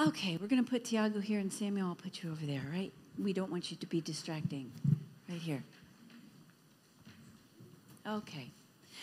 Okay, 0.00 0.38
we're 0.40 0.48
going 0.48 0.64
to 0.64 0.68
put 0.68 0.84
Tiago 0.84 1.20
here, 1.20 1.38
and 1.38 1.52
Samuel, 1.52 1.88
I'll 1.88 1.94
put 1.94 2.22
you 2.22 2.30
over 2.30 2.46
there. 2.46 2.62
Right? 2.72 2.90
We 3.22 3.34
don't 3.34 3.50
want 3.50 3.70
you 3.70 3.76
to 3.76 3.86
be 3.86 4.00
distracting. 4.00 4.72
Right 5.28 5.38
here. 5.38 5.62
Okay. 8.08 8.50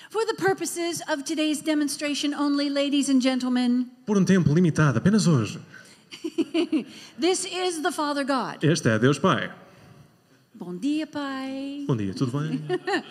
For 0.09 0.25
the 0.25 0.33
purposes 0.33 1.01
of 1.07 1.23
today's 1.23 1.61
demonstration 1.61 2.33
only, 2.33 2.67
ladies 2.69 3.09
and 3.09 3.21
gentlemen, 3.21 3.91
Por 4.07 4.17
um 4.17 4.25
tempo 4.25 4.51
limitado, 4.53 4.97
apenas 4.97 5.27
hoje. 5.27 5.59
this 7.19 7.45
is 7.45 7.81
the 7.83 7.91
Father 7.91 8.23
God. 8.23 8.63
Este 8.63 8.87
é 8.89 8.99
Deus 8.99 9.19
Pai. 9.19 9.51
Bom 10.55 10.75
dia, 10.77 11.05
Pai. 11.05 11.85
Bom 11.87 11.95
dia, 11.95 12.13
tudo 12.13 12.31
bem? 12.31 12.59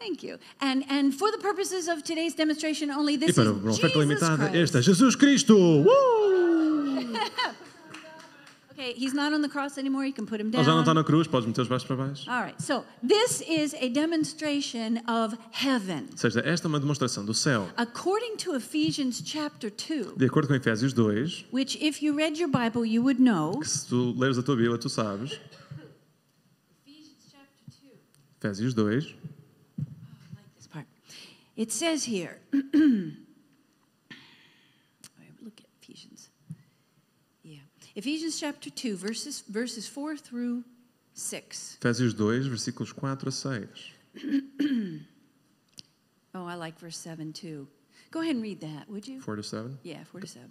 Thank 0.00 0.24
you. 0.24 0.38
And 0.60 0.82
and 0.90 1.14
for 1.14 1.30
the 1.30 1.38
purposes 1.38 1.86
of 1.86 2.02
today's 2.02 2.34
demonstration 2.34 2.90
only, 2.90 3.14
E 3.14 3.18
this 3.18 3.36
para 3.36 3.52
is 3.52 3.76
Jesus 3.78 3.96
limitada, 3.96 4.48
Christ. 4.50 4.56
este 4.56 4.78
é 4.78 4.82
Jesus 4.82 5.14
Cristo! 5.14 5.56
Uh! 5.56 7.14
Okay, 8.80 8.94
he's 8.94 9.12
not 9.12 9.34
on 9.34 9.42
the 9.42 9.48
cross 9.48 9.76
anymore. 9.76 10.06
You 10.06 10.12
can 10.14 10.24
put 10.24 10.40
him 10.40 10.50
Ele 10.50 10.64
já 10.64 10.72
não 10.72 10.80
está 10.80 10.94
down. 10.94 11.02
na 11.02 11.04
cruz, 11.04 11.26
podes 11.26 11.46
meter 11.46 11.60
os 11.60 11.68
braços 11.68 11.86
para 11.86 11.96
baixo. 11.96 12.30
All 12.30 12.42
right. 12.42 12.60
So 12.62 12.82
this 13.06 13.42
is 13.46 13.74
a 13.74 13.90
demonstration 13.90 15.02
of 15.06 15.36
heaven. 15.52 16.08
Ou 16.12 16.16
seja, 16.16 16.40
esta 16.40 16.66
é 16.66 16.68
uma 16.68 16.80
demonstração 16.80 17.22
do 17.22 17.34
céu. 17.34 17.68
According 17.76 18.36
to 18.38 18.54
Ephesians 18.56 19.22
chapter 19.22 19.70
2, 19.70 20.16
De 20.16 20.24
acordo 20.24 20.48
com 20.48 20.54
Efésios 20.54 20.94
2, 20.94 21.48
which 21.52 21.76
if 21.84 22.02
you 22.02 22.16
read 22.16 22.40
your 22.40 22.48
Bible, 22.48 22.86
you 22.86 23.02
would 23.02 23.20
know. 23.20 23.58
que 23.60 23.68
se 23.68 23.86
tu 23.86 24.14
leres 24.18 24.38
a 24.38 24.42
tua 24.42 24.56
Bíblia, 24.56 24.78
tu 24.78 24.88
sabes, 24.88 25.38
Ephesians 26.86 27.28
chapter 27.30 27.64
2. 27.82 28.50
Efésios 28.50 28.72
2, 28.74 29.14
this 30.56 30.66
part. 30.66 30.86
It 31.54 31.70
says 31.70 32.04
here, 32.08 32.38
Ephesians 38.00 38.38
chapter 38.38 38.70
2, 38.70 38.94
verses, 38.94 39.44
verses 39.46 39.86
4 39.86 40.16
through 40.16 40.64
6. 41.12 41.76
Efésios 41.78 42.14
2, 42.14 42.46
versículos 42.46 42.92
4 42.92 43.28
a 43.28 43.32
6. 43.32 43.68
Oh, 46.32 46.46
I 46.48 46.54
like 46.54 46.80
verse 46.80 46.96
7 46.96 47.32
too. 47.32 47.66
Go 48.12 48.20
ahead 48.20 48.36
and 48.36 48.40
read 48.40 48.60
that, 48.60 48.88
would 48.88 49.06
you? 49.06 49.20
4 49.20 49.36
to 49.36 49.42
7. 49.42 49.78
Yeah, 49.84 50.04
4 50.12 50.20
to 50.20 50.26
7. 50.28 50.46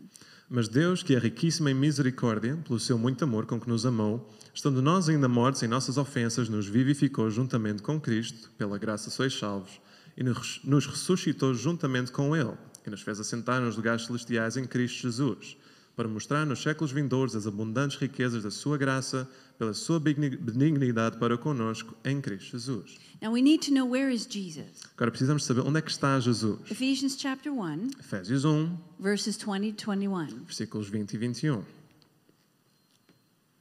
Mas 0.50 0.68
Deus, 0.68 1.02
que 1.02 1.16
é 1.16 1.18
riquíssimo 1.18 1.70
em 1.70 1.74
misericórdia, 1.74 2.58
pelo 2.58 2.78
seu 2.80 3.00
muito 3.00 3.24
amor 3.24 3.46
com 3.46 3.58
que 3.58 3.70
nos 3.70 3.86
amou, 3.86 4.30
estando 4.54 4.82
nós 4.82 5.08
ainda 5.08 5.30
mortos 5.30 5.64
em 5.64 5.68
nossas 5.68 5.98
ofensas, 5.98 6.50
nos 6.50 6.68
vivificou 6.68 7.32
juntamente 7.32 7.82
com 7.82 8.00
Cristo, 8.00 8.52
pela 8.58 8.78
graça 8.78 9.10
sois 9.10 9.34
salvos, 9.34 9.80
e 10.18 10.22
nos 10.22 10.86
ressuscitou 10.86 11.54
juntamente 11.54 12.12
com 12.12 12.36
Ele, 12.36 12.58
e 12.86 12.90
nos 12.90 13.02
fez 13.02 13.20
assentar 13.22 13.62
nos 13.62 13.78
lugares 13.78 14.06
celestiais 14.06 14.58
em 14.58 14.68
Cristo 14.68 15.02
Jesus, 15.02 15.56
para 16.00 16.08
mostrar 16.08 16.46
nos 16.46 16.62
séculos 16.62 16.94
vindouros 16.94 17.36
as 17.36 17.46
abundantes 17.46 17.98
riquezas 17.98 18.42
da 18.42 18.50
sua 18.50 18.78
graça, 18.78 19.30
pela 19.58 19.74
sua 19.74 20.00
benignidade 20.00 21.18
para 21.18 21.38
conosco 21.38 21.94
em 22.06 22.22
Cristo 22.22 22.52
Jesus. 22.52 22.98
Now 23.22 23.34
we 23.34 23.42
need 23.42 23.68
to 23.68 23.74
know 23.74 23.86
where 23.86 24.10
is 24.10 24.26
Jesus. 24.26 24.82
Agora 24.96 25.12
precisamos 25.12 25.44
saber 25.44 25.60
onde 25.60 25.80
é 25.80 25.82
que 25.82 25.92
está 25.92 26.18
Jesus. 26.18 26.58
Ephesians 26.72 27.18
chapter 27.20 27.52
1, 27.52 28.00
Efésios 28.00 28.46
1, 28.46 28.78
verses 28.98 29.36
20 29.36 29.74
to 29.74 29.92
21. 29.92 30.46
versículos 30.46 30.88
20 30.88 31.12
e 31.12 31.18
21. 31.18 31.56
Go 31.56 31.64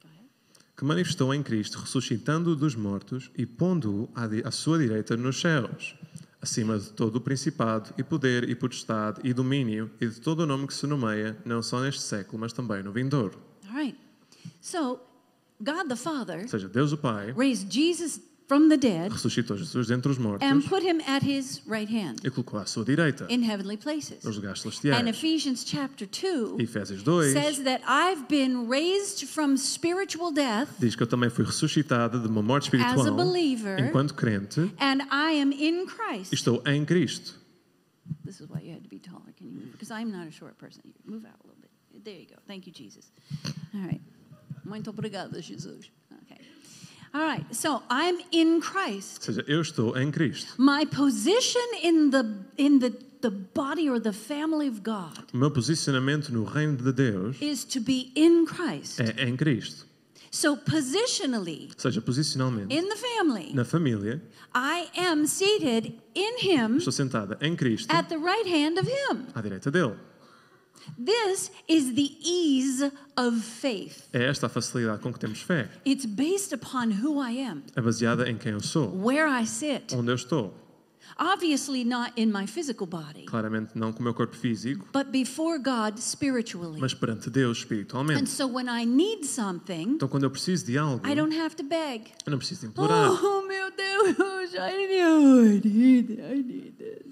ahead. 0.05 0.29
que 0.77 0.85
manifestou 0.85 1.35
em 1.35 1.43
Cristo, 1.43 1.81
ressuscitando-o 1.81 2.55
dos 2.55 2.77
mortos 2.77 3.33
e 3.37 3.45
pondo-o 3.45 4.09
à 4.45 4.53
sua 4.53 4.79
direita 4.79 5.17
nos 5.17 5.41
céus, 5.41 5.97
acima 6.41 6.79
de 6.79 6.91
todo 6.91 7.17
o 7.17 7.21
principado 7.21 7.93
e 7.99 8.03
poder 8.03 8.49
e 8.49 8.55
potestade 8.55 9.21
e 9.25 9.33
domínio 9.33 9.91
e 10.01 10.07
de 10.07 10.21
todo 10.21 10.41
o 10.41 10.47
nome 10.47 10.67
que 10.67 10.75
se 10.75 10.87
nomeia, 10.87 11.37
não 11.45 11.63
só 11.63 11.81
neste 11.81 12.03
século, 12.03 12.39
mas 12.39 12.53
também 12.53 12.83
no 12.83 12.93
vindouro. 12.93 13.39
All 13.69 13.77
right. 13.77 13.99
So, 14.61 15.01
God 15.61 15.89
the 15.89 15.97
Father 15.97 16.43
Ou 16.43 16.49
seja, 16.49 16.69
Deus 16.69 16.93
o 16.93 16.99
Pai 16.99 17.33
raised 17.33 17.73
Jesus 17.73 18.21
from 18.49 18.69
the 18.69 18.77
dead 18.77 19.13
ressuscitou 19.13 19.57
Jesus 19.57 19.87
dentre 19.89 20.11
os 20.11 20.19
mortos 20.19 20.43
and 20.49 20.63
put 20.63 20.83
him 20.83 21.01
at 21.07 21.23
his 21.25 21.61
right 21.67 21.89
hand 21.95 22.17
e 22.25 22.31
colocou 22.31 22.59
à 22.59 22.67
sua 22.67 22.85
direita, 22.85 23.27
in 23.31 23.43
heavenly 23.45 23.77
places. 23.77 24.25
nos 24.25 24.37
lugares 24.37 24.59
And 24.61 24.71
celestiais. 24.71 25.07
Ephesians 25.07 25.65
chapter 25.65 26.07
2 26.07 26.57
E 26.59 26.65
Efésios 26.65 27.03
2 27.03 27.33
says 27.33 27.59
that 27.65 27.83
I've 27.87 28.27
been 28.29 28.69
raised 28.69 29.29
from 29.29 29.57
spiritual 29.57 30.33
death 30.33 30.69
diz 30.81 30.97
que 30.97 31.03
eu 31.03 31.07
também 31.07 31.29
fui 31.31 31.45
ressuscitado 31.45 32.19
de 32.21 32.27
uma 32.27 32.43
morte 32.43 32.69
as 32.69 32.75
a 32.75 32.87
espiritual 32.89 33.15
believer 33.17 33.79
enquanto 33.79 34.15
crente 34.15 34.61
and 34.81 35.03
I 35.13 35.41
am 35.41 35.53
in 35.53 35.87
Christ. 35.87 36.33
estou 36.33 36.63
em 36.67 36.85
Cristo. 36.85 37.35
This 38.25 38.41
is 38.41 38.49
why 38.49 38.61
you 38.63 38.73
had 38.73 38.83
to 38.83 38.89
be 38.89 38.99
taller. 38.99 39.33
Can 39.37 39.47
you 39.47 39.53
move? 39.53 39.73
Because 39.73 39.91
I'm 39.93 40.11
not 40.11 40.27
a 40.27 40.31
short 40.31 40.57
person. 40.57 40.81
You 40.85 40.95
Move 41.05 41.27
out 41.27 41.37
a 41.45 41.47
little 41.47 41.61
bit. 41.61 41.71
There 42.05 42.15
you 42.19 42.27
go. 42.27 42.37
Thank 42.47 42.67
you, 42.67 42.73
Jesus. 42.73 43.13
All 43.75 43.83
right. 43.83 44.01
Muito 44.65 44.89
obrigada, 44.91 45.41
Jesus. 45.43 45.91
All 47.13 47.23
right. 47.23 47.45
So 47.55 47.83
I'm 47.91 48.19
in 48.33 48.61
Christ. 48.61 49.29
eu 49.47 49.61
estou 49.61 49.97
em 49.97 50.11
Cristo. 50.11 50.53
My 50.59 50.85
position 50.87 51.61
in 51.83 52.11
the 52.11 52.25
in 52.57 52.79
the 52.81 52.93
the 53.21 53.31
body 53.31 53.89
or 53.91 53.99
the 54.01 54.13
family 54.13 54.69
of 54.69 54.81
God 54.83 55.25
O 55.35 55.37
meu 55.37 55.51
posicionamento 55.51 56.33
no 56.33 56.45
reino 56.45 56.77
de 56.77 56.93
Deus 56.93 57.37
is 57.41 57.65
to 57.65 57.81
be 57.81 58.13
in 58.15 58.45
Christ. 58.47 59.01
é 59.01 59.25
em 59.29 59.37
Cristo. 59.37 59.87
So 60.31 60.57
positionally 60.59 61.71
seja, 61.77 62.01
posicionalmente, 62.03 62.73
in 62.75 62.87
the 62.89 62.97
family, 62.97 63.53
na 63.55 63.65
família, 63.65 64.23
I 64.55 64.87
am 64.97 65.27
seated 65.27 65.95
in 66.15 66.37
Him 66.41 66.77
estou 66.77 66.93
sentada 66.93 67.39
em 67.41 67.57
Cristo, 67.57 67.91
at 67.91 68.09
the 68.09 68.19
right 68.19 68.47
hand 68.47 68.79
of 68.79 68.87
Him. 68.89 69.27
à 69.35 69.41
direita 69.41 69.71
dele. 69.71 69.95
This 70.97 71.51
is 71.69 71.93
the 71.95 72.11
ease 72.23 72.93
of 73.17 73.41
faith. 73.41 74.05
É 74.13 74.25
esta 74.27 74.47
a 74.47 74.49
facilidade 74.49 75.01
com 75.03 75.13
que 75.13 75.19
temos 75.19 75.41
fé. 75.43 75.69
It's 75.87 76.05
based 76.07 76.55
upon 76.55 76.91
who 77.03 77.21
I 77.23 77.41
am, 77.43 77.63
É 77.77 77.81
baseada 77.81 78.29
em 78.29 78.37
quem 78.37 78.53
eu 78.53 78.61
sou, 78.61 78.95
where 79.05 79.29
I 79.31 79.47
sit. 79.47 79.93
onde 79.95 80.11
eu 80.11 80.15
estou. 80.15 80.55
Obviously, 81.21 81.85
not 81.85 82.13
in 82.17 82.27
my 82.27 82.47
physical 82.47 82.87
body, 82.87 83.25
Claramente 83.25 83.73
não 83.75 83.93
com 83.93 84.01
o 84.01 84.03
meu 84.03 84.15
corpo 84.15 84.37
físico, 84.37 84.87
but 84.93 85.07
before 85.11 85.59
God 85.59 85.99
spiritually. 85.99 86.79
mas 86.81 86.95
perante 86.95 87.29
Deus 87.31 87.57
And 87.59 87.61
espiritualmente. 87.63 88.29
so 88.31 88.47
when 88.47 88.67
I 88.69 88.85
need 88.85 89.27
something, 89.27 89.95
Então 89.95 90.07
quando 90.07 90.25
eu 90.25 90.31
preciso 90.31 90.67
de 90.67 90.77
algo, 90.79 91.05
I 91.09 91.15
don't 91.17 91.37
have 91.37 91.57
to 91.57 91.65
beg. 91.65 92.05
eu 92.25 92.31
não 92.31 92.39
preciso 92.39 92.61
de 92.61 92.67
implorar. 92.69 93.11
Oh, 93.25 93.43
meu 93.49 93.69
Deus, 93.73 94.53
I 94.55 94.87
need, 94.87 95.65
I 95.65 95.69
need, 95.69 96.13
I 96.21 96.43
need 96.43 96.73
this. 96.77 97.09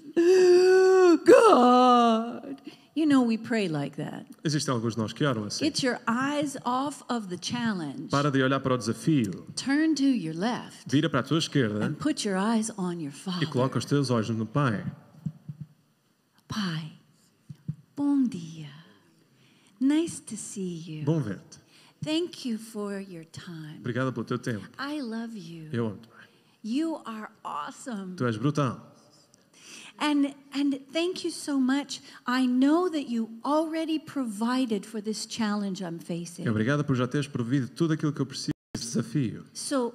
God. 1.25 2.57
You 2.97 3.05
know, 3.05 3.21
we 3.21 3.37
pray 3.37 3.67
like 3.67 3.95
that. 3.97 4.25
Existem 4.43 4.73
alguns 4.73 4.95
de 4.95 5.01
nós 5.01 5.13
que 5.13 5.23
oram 5.23 5.43
assim. 5.43 5.63
Get 5.63 5.83
your 5.83 5.99
eyes 6.07 6.57
off 6.65 7.03
of 7.07 7.27
the 7.27 7.37
challenge. 7.39 8.09
Para 8.09 8.31
de 8.31 8.41
olhar 8.41 8.59
para 8.59 8.73
o 8.73 8.77
desafio, 8.77 9.45
Turn 9.55 9.93
to 9.93 10.03
your 10.03 10.33
left 10.33 10.87
vira 10.87 11.07
para 11.07 11.19
a 11.19 11.23
tua 11.23 11.37
esquerda 11.37 11.85
and 11.85 11.93
put 11.93 12.27
your 12.27 12.35
eyes 12.35 12.71
on 12.75 12.93
your 12.93 13.11
e 13.11 13.15
Father. 13.15 13.47
coloca 13.49 13.77
os 13.77 13.85
teus 13.85 14.09
olhos 14.09 14.31
no 14.31 14.47
Pai. 14.47 14.83
Pai, 16.47 16.91
bom 17.95 18.23
dia. 18.23 18.71
Nice 19.79 20.19
to 20.19 20.35
see 20.35 20.81
you. 20.87 21.05
Bom 21.05 21.19
ver-te. 21.19 21.59
Thank 22.03 22.49
you 22.49 22.57
for 22.57 22.99
your 22.99 23.25
time. 23.25 23.77
Obrigada 23.77 24.11
pelo 24.11 24.25
teu 24.25 24.39
tempo. 24.39 24.67
I 24.79 25.01
love 25.01 25.37
you. 25.37 25.69
Eu 25.71 25.85
amo-te. 25.85 26.09
You 26.63 26.99
are 27.05 27.29
awesome. 27.43 28.15
Tu 28.15 28.25
és 28.25 28.37
brutal. 28.37 28.96
And 29.99 30.33
and 30.53 30.79
thank 30.91 31.23
you 31.23 31.31
so 31.31 31.59
much. 31.59 32.01
I 32.25 32.45
know 32.45 32.89
that 32.89 33.09
you 33.09 33.29
already 33.43 33.99
provided 33.99 34.85
for 34.85 35.01
this 35.01 35.25
challenge 35.25 35.81
I'm 35.83 35.99
facing. 35.99 36.47
obrigada 36.47 36.83
por 36.83 36.95
já 36.95 37.07
teres 37.07 37.27
provido 37.27 37.67
tudo 37.69 37.93
aquilo 37.93 38.13
que 38.13 38.21
eu 38.21 38.25
preciso 38.25 38.51
deste 38.75 38.87
desafio. 38.87 39.43
So 39.53 39.93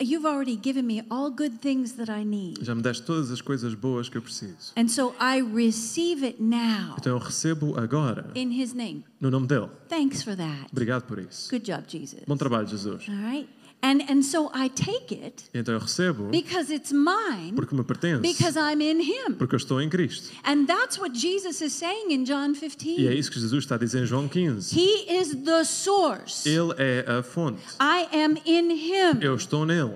you've 0.00 0.26
already 0.26 0.56
given 0.56 0.82
me 0.86 1.02
all 1.10 1.30
good 1.30 1.58
things 1.60 1.92
that 1.94 2.10
I 2.10 2.22
need. 2.24 2.62
Já 2.62 2.74
me 2.74 2.82
deste 2.82 3.04
todas 3.04 3.30
as 3.30 3.40
coisas 3.40 3.74
boas 3.74 4.08
que 4.08 4.16
eu 4.18 4.22
preciso. 4.22 4.72
And 4.76 4.88
so 4.88 5.14
I 5.20 5.40
receive 5.40 6.24
it 6.24 6.40
now 6.40 6.94
Então 6.98 7.12
eu 7.12 7.18
recebo 7.18 7.78
agora, 7.78 8.30
in 8.34 8.52
his 8.52 8.74
name. 8.74 9.04
no 9.20 9.30
nome 9.30 9.46
dele. 9.46 9.68
Thanks 9.88 10.22
for 10.22 10.36
that. 10.36 10.68
Obrigado 10.70 11.02
por 11.04 11.18
isso. 11.18 11.48
Good 11.50 11.64
job, 11.64 11.84
Jesus. 11.88 12.20
Bom 12.26 12.36
trabalho, 12.36 12.66
Jesus. 12.68 13.08
All 13.08 13.14
right? 13.16 13.48
And 13.80 14.02
and 14.10 14.22
so 14.22 14.50
I 14.52 14.68
take 14.68 15.14
it 15.14 15.44
então 15.54 15.72
eu 15.74 15.80
recebo 15.80 16.24
because 16.30 16.72
it's 16.72 16.90
mine 16.92 17.52
porque 17.54 17.74
me 17.74 17.84
pertence, 17.84 18.20
because 18.20 18.58
I'm 18.58 18.82
in 18.82 19.00
him. 19.00 19.34
porque 19.38 19.54
eu 19.54 19.56
estou 19.58 19.80
em 19.80 19.88
Cristo. 19.88 20.30
And 20.44 20.66
that's 20.66 20.98
what 20.98 21.16
Jesus 21.16 21.60
is 21.60 21.72
saying 21.74 22.12
in 22.12 22.24
John 22.24 22.52
E 22.54 23.06
é 23.06 23.10
15. 23.10 23.18
isso 23.18 23.30
que 23.30 23.38
Jesus 23.40 23.64
está 23.64 23.76
a 23.76 23.78
dizer 23.78 24.02
em 24.02 24.06
João 24.06 24.28
15. 24.28 24.74
He 24.76 25.20
is 25.20 25.34
the 25.44 25.62
source. 25.64 26.48
Ele 26.48 26.74
é 26.76 27.04
a 27.08 27.22
fonte. 27.22 27.60
I 27.80 28.08
am 28.24 28.36
in 28.44 28.70
him. 28.72 29.20
Eu 29.20 29.36
estou 29.36 29.64
nele. 29.64 29.94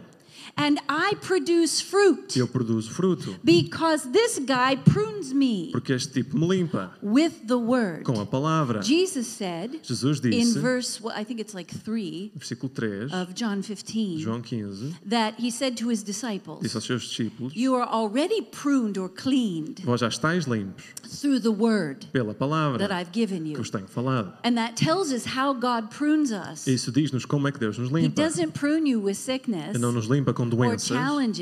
And 0.56 0.78
I 0.88 1.14
produce 1.20 1.80
fruit 1.80 2.36
eu 2.36 2.46
produzo 2.46 2.90
fruto. 2.90 3.34
because 3.42 4.10
this 4.12 4.38
guy 4.38 4.76
prunes 4.76 5.32
me 5.32 5.70
Porque 5.72 5.92
este 5.92 6.12
tipo 6.12 6.36
me 6.36 6.46
limpa 6.46 6.90
with 7.02 7.46
the 7.46 7.56
word. 7.56 8.04
com 8.04 8.20
a 8.20 8.26
palavra. 8.26 8.82
Jesus 8.82 9.26
said 9.26 9.80
Jesus 9.82 10.20
disse, 10.20 10.56
in 10.56 10.60
verse, 10.60 11.00
well, 11.00 11.14
I 11.16 11.24
think 11.24 11.40
it's 11.40 11.54
like 11.54 11.70
3 11.72 12.32
versículo 12.36 12.70
3, 12.72 13.12
of 13.12 13.34
John 13.34 13.62
15, 13.62 14.20
João 14.20 14.42
15, 14.42 14.96
that 15.06 15.34
he 15.38 15.50
said 15.50 15.76
to 15.78 15.88
his 15.88 16.02
disse 16.02 16.22
disciples, 16.22 16.74
aos 16.74 16.84
seus 16.84 17.02
discípulos: 17.04 17.52
You 17.54 17.74
are 17.74 17.88
already 17.88 18.42
pruned 18.42 18.98
or 18.98 19.08
cleaned 19.08 19.82
Vós 19.84 20.00
já 20.00 20.08
estáis 20.08 20.46
limpos 20.46 20.84
through 21.20 21.40
the 21.40 21.50
word 21.50 22.06
pela 22.12 22.34
palavra 22.34 22.78
that 22.78 22.92
I've 22.92 23.12
given 23.12 23.46
you. 23.46 23.54
que 23.54 23.62
vos 23.62 23.70
tenho 23.70 23.86
falado. 23.88 24.34
And 24.44 24.56
that 24.56 24.74
tells 24.76 25.12
us 25.12 25.24
how 25.24 25.54
God 25.54 25.90
prunes 25.90 26.30
us. 26.30 26.66
Isso 26.66 26.92
diz-nos 26.92 27.24
como 27.24 27.48
é 27.48 27.52
que 27.52 27.58
Deus 27.58 27.78
nos 27.78 27.90
limpa. 27.90 28.06
He 28.06 28.08
doesn't 28.08 28.52
prune 28.52 28.88
you 28.88 29.00
with 29.00 29.16
sickness. 29.16 29.74
E 29.74 29.78
não 29.78 29.92
nos 29.92 30.06
limpa 30.06 30.22
limpa 30.22 30.34
com 30.50 30.56
doenças 30.56 30.96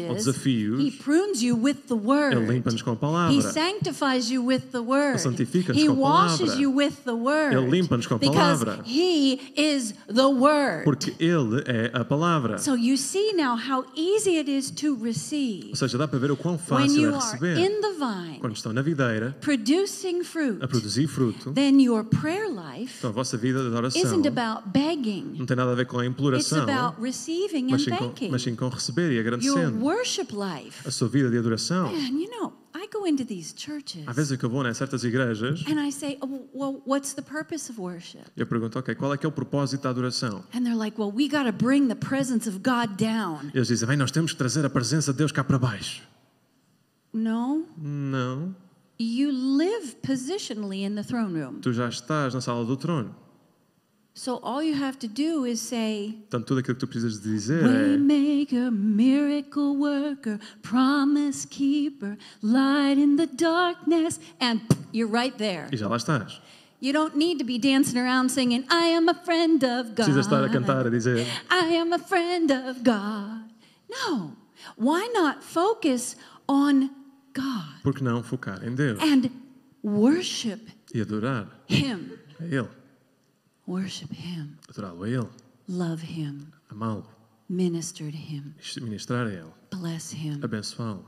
ou 0.09 0.15
desafios. 0.15 0.81
He 0.81 0.91
prunes 0.91 1.43
you 1.43 1.57
with 1.57 1.77
the 1.89 1.95
word. 1.95 2.37
Ele 2.37 2.47
limpa-nos 2.55 2.83
com 2.83 2.91
a 2.91 2.95
He 2.95 2.97
palavra. 2.97 3.43
sanctifies 3.43 4.31
you 4.31 4.45
with 4.45 4.63
the 4.73 4.79
word. 4.81 5.21
santifica-nos 5.21 5.81
He 5.83 5.87
com 5.87 5.93
a 5.93 5.97
washes 5.97 6.39
palavra. 6.41 6.61
you 6.63 6.71
with 6.77 6.93
the 7.05 7.13
word. 7.13 7.55
Ele 7.57 7.71
limpa-nos 7.71 8.07
com 8.07 8.15
a 8.15 8.19
because 8.19 8.65
palavra. 8.65 8.83
He 8.87 9.39
is 9.57 9.95
the 10.07 10.27
word. 10.27 10.85
Porque 10.85 11.15
Ele 11.19 11.63
é 11.67 11.91
a 11.95 12.05
palavra. 12.05 12.59
So 12.59 12.75
you 12.77 12.97
see 12.97 13.33
now 13.35 13.57
how 13.57 13.85
easy 13.97 14.37
it 14.39 14.51
is 14.51 14.71
to 14.73 14.95
receive 15.03 15.69
Ou 15.71 15.77
seja, 15.77 15.97
dá 15.99 16.07
para 16.09 16.19
ver 16.19 16.31
o 16.31 16.37
quão 16.37 16.55
when 16.55 16.59
fácil 16.89 17.03
you 17.03 17.11
é 17.11 17.15
are 17.15 17.17
receber. 17.25 17.59
in 17.59 17.81
the 17.81 17.93
vine, 17.93 18.39
Quando 18.41 18.55
estão 18.57 18.73
na 18.73 18.83
videira, 18.83 19.37
producing 19.41 20.23
fruit. 20.25 20.63
a 20.63 20.69
produzir 20.69 21.07
fruto, 21.07 21.53
Then 21.53 21.81
your 21.83 22.05
prayer 22.05 22.49
life 22.49 22.95
então 22.99 23.11
a 23.11 23.13
vossa 23.13 23.37
vida 23.37 23.61
de 23.61 23.67
adoração 23.69 24.01
isn't 24.03 24.27
about 24.29 24.69
begging. 24.69 25.35
não 25.39 25.47
tem 25.47 25.57
nada 25.57 25.73
a 25.73 25.75
ver 25.75 25.87
com 25.87 25.99
a 25.99 26.05
It's 26.05 26.11
imploração, 26.13 26.63
about 26.63 27.01
receiving 27.03 27.67
and 27.67 27.71
mas 27.71 27.83
sim, 27.85 27.91
com, 27.91 28.13
mas 28.31 28.43
sim 28.43 28.55
com 28.55 28.69
receber 28.69 28.90
e 28.99 29.15
Your 29.15 29.21
agradecendo. 29.21 29.89
A 30.85 30.91
sua 30.91 31.09
vida 31.09 31.31
de 31.31 31.39
adoração. 31.39 31.93
Man, 31.93 32.19
you 32.21 32.31
know, 32.31 32.53
I 32.75 32.87
go 32.93 33.07
into 33.07 33.25
these 33.25 33.53
churches 33.57 34.03
Há 34.07 34.13
vezes 34.13 34.37
que 34.39 34.45
eu 34.45 34.51
vou 34.51 34.67
em 34.67 34.73
certas 34.75 35.03
igrejas 35.05 35.65
and 35.67 35.81
I 35.85 35.91
say, 35.91 36.19
oh, 36.21 36.49
well, 36.55 36.83
what's 36.87 37.13
the 37.15 37.23
purpose 37.23 37.71
of 37.71 37.81
worship? 37.81 38.25
e 38.37 38.41
eu 38.41 38.47
pergunto, 38.47 38.79
ok, 38.79 38.95
qual 38.95 39.13
é 39.13 39.17
que 39.19 39.27
é 39.27 39.29
o 39.29 39.33
propósito 39.33 39.83
da 39.83 39.91
adoração? 39.91 40.45
And 40.55 40.63
they're 40.63 40.77
like, 40.77 41.01
well, 41.01 41.13
we 41.15 41.29
got 41.29 41.45
to 41.45 41.53
bring 41.53 41.89
the 41.89 41.95
presence 41.95 42.49
of 42.49 42.59
God 42.59 42.97
down. 42.97 43.51
Eles 43.55 43.69
dizem, 43.69 43.89
bem, 43.89 43.97
nós 43.97 44.11
temos 44.11 44.33
que 44.33 44.39
trazer 44.39 44.65
a 44.65 44.71
presença 44.71 45.13
de 45.13 45.19
Deus 45.19 45.33
cá 45.33 45.43
para 45.43 45.59
baixo. 45.59 46.03
No, 47.13 47.67
Não, 47.77 48.55
you 48.99 49.31
live 49.33 49.97
positionally 50.07 50.85
in 50.85 50.95
the 50.95 51.03
throne 51.03 51.35
room. 51.41 51.61
tu 51.61 51.73
já 51.73 51.89
estás 51.89 52.35
na 52.35 52.41
sala 52.41 52.65
do 52.65 52.77
trono. 52.77 53.15
So 54.13 54.39
all 54.43 54.63
you 54.63 54.75
have 54.75 54.99
to 54.99 55.09
do 55.09 55.45
is 55.45 55.61
say, 55.61 56.19
Portanto, 56.29 56.47
tudo 56.47 56.61
aquilo 56.61 56.75
que 56.77 56.81
tu 56.81 56.87
precisas 56.89 57.21
de 57.23 57.31
dizer 57.31 57.63
é 57.65 57.67
Waymaker, 57.97 58.71
miracle 58.71 59.77
worker, 59.77 60.39
promise 60.63 61.47
keeper, 61.47 62.19
light 62.43 62.99
in 62.99 63.17
the 63.17 63.27
darkness, 63.27 64.19
and 64.41 64.61
you're 64.93 65.11
right 65.11 65.37
there. 65.39 65.69
e 65.73 65.77
já 65.77 65.89
lá 65.89 65.97
estás. 65.97 66.41
You 66.83 66.93
don't 66.93 67.15
need 67.17 67.39
to 67.39 67.45
be 67.45 67.59
dancing 67.59 67.99
around 67.99 68.31
singing, 68.31 68.65
I 68.71 68.87
am 68.97 69.09
a 69.09 69.15
friend 69.15 69.63
of 69.65 69.95
God. 69.95 70.07
Precisas 70.07 70.27
estar 70.27 70.43
a 70.45 70.49
cantar, 70.49 70.87
a 70.87 70.91
dizer, 70.91 71.27
I 71.51 71.77
am 71.77 71.93
a 71.93 71.99
friend 71.99 72.51
of 72.51 72.83
God. 72.83 73.45
No. 73.89 74.37
Why 74.77 75.09
not 75.15 75.43
focus 75.43 76.17
on 76.49 76.91
God 77.33 77.83
por 77.83 77.95
que 77.95 78.03
não 78.03 78.23
focar 78.23 78.63
em 78.67 78.75
Deus 78.75 78.99
and 79.01 79.31
worship 79.83 80.61
e 80.93 81.01
adorar 81.01 81.47
Him? 81.69 82.11
a 82.41 82.45
Ele, 82.45 82.69
Worship 83.67 84.13
Him, 84.13 84.57
adorá-lo 84.69 85.05
a 85.05 85.09
Ele, 85.09 85.29
love 85.69 86.03
Him, 86.05 86.47
amá-lo, 86.71 87.07
minister 87.49 88.11
to 88.11 88.17
Him, 88.17 88.55
ministrar 88.81 89.27
a 89.27 89.31
Ele, 89.33 89.53
bless 89.71 90.13
Him. 90.13 90.41
abençoá-lo, 90.43 91.05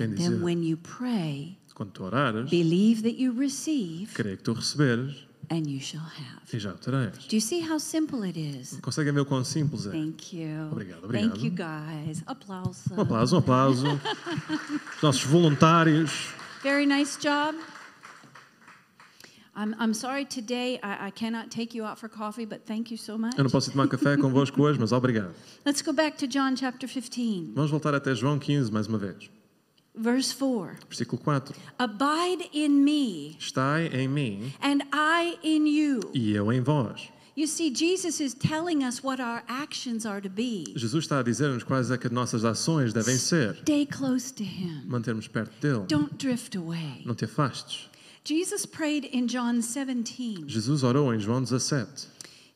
And 0.00 0.14
then 0.16 0.42
when 0.42 0.62
you 0.62 0.76
pray, 0.76 1.58
Quando 1.74 1.90
tu 1.92 2.04
orares, 2.04 2.48
believe 2.48 3.02
that 3.02 3.20
you 3.20 3.32
receive, 3.32 4.12
creio 4.14 4.36
que 4.36 4.42
tu 4.44 4.52
receberes 4.54 5.26
and 5.50 5.66
you 5.66 5.80
shall 5.80 6.00
have. 6.04 6.42
e 6.52 6.58
já 6.58 6.72
o 6.72 6.78
terás. 6.78 7.26
Do 7.26 7.34
you 7.36 7.40
see 7.40 7.60
how 7.68 7.78
simple 7.80 8.24
it 8.28 8.38
is? 8.38 8.78
Conseguem 8.80 9.12
ver 9.12 9.20
o 9.20 9.26
quão 9.26 9.42
simples 9.44 9.86
é? 9.86 9.90
Thank 9.90 10.36
you. 10.36 10.68
Obrigado, 10.70 11.00
Thank 11.10 11.34
obrigado. 11.34 11.44
you 11.44 11.50
guys. 11.50 12.22
Applause. 12.26 12.80
Um 12.92 13.00
aplauso, 13.00 13.34
um 13.36 13.38
aplauso. 13.40 13.86
Os 14.96 15.02
nossos 15.02 15.24
voluntários. 15.24 16.28
Very 16.62 16.86
nice 16.86 17.18
job. 17.20 17.56
Eu 23.36 23.44
não 23.44 23.50
posso 23.50 23.70
tomar 23.72 23.88
café 23.88 24.16
convosco 24.16 24.62
hoje, 24.62 24.78
mas 24.78 24.92
obrigado. 24.92 25.34
Let's 25.66 25.82
go 25.82 25.92
back 25.92 26.16
to 26.18 26.28
John 26.28 26.56
chapter 26.56 26.88
15, 26.88 27.52
Vamos 27.54 27.70
voltar 27.70 27.92
até 27.92 28.14
João 28.14 28.38
15 28.38 28.70
mais 28.70 28.86
uma 28.86 28.98
vez. 28.98 29.28
verse 29.96 30.32
4. 30.32 30.86
Versículo 30.88 31.20
4. 31.20 31.56
Abide 31.76 32.48
in 32.52 32.68
me, 32.68 33.36
Estai 33.38 33.88
em 33.88 34.06
mim 34.06 34.52
and 34.62 34.78
I 34.92 35.36
in 35.42 35.66
you. 35.66 36.00
e 36.14 36.30
eu 36.32 36.52
em 36.52 36.60
vós. 36.60 37.08
You 37.36 37.46
see, 37.46 37.72
Jesus 37.72 38.18
is 38.20 38.34
telling 38.34 38.84
us 38.84 39.00
what 39.02 39.20
our 39.22 39.44
actions 39.46 40.04
are 40.04 40.20
to 40.20 40.28
be. 40.28 40.72
Jesus 40.74 41.04
está 41.04 41.20
a 41.20 41.22
dizer-nos 41.22 41.62
quais 41.62 41.88
é 41.88 41.96
que 41.96 42.08
as 42.08 42.12
nossas 42.12 42.44
ações 42.44 42.92
devem 42.92 43.16
ser. 43.16 43.54
Stay 43.62 43.86
close 43.86 44.32
to 44.34 44.42
him. 44.42 44.82
Mantermos 44.86 45.28
perto 45.28 45.52
dele. 45.60 45.84
Don't 45.88 46.14
drift 46.16 46.56
away. 46.58 47.02
Não 47.04 47.14
te 47.14 47.24
afastes. 47.26 47.87
Jesus 48.28 48.66
prayed 48.66 49.06
in 49.06 49.26
John 49.26 49.62
17. 49.62 50.46
Jesus 50.46 50.82
orou 50.82 51.14
em 51.14 51.18
João 51.18 51.42
17, 51.42 52.08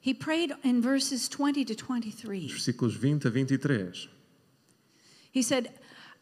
He 0.02 0.12
prayed 0.12 0.52
in 0.64 0.82
verses 0.82 1.28
20 1.28 1.64
to 1.64 1.74
23. 1.74 2.52
versículos 2.52 2.94
20 2.94 3.26
a 3.26 3.30
23. 3.30 4.06
He 5.32 5.42
said 5.42 5.70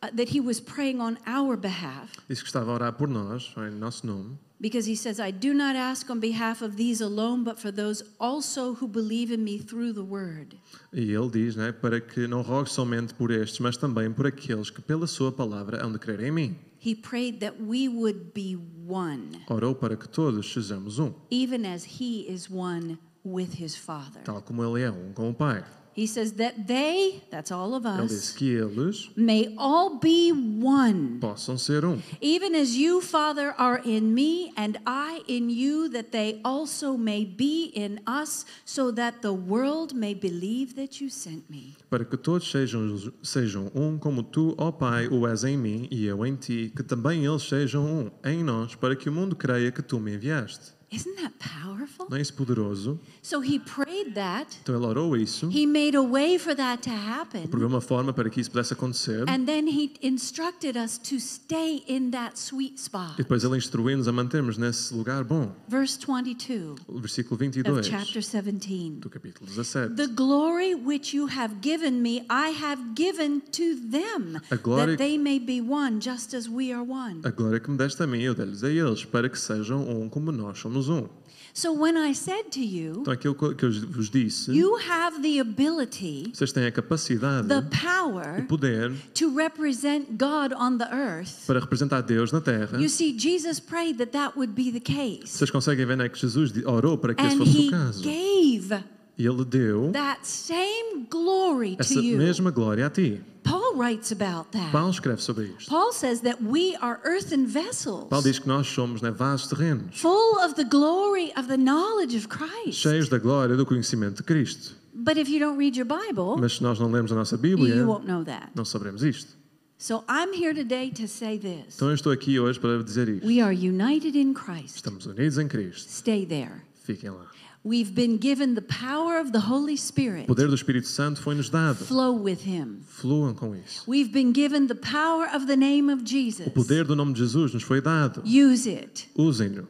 uh, 0.05 0.11
that 0.15 0.29
he 0.29 0.39
was 0.39 0.61
praying 0.61 1.01
on 1.01 1.19
our 1.27 1.57
behalf 1.57 2.13
Diz 2.29 2.41
que 2.41 2.47
estava 2.49 2.71
a 2.71 2.75
orar 2.75 2.93
por 2.93 3.09
nós, 3.09 3.53
em 3.57 3.73
nosso 3.73 4.07
nome, 4.07 4.39
because 4.61 4.87
he 4.87 4.95
says, 4.95 5.19
I 5.19 5.33
do 5.33 5.53
not 5.53 5.75
ask 5.75 6.09
on 6.09 6.21
behalf 6.21 6.63
of 6.63 6.77
these 6.77 7.01
alone, 7.01 7.43
but 7.43 7.59
for 7.59 7.73
those 7.73 8.05
also 8.21 8.75
who 8.75 8.87
believe 8.87 9.33
in 9.33 9.43
me 9.43 9.59
through 9.59 9.95
the 9.95 10.05
word. 10.05 10.57
E 10.93 11.11
ele 11.11 11.29
diz, 11.29 11.57
né, 11.57 11.73
para 11.73 12.01
que 12.01 12.29
não 12.29 12.43
rogue 12.43 12.71
somente 12.71 13.13
por 13.15 13.33
estes, 13.33 13.59
mas 13.59 13.77
também 13.77 14.13
por 14.13 14.29
aqueles 14.29 14.71
que 14.71 14.81
pela 14.81 15.09
sua 15.09 15.33
palavra 15.33 15.85
hão 15.85 15.91
de 15.91 15.99
crer 15.99 16.21
em 16.21 16.31
mim. 16.31 16.70
He 16.83 16.95
prayed 16.95 17.41
that 17.41 17.61
we 17.61 17.89
would 17.89 18.33
be 18.33 18.55
one, 18.55 19.33
Orou 19.49 19.75
para 19.79 19.97
que 19.97 20.09
todos 20.09 20.47
sejamos 20.47 20.99
um, 20.99 21.15
even 21.31 21.67
as 21.67 21.85
he 22.01 22.23
is 22.27 22.49
one 22.51 22.99
with 23.23 23.53
his 23.61 23.77
Father. 23.77 24.23
tal 24.25 24.41
como 24.41 24.63
ele 24.65 24.83
é 24.83 24.91
um 24.91 25.13
com 25.13 25.29
o 25.29 25.35
Pai. 25.35 25.63
He 26.01 26.07
says 26.07 26.33
that 26.39 26.67
they, 26.67 27.23
that's 27.31 27.53
all 27.53 27.75
of 27.75 27.85
Ele 27.85 28.07
disse 28.07 28.31
us, 28.31 28.33
que 28.33 28.57
eles 28.57 29.11
may 29.15 29.55
all 29.59 29.99
be 29.99 30.33
one. 30.33 31.19
possam 31.21 31.59
ser 31.59 31.85
um, 31.85 32.01
Even 32.23 32.55
as 32.55 32.75
you, 32.75 33.03
Father, 33.03 33.55
are 33.59 33.83
in 33.85 34.15
me 34.15 34.51
and 34.57 34.79
I 34.87 35.21
in 35.29 35.51
you, 35.51 35.91
that 35.91 36.11
they 36.11 36.41
also 36.43 36.97
may 36.97 37.27
be 37.27 37.71
in 37.75 38.01
us, 38.07 38.47
so 38.65 38.91
that 38.93 39.21
the 39.21 39.35
world 39.35 39.93
may 39.95 40.15
believe 40.15 40.75
that 40.77 41.03
you 41.03 41.11
sent 41.11 41.51
me. 41.51 41.77
para 41.91 42.07
que 42.07 42.17
todos 42.17 42.51
sejam, 42.51 43.13
sejam 43.23 43.71
um 43.75 43.99
como 43.99 44.23
tu, 44.23 44.55
ó 44.57 44.73
Pai, 44.73 45.07
o 45.09 45.27
és 45.27 45.45
em 45.45 45.59
mim 45.59 45.87
e 45.91 46.07
eu 46.07 46.25
em 46.25 46.35
ti, 46.35 46.73
que 46.75 46.83
também 46.83 47.27
eles 47.27 47.43
sejam 47.43 47.85
um 47.85 48.11
em 48.25 48.43
nós, 48.43 48.75
para 48.75 48.97
que 48.97 49.11
o 49.11 49.13
mundo 49.13 49.37
creia 49.37 49.71
que 49.71 49.83
tu 49.83 50.01
me 50.01 50.15
enviaste. 50.15 50.80
Isn't 50.93 51.15
that 51.23 51.33
powerful? 51.39 52.09
Não 52.11 52.17
é 52.17 52.21
isso 52.21 52.35
poderoso? 52.35 52.99
So 53.23 53.41
he 53.41 53.61
prayed 53.61 54.15
that. 54.15 54.59
Então 54.63 54.75
ele 54.75 54.85
orou 54.87 55.17
isso, 55.17 55.49
He 55.49 55.65
made 55.65 55.97
a 55.97 56.03
way 56.03 56.37
for 56.37 56.53
that 56.57 56.83
to 56.83 56.91
happen. 56.91 57.47
proveu 57.47 57.69
uma 57.69 57.81
forma 57.81 58.13
para 58.13 58.29
que 58.29 58.41
isso 58.41 58.51
pudesse 58.51 58.73
acontecer, 58.73 59.23
And 59.29 59.45
then 59.45 59.69
he 59.69 59.93
instructed 60.03 60.77
us 60.77 60.99
to 60.99 61.21
stay 61.21 61.85
in 61.87 62.11
that 62.11 62.37
sweet 62.41 62.81
spot. 62.81 63.15
e 63.15 63.19
depois 63.19 63.45
ele 63.45 63.57
instruiu-nos 63.57 64.09
a 64.09 64.13
mantermos 64.13 64.59
nesse 64.59 64.93
lugar 64.93 65.23
bom. 65.23 65.55
Verse 65.69 65.97
22 65.97 66.75
O 66.89 66.99
versículo 66.99 67.35
of 67.37 67.45
22 67.45 67.83
chapter 67.85 68.21
17. 68.21 68.99
do 69.01 69.09
capítulo 69.09 69.49
17. 69.49 69.95
The 69.95 70.09
glory 70.09 70.75
which 70.75 71.17
you 71.17 71.29
have 71.29 71.57
given 71.63 72.03
me, 72.03 72.25
I 72.29 72.51
have 72.61 72.95
given 72.97 73.41
to 73.53 73.77
them, 73.91 74.41
that 74.51 74.97
they 74.99 75.17
may 75.17 75.39
be 75.39 75.61
one, 75.61 76.01
just 76.01 76.35
as 76.35 76.49
we 76.49 76.73
are 76.73 76.83
one. 76.83 77.21
A 77.23 77.31
glória 77.31 77.61
que 77.61 77.71
me 77.71 77.79
deste 77.79 78.03
a 78.03 78.07
mim, 78.09 78.21
eu 78.23 78.35
dei-lhes 78.35 78.65
a 78.65 78.69
eles, 78.71 79.05
para 79.05 79.29
que 79.29 79.39
sejam 79.39 79.89
um 79.89 80.09
como 80.09 80.33
nós 80.33 80.59
somos 80.59 80.80
um. 80.89 81.09
So 81.53 81.73
when 81.73 81.97
I 81.97 82.15
said 82.15 82.53
to 82.53 82.61
you, 82.61 83.01
Então 83.01 83.13
aquilo 83.13 83.35
que 83.35 83.65
eu 83.65 83.73
vos 83.89 84.09
disse, 84.09 84.53
you 84.53 84.77
have 84.89 85.21
the 85.21 85.41
ability, 85.41 86.31
vocês 86.33 86.53
têm 86.53 86.65
a 86.65 86.71
capacidade, 86.71 87.49
the 87.49 87.59
o 87.59 87.63
power 87.65 88.47
poder 88.47 88.93
to 89.15 89.35
represent 89.35 90.17
God 90.17 90.53
on 90.57 90.79
the 90.79 90.89
earth. 90.93 91.47
para 91.47 91.59
representar 91.59 92.03
Deus 92.03 92.31
na 92.31 92.41
terra. 92.41 92.81
You 92.81 92.89
see, 92.89 93.19
Jesus 93.19 93.59
prayed 93.59 93.99
that 93.99 94.13
that 94.13 94.37
would 94.39 94.53
be 94.55 94.71
the 94.71 94.79
case. 94.81 95.27
Vocês 95.37 95.51
conseguem 95.51 95.85
ver 95.85 95.97
né, 95.97 96.09
que 96.09 96.19
Jesus 96.21 96.53
orou 96.65 96.97
para 96.97 97.15
que 97.15 97.23
esse 97.25 97.35
And 97.35 97.39
fosse 97.39 97.59
o 97.67 97.71
caso. 97.71 98.03
gave 98.03 98.85
ele 99.27 99.45
deu 99.45 99.91
that 99.93 100.21
same 100.27 101.07
glory 101.11 101.77
to 101.77 101.83
essa 101.83 101.95
you. 102.01 102.17
mesma 102.19 102.51
glória 102.51 102.87
a 102.87 102.91
ti. 102.91 103.21
Paul 103.43 103.75
writes 103.77 104.13
about 104.13 104.51
that. 104.53 104.71
Paulo 104.71 104.91
escreve 104.91 105.21
sobre 105.23 105.47
isto. 105.59 105.69
Paul 105.69 105.93
says 105.93 106.21
that 106.21 106.39
we 106.43 106.77
are 106.81 107.01
earthen 107.05 107.47
vessels, 107.47 108.07
Paulo 108.09 108.23
diz 108.25 108.39
que 108.39 108.47
nós 108.47 108.67
somos 108.67 109.01
né, 109.01 109.11
vasos 109.11 109.49
terrenos, 109.49 109.99
full 110.01 110.39
of 110.45 110.55
the 110.55 110.65
glory 110.65 111.33
of 111.37 111.49
the 111.49 111.57
knowledge 111.57 112.15
of 112.17 112.29
Christ. 112.29 112.79
cheios 112.81 113.09
da 113.09 113.19
glória 113.19 113.57
do 113.57 113.65
conhecimento 113.67 114.17
de 114.17 114.23
Cristo. 114.23 114.75
But 114.95 115.17
if 115.17 115.29
you 115.31 115.39
don't 115.41 115.57
read 115.57 115.77
your 115.79 115.87
Bible, 115.87 116.37
Mas 116.39 116.55
se 116.57 116.63
nós 116.63 116.79
não 116.79 116.91
lemos 116.91 117.11
a 117.11 117.15
nossa 117.15 117.37
Bíblia, 117.37 117.75
you 117.77 117.87
won't 117.87 118.07
know 118.07 118.23
that. 118.25 118.51
não 118.55 118.65
saberemos 118.65 119.03
isto. 119.03 119.39
So 119.79 120.05
I'm 120.11 120.35
here 120.35 120.53
today 120.55 120.91
to 120.91 121.09
say 121.09 121.39
this. 121.39 121.77
Então 121.77 121.89
eu 121.89 121.95
estou 121.95 122.13
aqui 122.13 122.39
hoje 122.39 122.61
para 122.61 122.83
dizer 122.85 123.09
isto. 123.09 123.27
We 123.27 123.41
are 123.41 123.55
united 123.55 124.19
in 124.19 124.35
Christ. 124.35 124.77
Estamos 124.77 125.07
unidos 125.07 125.39
em 125.39 125.49
Cristo. 125.49 125.91
Stay 125.91 126.27
there. 126.27 126.61
Fiquem 126.85 127.09
lá. 127.09 127.27
We've 127.63 127.95
been 127.95 128.17
given 128.19 128.55
the 128.55 128.63
power 128.63 129.19
of 129.21 129.33
the 129.33 129.41
Holy 129.41 129.75
O 129.75 129.77
Spirit. 129.77 130.27
poder 130.27 130.49
do 130.49 130.55
Espírito 130.55 130.87
Santo 130.89 131.21
foi-nos 131.21 131.51
dado. 131.51 131.85
Flow 131.85 132.13
with 132.15 132.41
Him. 132.47 132.81
Fluam 132.89 133.35
com 133.35 133.55
isso. 133.55 133.85
We've 133.87 134.11
been 134.11 134.33
given 134.33 134.67
the 134.67 134.75
power 134.75 135.29
of 135.35 135.47
the 135.47 135.57
name 135.57 135.93
of 135.93 136.03
Jesus. 136.03 136.47
O 136.47 136.51
poder 136.51 136.85
do 136.85 136.97
nome 136.97 137.13
de 137.13 137.21
Jesus 137.21 137.53
nos 137.53 137.63
foi 137.63 137.83
dado. 137.83 138.23
Use 138.25 138.67
it. 138.67 139.11
Usem-no. 139.15 139.67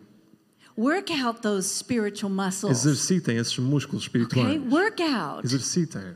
Work 0.77 1.11
out 1.13 1.43
those 1.43 1.67
spiritual 1.69 2.31
muscles. 2.31 2.87
Exercitem 2.87 3.37
esses 3.39 3.59
músculos 3.59 4.07
Okay? 4.07 4.21
espirituais. 4.21 4.71
Work 4.71 5.03
out. 5.03 5.45
Exercitem. 5.45 6.15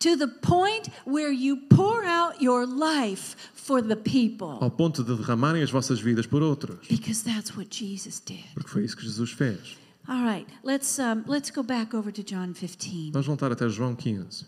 to 0.00 0.16
the 0.16 0.26
point 0.26 0.88
where 1.06 1.30
you 1.32 1.56
pour 1.68 2.04
out 2.04 2.42
your 2.42 2.66
life 2.66 3.36
for 3.54 3.80
the 3.80 3.94
people. 3.94 4.58
ao 4.60 4.68
ponto 4.72 5.04
de 5.04 5.14
derramarem 5.14 5.62
as 5.62 5.70
vossas 5.70 6.00
vidas 6.00 6.26
por 6.26 6.42
outros. 6.42 6.88
Because 6.88 7.22
that's 7.22 7.56
what 7.56 7.68
Jesus 7.70 8.18
did. 8.18 8.42
Porque 8.54 8.68
foi 8.68 8.84
isso 8.84 8.96
que 8.96 9.04
Jesus 9.04 9.30
fez. 9.30 9.78
All 10.08 10.24
right, 10.24 10.46
let's 10.64 10.98
um, 10.98 11.24
let's 11.26 11.50
go 11.50 11.62
back 11.62 11.94
over 11.94 12.10
to 12.12 12.22
John 12.22 12.54
15. 12.54 13.10
Vamos 13.12 13.26
voltar 13.26 13.52
até 13.52 13.68
João 13.68 13.94
15. 13.94 14.46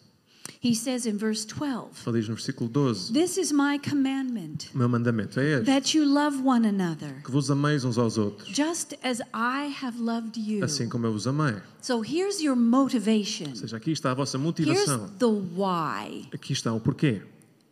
He 0.61 0.74
says 0.74 1.07
in 1.07 1.16
verse 1.16 1.46
12, 1.46 2.07
Ele 2.07 2.18
diz 2.20 2.28
no 2.28 2.34
versículo 2.34 2.68
12: 2.68 3.12
"This 3.12 3.36
is 3.36 3.52
my 3.52 3.78
commandment, 3.78 4.68
meu 4.74 4.88
mandamento 4.88 5.38
é 5.40 5.61
este, 5.61 5.64
that 5.66 5.96
you 5.96 6.05
love 6.05 6.38
one 6.42 6.66
another, 6.66 7.22
que 7.22 7.30
vos 7.30 7.50
ameis 7.50 7.84
uns 7.84 7.96
aos 7.98 8.18
outros, 8.18 8.48
just 8.48 8.94
as 9.02 9.20
I 9.32 9.72
have 9.82 9.98
loved 9.98 10.38
you." 10.38 10.64
assim 10.64 10.88
como 10.88 11.07
eu 11.07 11.12
vos 11.12 11.26
amei. 11.26 11.55
So 11.80 12.02
here's 12.02 12.40
your 12.42 12.57
motivation. 12.57 13.50
Ou 13.50 13.57
seja, 13.57 13.76
aqui 13.76 13.92
está 13.92 14.11
a 14.11 14.14
vossa 14.14 14.36
Here's 14.36 14.44
motivação. 14.46 15.09
the 15.18 15.26
why. 15.26 16.28
Aqui 16.32 16.52
está 16.52 16.72
o 16.72 16.80
porquê. 16.80 17.22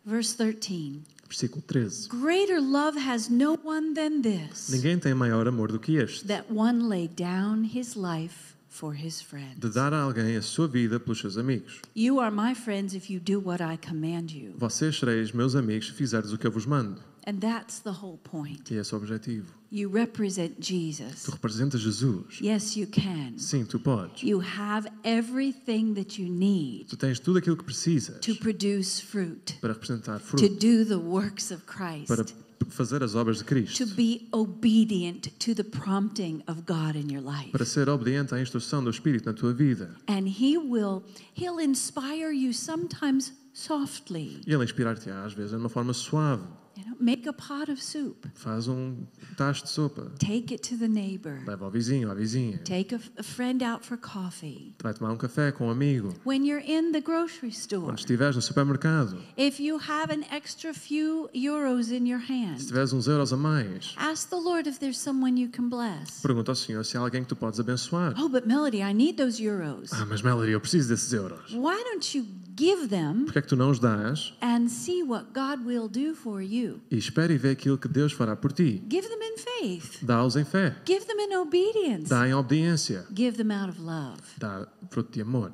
Verse 0.05 0.35
13. 0.35 1.01
Versículo 1.33 1.63
13. 1.65 2.09
Greater 2.09 2.61
love 2.61 2.95
has 2.95 3.27
no 3.27 3.57
one 3.63 3.95
than 3.95 4.21
this, 4.21 4.69
Ninguém 4.69 4.99
tem 4.99 5.15
maior 5.15 5.47
amor 5.47 5.71
do 5.71 5.79
que 5.79 5.97
este, 5.97 6.27
that 6.27 6.45
one 6.47 6.87
lay 6.87 7.07
down 7.07 7.63
his 7.63 7.95
life 7.95 8.53
for 8.69 8.93
his 8.95 9.19
de 9.19 9.25
friends. 9.25 9.73
dar 9.73 9.93
a 9.93 10.01
alguém 10.01 10.35
a 10.37 10.41
sua 10.43 10.67
vida 10.67 10.99
pelos 10.99 11.19
seus 11.19 11.35
amigos. 11.35 11.81
You 11.95 12.19
are 12.19 12.29
my 12.29 12.53
friends 12.53 12.93
if 12.93 13.09
you 13.09 13.19
do 13.19 13.39
what 13.39 13.63
I 13.63 13.77
command 13.77 14.31
you. 14.31 14.53
Vocês 14.59 14.95
sereis 14.99 15.31
meus 15.31 15.55
amigos 15.55 15.87
se 15.87 15.93
fizerdes 15.93 16.31
o 16.31 16.37
que 16.37 16.45
eu 16.45 16.51
vos 16.51 16.67
mando. 16.67 17.01
And 17.25 17.39
that's 17.39 17.79
the 17.79 17.89
whole 17.89 18.19
point. 18.19 18.71
E 18.71 18.77
esse 18.77 18.93
é 18.93 18.97
o 18.97 18.99
objetivo. 18.99 19.51
You 19.73 19.89
represent 19.89 20.59
Jesus. 20.59 21.23
Tu 21.23 21.31
representas 21.31 21.81
Jesus. 21.81 22.39
Yes, 22.39 22.77
you 22.77 22.85
can. 22.85 23.39
Sim, 23.39 23.65
tu 23.65 23.79
podes. 23.79 24.21
You 24.21 24.39
have 24.39 24.87
everything 25.03 25.95
that 25.95 26.21
you 26.21 26.29
need 26.29 26.89
Tu 26.89 26.95
tens 26.95 27.19
tudo 27.19 27.39
aquilo 27.39 27.57
que 27.57 27.63
precisas 27.63 28.19
to 28.19 28.35
produce 28.35 29.01
fruit, 29.01 29.57
para 29.59 29.73
representar 29.73 30.19
to 30.19 30.25
fruto, 30.25 30.47
do 30.47 30.85
the 30.85 30.99
works 30.99 31.49
of 31.49 31.63
Christ, 31.65 32.05
para 32.05 32.23
fazer 32.69 33.01
as 33.01 33.15
obras 33.15 33.39
de 33.39 33.45
to 33.45 33.49
Cristo, 33.49 33.87
be 33.95 34.27
obedient 34.31 35.31
to 35.39 35.55
the 35.55 35.63
prompting 35.63 36.43
of 36.47 36.67
God 36.67 36.95
in 36.95 37.11
your 37.11 37.23
life. 37.23 37.51
para 37.51 37.65
ser 37.65 37.89
obediente 37.89 38.35
à 38.35 38.39
instrução 38.39 38.83
do 38.83 38.91
Espírito 38.91 39.25
na 39.25 39.33
tua 39.33 39.53
vida. 39.53 39.95
And 40.07 40.27
he 40.27 40.55
will 40.55 41.03
he'll 41.33 41.59
inspire 41.59 42.31
you 42.31 42.53
sometimes 42.53 43.33
softly. 43.53 44.39
E 44.45 44.53
Ele 44.53 44.63
inspirar-te 44.63 45.09
às 45.09 45.33
vezes 45.33 45.49
de 45.49 45.57
uma 45.57 45.69
forma 45.69 45.93
suave. 45.93 46.43
You 46.75 46.85
know, 46.85 46.95
make 46.99 47.27
a 47.27 47.33
pot 47.33 47.69
of 47.71 47.79
soup. 47.81 48.25
Faz 48.33 48.67
um 48.67 49.05
tacho 49.37 49.63
de 49.63 49.69
sopa. 49.69 50.11
Take 50.17 50.51
it 50.53 50.67
to 50.69 50.75
the 50.77 50.87
neighbor. 50.87 51.39
Leva 51.45 51.65
ao 51.65 51.71
vizinho, 51.71 52.09
à 52.09 52.15
vizinha. 52.15 52.57
Take 52.65 52.95
a, 52.95 52.99
a 53.17 53.23
friend 53.23 53.61
out 53.63 53.85
for 53.85 53.95
coffee. 53.95 54.73
Vai 54.81 54.91
tomar 54.93 55.11
um 55.11 55.17
café 55.17 55.51
com 55.51 55.67
um 55.67 55.69
amigo. 55.69 56.09
When 56.25 56.43
you're 56.47 56.63
in 56.65 56.91
the 56.91 56.99
grocery 57.01 57.51
store, 57.51 57.85
Quando 57.85 57.99
estiveres 57.99 58.35
no 58.35 58.41
supermercado, 58.41 59.21
if 59.37 59.59
you 59.59 59.77
have 59.77 60.11
an 60.11 60.23
extra 60.31 60.73
few 60.73 61.29
euros 61.33 61.91
in 61.91 62.07
your 62.07 62.21
se 62.25 62.33
hand, 62.33 62.57
tiveres 62.65 62.91
uns 62.91 63.07
euros 63.07 63.31
a 63.31 63.37
mais, 63.37 63.93
ask 63.97 64.29
the 64.29 64.35
Lord 64.35 64.67
if 64.67 64.79
there's 64.79 64.97
someone 64.97 65.39
you 65.39 65.49
can 65.49 65.69
bless. 65.69 66.21
pergunta 66.23 66.51
ao 66.51 66.55
Senhor 66.55 66.83
se 66.83 66.97
há 66.97 67.01
alguém 67.01 67.21
que 67.21 67.29
tu 67.29 67.35
podes 67.35 67.59
abençoar. 67.59 68.15
Oh, 68.17 68.27
but 68.27 68.47
Melody, 68.47 68.81
I 68.81 68.93
need 68.93 69.17
those 69.17 69.39
euros. 69.39 69.91
Ah, 69.93 70.05
mas 70.07 70.23
Melody, 70.23 70.51
eu 70.53 70.59
preciso 70.59 70.89
desses 70.89 71.13
euros. 71.13 71.51
Why 71.51 71.83
don't 71.83 72.17
you 72.17 72.25
give 72.57 72.87
them 72.87 73.25
é 73.35 73.41
que 73.41 73.47
tu 73.47 73.55
não 73.55 73.69
os 73.71 73.79
dás 73.79 74.33
and 74.41 74.67
see 74.67 75.03
what 75.03 75.27
God 75.33 75.65
will 75.65 75.87
do 75.87 76.13
for 76.15 76.41
you? 76.41 76.79
e 76.91 76.97
espera 76.97 77.31
e 77.33 77.37
vê 77.37 77.51
aquilo 77.51 77.77
que 77.77 77.87
Deus 77.87 78.11
fará 78.13 78.35
por 78.35 78.51
ti? 78.51 78.81
Give 78.89 79.07
them 79.07 79.19
in 79.21 79.37
faith. 79.37 80.03
Dá-os 80.03 80.35
em 80.35 80.45
fé. 80.45 80.75
Give 80.87 81.05
them 81.05 81.19
in 81.19 81.35
obedience. 81.37 82.09
Dá 82.09 82.27
em 82.27 82.33
obediência. 82.33 83.05
Give 83.15 83.35
them 83.37 83.51
out 83.51 83.69
of 83.69 83.81
love. 83.81 84.21
Dá 84.37 84.67
fruto 84.89 85.11
de 85.11 85.21
amor. 85.21 85.51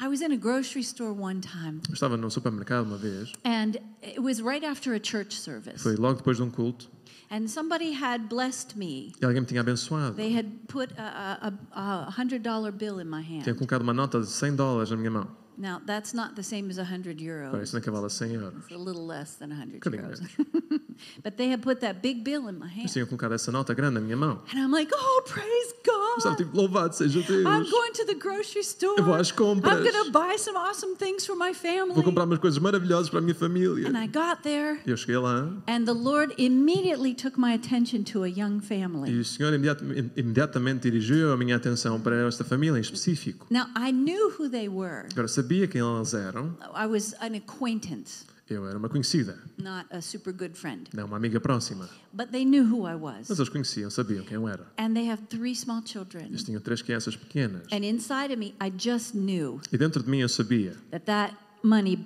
I 0.00 0.08
was 0.08 0.20
in 0.20 0.32
a 0.32 0.36
grocery 0.36 0.82
store 0.82 1.12
one 1.12 1.40
time, 1.40 1.80
Eu 1.88 1.94
estava 1.94 2.16
num 2.16 2.28
supermercado 2.28 2.84
uma 2.86 2.96
vez. 2.98 3.32
and 3.44 3.76
it 4.02 4.20
was 4.20 4.40
right 4.42 4.64
after 4.64 4.94
a 4.94 5.00
church 5.02 5.38
service. 5.38 5.82
Foi 5.82 5.96
logo 5.96 6.16
depois 6.18 6.36
de 6.36 6.42
um 6.42 6.50
culto. 6.50 6.90
And 7.34 7.48
somebody 7.48 7.94
had 7.94 8.28
blessed 8.28 8.76
me. 8.76 9.12
E 9.18 9.24
alguém 9.24 9.40
me 9.40 9.46
tinha 9.46 9.62
abençoado. 9.62 10.14
They 10.14 10.36
had 10.36 10.46
put 10.68 10.92
a, 10.98 11.48
a, 11.72 12.06
a 12.06 12.10
hundred 12.10 12.42
dollar 12.42 12.70
bill 12.70 13.00
in 13.00 13.06
my 13.06 13.22
Tinha 13.22 13.42
hand. 13.44 13.54
colocado 13.54 13.80
uma 13.80 13.94
nota 13.94 14.20
de 14.20 14.26
100 14.26 14.54
dólares 14.54 14.90
na 14.90 14.98
minha 14.98 15.10
mão. 15.10 15.41
Now 15.58 15.80
that's 15.84 16.14
not 16.14 16.34
the 16.34 16.42
same 16.42 16.70
as 16.70 16.78
a 16.78 16.84
hundred 16.84 17.16
Para 17.18 17.26
euros. 17.26 17.62
isso 17.62 17.74
não 17.74 17.80
equivale 17.80 18.06
a 18.06 18.08
100 18.10 18.32
euros. 18.34 18.54
It's 18.64 18.72
a 18.72 18.78
little 18.78 19.06
less 19.06 19.36
than 19.38 19.52
a 19.52 19.54
hundred 19.54 19.76
Um 19.76 19.78
bocadinho 19.80 20.02
euros. 20.02 20.20
menos. 20.20 20.82
but 21.22 21.36
they 21.36 21.48
had 21.50 21.60
put 21.62 21.80
that 21.80 22.00
big 22.02 22.22
bill 22.24 22.48
in 22.48 22.58
my 22.58 22.66
Eles 22.66 22.76
hand, 22.76 22.92
tinham 22.92 23.06
colocado 23.06 23.34
essa 23.34 23.50
nota 23.52 23.74
grande 23.74 23.94
na 23.94 24.00
minha 24.00 24.16
mão. 24.16 24.40
and 24.52 24.58
I'm 24.58 24.70
like, 24.72 24.90
oh, 24.94 25.22
praise 25.26 25.74
God! 25.84 26.36
tipo, 26.36 26.56
louvado 26.56 26.94
seja 26.94 27.20
I'm 27.20 27.24
Deus. 27.26 27.70
going 27.70 27.92
to 27.94 28.04
the 28.06 28.14
grocery 28.14 28.60
store. 28.62 28.96
Eu 28.98 29.04
vou 29.04 29.14
às 29.14 29.30
compras. 29.32 29.72
I'm 29.78 29.82
going 29.82 30.04
to 30.04 30.10
buy 30.10 30.36
some 30.38 30.56
awesome 30.58 30.96
things 30.96 31.24
for 31.26 31.34
my 31.36 31.52
family. 31.54 31.94
Vou 31.94 32.02
comprar 32.04 32.24
umas 32.24 32.38
coisas 32.38 32.58
maravilhosas 32.58 33.08
para 33.10 33.18
a 33.18 33.22
minha 33.22 33.34
família. 33.34 33.88
And 33.88 33.96
I 33.98 34.06
got 34.06 34.42
there, 34.42 34.80
E 34.86 34.90
eu 34.90 34.96
cheguei 34.96 35.16
lá 35.18 35.48
and 35.66 35.84
the 35.84 35.92
Lord 35.94 36.34
immediately 36.38 37.14
took 37.14 37.38
my 37.38 37.52
attention 37.54 38.02
to 38.04 38.24
a 38.24 38.28
young 38.28 38.58
e 38.58 38.60
family. 38.60 39.18
o 39.18 39.24
Senhor 39.24 39.52
imediat- 39.54 39.82
imediatamente 40.16 40.82
dirigiu 40.82 41.32
a 41.32 41.36
minha 41.36 41.56
atenção 41.56 42.00
para 42.00 42.16
esta 42.28 42.44
família 42.44 42.78
em 42.78 42.80
específico. 42.80 43.46
Now, 43.50 43.66
I 43.76 43.90
knew 43.92 44.30
who 44.38 44.48
they 44.48 44.68
were. 44.68 45.06
Agora, 45.12 45.28
sabia 45.42 45.66
quem 45.68 45.80
elas 45.80 46.14
eram. 46.14 46.56
I 46.74 46.86
was 46.86 47.14
an 47.20 47.34
acquaintance, 47.36 48.24
Eu 48.48 48.66
era 48.68 48.76
uma 48.76 48.88
conhecida, 48.88 49.38
not 49.58 49.86
a 49.90 50.00
super 50.02 50.32
good 50.32 50.54
friend. 50.58 50.90
não 50.92 51.06
uma 51.06 51.16
amiga 51.16 51.40
próxima. 51.40 51.88
But 52.12 52.30
they 52.32 52.44
knew 52.44 52.64
who 52.64 52.86
I 52.86 52.94
was. 52.94 53.28
Mas 53.28 53.38
eles 53.38 53.48
conheciam, 53.48 53.88
sabiam 53.90 54.24
quem 54.24 54.34
eu 54.34 54.46
era. 54.48 54.66
And 54.78 54.92
they 54.94 55.08
have 55.10 55.22
three 55.28 55.54
small 55.54 55.82
children. 55.84 56.26
Eles 56.26 56.42
tinham 56.44 56.60
três 56.60 56.82
crianças 56.82 57.16
pequenas. 57.16 57.62
And 57.72 57.84
inside 57.84 58.32
of 58.32 58.36
me, 58.36 58.54
I 58.60 58.70
just 58.76 59.14
knew 59.14 59.60
E 59.72 59.78
dentro 59.78 60.02
de 60.02 60.10
mim 60.10 60.18
eu 60.20 60.28
sabia 60.28 60.76
that 60.90 61.06
that 61.06 61.34
money 61.62 61.98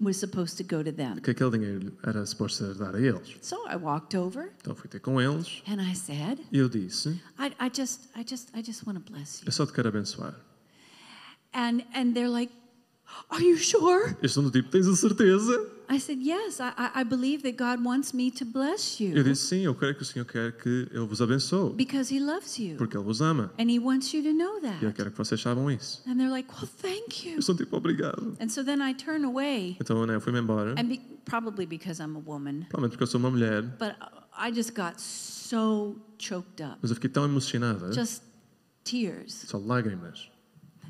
was 0.00 0.16
supposed 0.16 0.56
to 0.56 0.64
go 0.64 0.82
to 0.82 0.90
them. 0.92 1.20
que 1.20 1.30
aquele 1.30 1.50
dinheiro 1.52 1.92
era 2.02 2.26
suposto 2.26 2.64
ser 2.64 2.74
dar 2.74 2.96
a 2.96 3.00
eles. 3.00 3.36
So 3.40 3.56
I 3.68 3.76
walked 3.76 4.16
over 4.16 4.50
Então 4.60 4.74
fui 4.74 4.88
ter 4.88 4.98
com 4.98 5.20
eles 5.20 5.62
and 5.68 5.80
I 5.80 5.94
said, 5.94 6.40
e 6.50 6.58
eu 6.58 6.68
disse: 6.68 7.10
I, 7.38 7.52
I 7.64 7.70
just, 7.72 8.06
I 8.16 8.24
just, 8.28 8.48
I 8.56 8.62
just 8.64 8.84
want 8.84 8.98
to 8.98 9.12
bless 9.12 9.40
you. 9.40 9.46
Eu 9.46 9.52
só 9.52 9.64
te 9.64 9.72
quero 9.72 9.88
abençoar. 9.90 10.34
And 11.54 11.82
and 11.94 12.14
they're 12.14 12.30
like, 12.30 12.52
Are 13.28 13.42
you 13.44 13.56
sure? 13.56 14.14
Eles 14.20 14.32
são 14.32 14.42
do 14.42 14.50
tipo: 14.50 14.68
Tens 14.70 14.86
a 14.86 14.94
certeza? 14.96 15.70
I 15.90 15.98
said, 16.00 16.20
Yes, 16.22 16.58
I, 16.60 17.00
I- 17.00 17.04
believe 17.04 17.42
that 17.42 17.56
God 17.58 17.84
wants 17.84 18.12
me 18.14 18.30
to 18.30 18.44
bless 18.46 18.98
Eu 19.02 19.16
you 19.18 19.24
disse: 19.24 19.46
Sim, 19.48 19.60
eu 19.64 19.74
creio 19.74 19.94
que 19.94 20.02
o 20.02 20.04
Senhor 20.04 20.24
quer 20.24 20.52
que 20.56 20.88
eu 20.90 21.06
vos 21.06 21.20
abençoe, 21.20 21.74
because 21.74 22.14
He 22.14 22.18
loves 22.20 22.58
you. 22.58 22.76
porque 22.76 22.96
Ele 22.96 23.04
vos 23.04 23.20
ama. 23.20 23.52
And 23.58 23.70
He 23.70 23.78
wants 23.78 24.12
you 24.14 24.22
to 24.22 24.32
know 24.32 24.54
E 24.62 24.66
eu 24.66 24.90
that. 24.90 24.92
quero 24.94 25.10
que 25.10 25.18
vocês 25.18 25.40
saibam 25.40 25.70
isso. 25.70 26.02
And 26.06 26.16
they're 26.16 26.30
like, 26.30 26.48
Well, 26.50 26.68
thank 26.80 27.28
you. 27.28 27.36
Eu 27.36 27.42
sou 27.42 27.54
tipo: 27.54 27.76
Obrigado. 27.76 28.36
And 28.40 28.48
so 28.48 28.64
then 28.64 28.80
I 28.80 28.94
turn 28.94 29.24
away, 29.24 29.76
Então 29.80 30.06
né, 30.06 30.14
eu 30.14 30.20
fui-me 30.20 30.38
embora, 30.40 30.72
and 30.78 30.84
be, 30.84 31.00
probably 31.24 31.66
because 31.66 32.00
I'm 32.02 32.16
a 32.16 32.20
woman, 32.24 32.60
provavelmente 32.70 32.92
porque 32.92 33.02
eu 33.02 33.06
sou 33.08 33.18
uma 33.20 33.30
mulher, 33.30 33.62
but 33.62 33.94
I 34.38 34.50
just 34.54 34.74
got 34.74 34.98
so 34.98 35.96
choked 36.18 36.62
up, 36.62 36.78
mas 36.80 36.90
eu 36.90 36.94
fiquei 36.94 37.10
tão 37.10 37.24
emocionada, 37.24 37.92
just 37.92 38.22
tears. 38.84 39.44
só 39.46 39.58
lágrimas. 39.58 40.30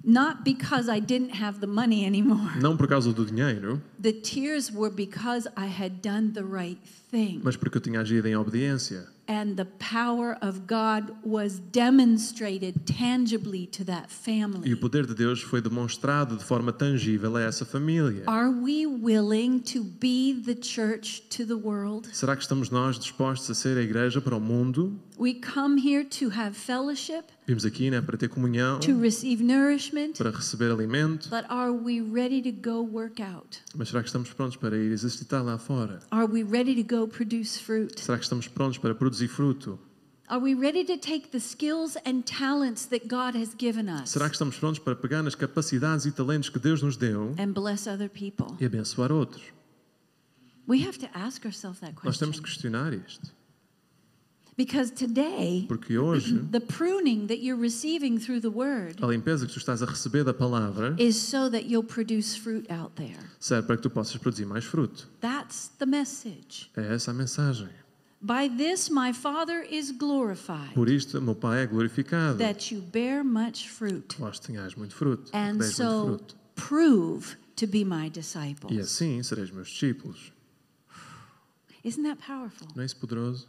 Not 0.05 0.43
because 0.45 0.89
I 0.89 1.01
didn't 1.01 1.41
have 1.41 1.61
the 1.61 1.67
money 1.67 2.05
anymore. 2.05 2.59
Não 2.61 2.77
por 2.77 2.89
causa 2.89 3.13
do 3.13 3.25
dinheiro, 3.25 3.81
The 4.01 4.13
tears 4.13 4.71
were 4.73 4.91
because 4.95 5.49
I 5.57 5.67
had 5.67 6.01
done 6.03 6.33
the 6.33 6.43
right 6.45 6.81
thing. 7.11 7.41
mas 7.45 7.57
porque 7.57 7.77
eu 7.77 7.81
tinha 7.81 8.01
agido 8.01 8.27
em 8.27 8.35
obediência. 8.37 9.07
And 9.29 9.55
the 9.55 9.65
power 9.79 10.37
of 10.43 10.63
God 10.67 11.15
was 11.25 11.61
demonstrated 11.71 12.75
tangibly 12.85 13.67
to 13.69 13.85
that 13.85 14.09
E 14.11 14.13
family. 14.13 14.73
o 14.75 14.77
poder 14.77 15.07
de 15.07 15.15
Deus 15.15 15.41
foi 15.41 15.61
demonstrado 15.63 16.37
de 16.37 16.45
forma 16.45 16.73
tangível 16.73 17.37
a 17.37 17.43
essa 17.43 17.65
família. 17.65 18.25
Are 18.27 18.51
we 18.51 18.85
willing 18.87 19.61
to 19.61 19.85
be 19.85 20.35
the 20.45 20.57
church 20.61 21.23
to 21.31 21.47
the 21.47 21.55
world? 21.55 22.09
Será 22.13 22.35
que 22.35 22.43
estamos 22.43 22.69
nós 22.71 22.99
dispostos 22.99 23.49
a 23.51 23.55
ser 23.55 23.79
a 23.79 23.83
igreja 23.83 24.21
para 24.21 24.37
o 24.37 24.41
mundo? 24.41 24.99
We 25.23 25.35
come 25.35 25.79
here 25.79 26.05
to 26.19 26.31
have 26.31 26.57
fellowship, 26.57 27.23
Vimos 27.47 27.65
aqui 27.65 27.89
né, 27.93 28.01
para 28.01 28.19
ter 28.19 28.29
comunhão, 28.29 28.81
to 28.81 28.99
receive 29.01 29.41
nourishment, 29.41 30.15
para 30.19 30.33
receber 30.33 30.73
alimento, 30.73 31.29
but 31.31 31.45
are 31.49 31.71
we 31.71 32.01
ready 32.01 32.43
to 32.43 32.51
go 32.51 32.83
work 32.83 33.23
out? 33.23 33.61
mas 33.77 33.89
será 33.91 34.03
que 34.03 34.09
estamos 34.09 34.33
prontos 34.33 34.57
para 34.57 34.77
ir 34.77 34.91
exercitar 34.91 35.45
lá 35.45 35.57
fora? 35.59 36.01
Are 36.11 36.27
we 36.27 36.43
ready 36.43 36.75
to 36.75 36.83
go 36.83 37.07
produce 37.07 37.57
fruit? 37.57 38.01
Será 38.01 38.19
que 38.19 38.25
estamos 38.25 38.49
prontos 38.49 38.79
para 38.79 38.97
produzir 38.97 39.29
fruto? 39.29 39.79
Are 40.27 40.43
we 40.43 40.55
ready 40.55 40.85
to 40.85 40.97
take 40.99 41.29
the 41.29 41.39
skills 41.39 41.97
and 42.05 42.23
talents 42.25 42.87
that 42.87 43.07
God 43.07 43.37
has 43.37 43.55
given 43.57 43.89
us 43.89 44.11
Será 44.11 44.29
que 44.29 44.35
estamos 44.35 44.59
prontos 44.59 44.81
para 44.81 44.97
pegar 44.97 45.23
nas 45.23 45.37
capacidades 45.37 46.05
e 46.05 46.11
talentos 46.11 46.49
que 46.49 46.59
Deus 46.59 46.83
nos 46.83 46.97
deu 46.97 47.33
and 47.39 47.53
bless 47.53 47.87
other 47.87 48.11
people? 48.11 48.57
e 48.61 48.65
abençoar 48.67 49.13
outros? 49.13 49.45
We 50.67 50.85
have 50.85 50.99
to 50.99 51.07
ask 51.15 51.45
ourselves 51.45 51.79
that 51.79 51.95
Nós 52.03 52.19
temos 52.19 52.41
question. 52.41 52.73
de 52.73 52.81
questionar 52.81 52.93
isto, 52.93 53.33
Because 54.55 54.91
today, 54.93 55.65
porque 55.67 55.97
hoje 55.97 56.39
the 56.51 56.61
pruning 56.61 57.27
that 57.29 57.39
you're 57.43 57.57
receiving 57.61 58.19
through 58.19 58.41
the 58.41 58.51
word 58.51 59.03
a 59.03 59.07
limpeza 59.07 59.47
que 59.47 59.53
tu 59.55 59.59
estás 59.59 59.83
a 59.83 59.87
receber 59.87 60.25
da 60.25 60.35
palavra 60.35 60.95
is 60.99 61.17
so 61.17 61.49
that 61.49 61.65
you'll 61.65 61.83
produce 61.87 62.37
fruit 62.37 62.71
out 62.71 62.95
there. 62.97 63.17
serve 63.41 63.67
para 63.67 63.77
que 63.77 63.83
tu 63.83 63.89
possas 63.91 64.19
produzir 64.19 64.45
mais 64.45 64.65
fruto. 64.65 65.09
That's 65.21 65.69
the 65.79 65.87
message. 65.87 66.71
É 66.77 66.95
essa 66.95 67.13
a 67.13 67.15
mensagem. 67.15 67.69
By 68.21 68.49
this 68.49 68.91
my 68.91 69.13
Father 69.15 69.63
is 69.69 69.91
glorified, 69.91 70.75
Por 70.75 70.89
isto, 70.91 71.21
meu 71.21 71.35
Pai 71.35 71.63
é 71.63 71.67
glorificado. 71.67 72.37
that 72.39 72.73
you 72.75 72.83
bear 72.83 73.25
much 73.25 73.71
fruit. 73.71 74.15
Vós 74.19 74.39
tenhais 74.39 74.75
muito 74.75 74.95
fruto, 74.95 75.31
que 75.33 75.37
And 75.37 75.57
deis 75.57 75.59
muito 75.59 75.73
so 75.77 76.07
fruto. 76.19 76.37
prove 76.55 77.37
to 77.57 77.67
be 77.67 77.85
my 77.87 78.11
disciples. 78.11 78.71
E 78.71 78.79
assim 78.81 79.23
sereis 79.23 79.51
meus 79.51 79.69
discípulos. 79.69 80.31
Isn't 81.83 82.05
that 82.05 82.21
powerful? 82.25 82.69
Não 82.77 82.83
é 82.83 82.87
isso 82.87 82.97
poderoso? 82.99 83.49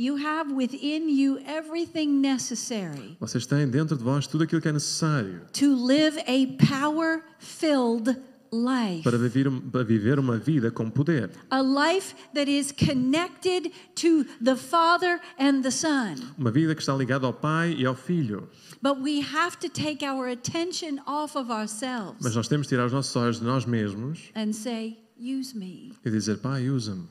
You 0.00 0.16
have 0.16 0.50
within 0.50 1.10
you 1.10 1.38
everything 1.44 2.22
necessary 2.22 3.18
Vocês 3.20 3.44
têm 3.44 3.68
dentro 3.68 3.98
de 3.98 4.02
vós 4.02 4.26
tudo 4.26 4.44
aquilo 4.44 4.62
que 4.62 4.68
é 4.68 4.72
necessário 4.72 5.42
to 5.52 5.76
live 5.76 6.18
a 6.20 6.66
power 6.66 7.22
filled 7.38 8.16
life. 8.50 9.02
para 9.02 9.18
viver, 9.18 9.50
para 9.70 9.84
viver 9.84 10.18
uma 10.18 10.38
vida 10.38 10.70
com 10.70 10.88
poder. 10.88 11.30
A 11.50 11.60
life 11.60 12.14
that 12.32 12.50
is 12.50 12.72
connected 12.72 13.72
to 13.94 14.24
the 14.42 14.56
Father 14.56 15.20
and 15.38 15.60
the 15.60 15.70
Son. 15.70 16.14
Uma 16.38 16.50
vida 16.50 16.74
que 16.74 16.80
está 16.80 16.94
ligada 16.94 17.26
ao 17.26 17.34
Pai 17.34 17.74
e 17.74 17.84
ao 17.84 17.94
Filho. 17.94 18.48
But 18.82 19.02
we 19.02 19.20
have 19.20 19.58
to 19.58 19.68
take 19.68 20.02
our 20.02 20.30
attention 20.30 21.00
off 21.06 21.36
of 21.36 21.50
Mas 21.50 22.34
nós 22.34 22.48
temos 22.48 22.66
de 22.66 22.70
tirar 22.70 22.86
os 22.86 22.92
nossos 22.92 23.14
olhos 23.16 23.38
de 23.38 23.44
nós 23.44 23.66
mesmos 23.66 24.30
and 24.34 24.54
say, 24.54 24.98
Use 25.18 25.54
me, 25.54 25.92
e 26.02 26.10
dizer: 26.10 26.38
Pai, 26.38 26.70
usa-me, 26.70 27.06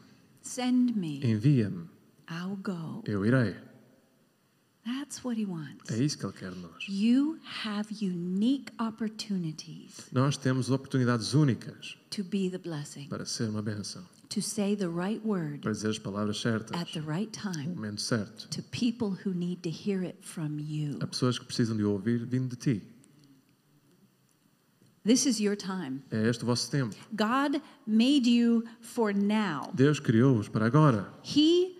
envia-me, 1.23 1.87
I'll 2.30 2.55
go. 2.61 3.03
eu 3.05 3.25
irei. 3.25 3.55
That's 4.86 5.23
what 5.23 5.39
He 5.39 5.45
wants. 5.45 5.91
É 5.91 5.97
isso 6.03 6.17
que 6.17 6.25
Ele 6.25 6.34
quer 6.34 6.51
de 6.51 6.59
nós. 6.59 6.84
You 6.88 7.38
have 7.65 7.93
unique 8.01 8.71
opportunities 8.80 10.07
Nós 10.11 10.38
temos 10.38 10.71
oportunidades 10.71 11.34
únicas 11.34 11.97
to 12.09 12.23
be 12.23 12.49
the 12.49 12.57
blessing, 12.57 13.07
para 13.07 13.25
ser 13.25 13.49
uma 13.49 13.61
bênção, 13.61 14.03
to 14.30 14.41
say 14.41 14.75
the 14.75 14.88
right 14.88 15.21
word 15.25 15.59
para 15.59 15.71
dizer 15.73 15.89
as 15.89 15.99
palavras 15.99 16.39
certas 16.39 16.80
at 16.80 16.91
the 16.93 17.01
right 17.01 17.30
no 17.45 17.53
time 17.53 17.67
momento 17.75 18.01
certo. 18.01 18.47
to 18.49 18.63
people 18.71 19.09
who 19.25 19.34
need 19.34 19.61
to 19.61 19.69
hear 19.69 20.03
it 20.03 20.17
from 20.21 20.59
you. 20.59 20.97
Há 21.01 21.07
pessoas 21.07 21.38
que 21.38 21.45
precisam 21.45 21.75
de 21.77 21.84
ouvir 21.84 22.25
vindo 22.25 22.49
de 22.49 22.55
ti. 22.55 22.82
This 25.05 25.25
is 25.25 25.39
your 25.39 25.55
time. 25.55 26.01
É 26.11 26.30
este 26.30 26.43
o 26.43 26.45
vosso 26.45 26.69
tempo. 26.69 26.95
God 27.13 27.61
made 27.88 28.30
you 28.30 28.63
for 28.82 29.13
now. 29.13 29.71
Deus 29.73 29.99
criou-os 29.99 30.47
para 30.49 30.65
agora. 30.65 31.11
He 31.23 31.78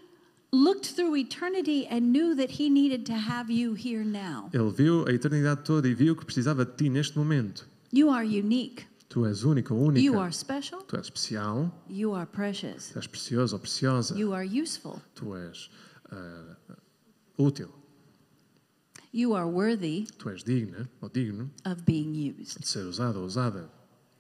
looked 0.52 0.96
through 0.96 1.16
eternity 1.16 1.86
and 1.88 2.12
knew 2.12 2.36
that 2.36 2.50
He 2.60 2.70
needed 2.70 3.06
to 3.06 3.14
have 3.14 3.50
you 3.52 3.74
here 3.74 4.04
now. 4.04 4.50
Ele 4.54 4.72
viu 4.72 5.06
a 5.08 5.12
eternidade 5.14 5.64
toda 5.64 5.88
e 5.88 5.94
viu 5.94 6.16
que 6.16 6.26
precisava 6.26 6.66
de 6.66 6.72
ti 6.76 6.90
neste 6.90 7.18
momento. 7.18 7.66
You 7.92 8.10
are 8.10 8.26
unique. 8.26 8.86
Tu 9.10 9.26
és 9.26 9.44
único 9.44 9.74
ou 9.74 9.92
You 9.96 10.14
única. 10.14 10.20
are 10.22 10.32
special. 10.32 10.82
Tu 10.84 10.96
és 10.96 11.02
especial, 11.02 11.72
You 11.90 12.14
are 12.14 12.28
precious. 12.28 12.90
tu 12.92 13.00
és 13.00 13.08
precioso 13.08 13.56
ou 13.56 13.60
preciosa. 13.60 14.16
You 14.16 14.34
are 14.34 14.46
useful. 14.46 15.02
Tu 15.16 15.36
és 15.36 15.70
ah, 16.12 16.56
útil, 17.38 17.70
You 19.12 19.34
are 19.34 19.48
worthy 19.48 20.06
tu 20.20 20.30
és 20.30 20.44
digna 20.44 20.88
ou 21.02 21.10
digno 21.10 21.50
of 21.66 21.82
being 21.84 22.14
used. 22.40 22.60
de 22.60 22.68
ser 22.68 22.86
usado 22.86 23.20
ou 23.20 23.26
usada. 23.26 23.68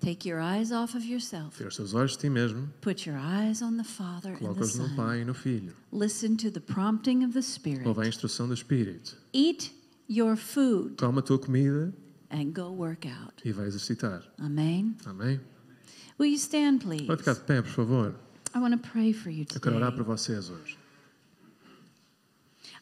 Take 0.02 0.26
your 0.28 0.40
eyes 0.40 0.72
off 0.72 0.96
of 0.96 1.04
yourself. 1.06 1.58
Tira 1.58 1.68
os 1.68 1.76
teus 1.76 1.94
olhos 1.94 2.12
de 2.14 2.20
ti 2.20 2.30
mesmo, 2.30 2.70
Put 2.82 3.06
your 3.06 3.18
eyes 3.20 3.62
on 3.62 3.76
the 3.76 3.84
Father 3.84 4.32
and 4.32 4.38
the 4.38 4.46
coloca-os 4.46 4.78
no. 4.78 4.96
Pai 4.96 5.22
e 5.22 5.26
no 5.26 5.34
Filho. 5.34 5.74
Listen 5.92 6.38
to 6.38 6.50
the 6.50 6.62
prompting 6.62 7.24
of 7.26 7.34
the 7.34 7.42
Spirit. 7.42 7.86
Ouve 7.86 8.00
a 8.02 8.08
instrução 8.08 8.48
do 8.48 8.54
Espírito. 8.54 9.18
Eat 9.34 9.74
your 10.08 10.38
food 10.38 10.96
Toma 10.96 11.20
a 11.20 11.22
tua 11.22 11.38
comida 11.38 11.94
and 12.32 12.54
go 12.54 12.70
work 12.72 13.06
out. 13.10 13.34
e 13.44 13.52
vai 13.52 13.66
exercitar. 13.68 14.24
Amen. 14.40 14.96
Amém? 15.06 15.42
Will 16.18 16.30
you 16.32 16.38
stand, 16.38 16.80
please? 16.80 17.06
Pode 17.06 17.20
ficar 17.22 17.34
de 17.34 17.42
pé, 17.42 17.62
por 17.62 17.72
favor. 17.72 18.16
I 18.56 18.60
want 18.60 18.72
to 18.82 18.90
pray 18.90 19.12
for 19.12 19.30
you 19.30 19.46
Eu 19.54 19.60
quero 19.60 19.76
orar 19.76 19.92
today. 19.92 20.06
para 20.06 20.16
vocês 20.16 20.50
hoje. 20.50 20.78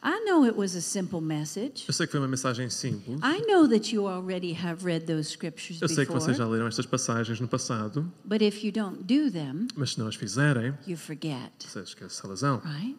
I 0.02 0.20
know 0.24 0.44
it 0.44 0.56
was 0.56 0.76
a 0.76 0.80
simple 0.80 1.20
message. 1.20 1.84
Eu 1.88 1.92
sei 1.92 2.06
que 2.06 2.12
foi 2.12 2.20
uma 2.20 2.28
mensagem 2.28 2.70
simples. 2.70 3.18
I 3.22 3.40
know 3.46 3.68
that 3.68 3.92
you 3.92 4.06
already 4.06 4.52
have 4.52 4.84
read 4.84 5.06
those 5.06 5.28
scriptures 5.28 5.82
Eu 5.82 5.88
sei 5.88 6.06
que 6.06 6.12
vocês 6.12 6.36
já 6.36 6.46
leram 6.46 6.66
estas 6.68 6.86
passagens 6.86 7.40
no 7.40 7.48
passado, 7.48 8.10
but 8.24 8.40
if 8.40 8.62
you 8.64 8.70
don't 8.70 9.02
do 9.02 9.30
them, 9.30 9.66
mas 9.74 9.90
se 9.92 9.98
não 9.98 10.06
as 10.06 10.14
fizerem, 10.14 10.72
you 10.86 10.96
forget, 10.96 11.50
vocês 11.66 11.88
esquecem 11.88 12.20
a 12.24 12.28
razão. 12.28 12.60
right? 12.64 12.96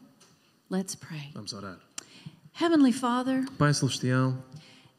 Let's 0.69 0.93
pray. 0.95 1.31
Vamos 1.33 1.53
orar. 1.53 1.79
Heavenly 2.59 2.91
Father, 2.91 3.45
Pai 3.57 3.73
Celestial, 3.73 4.35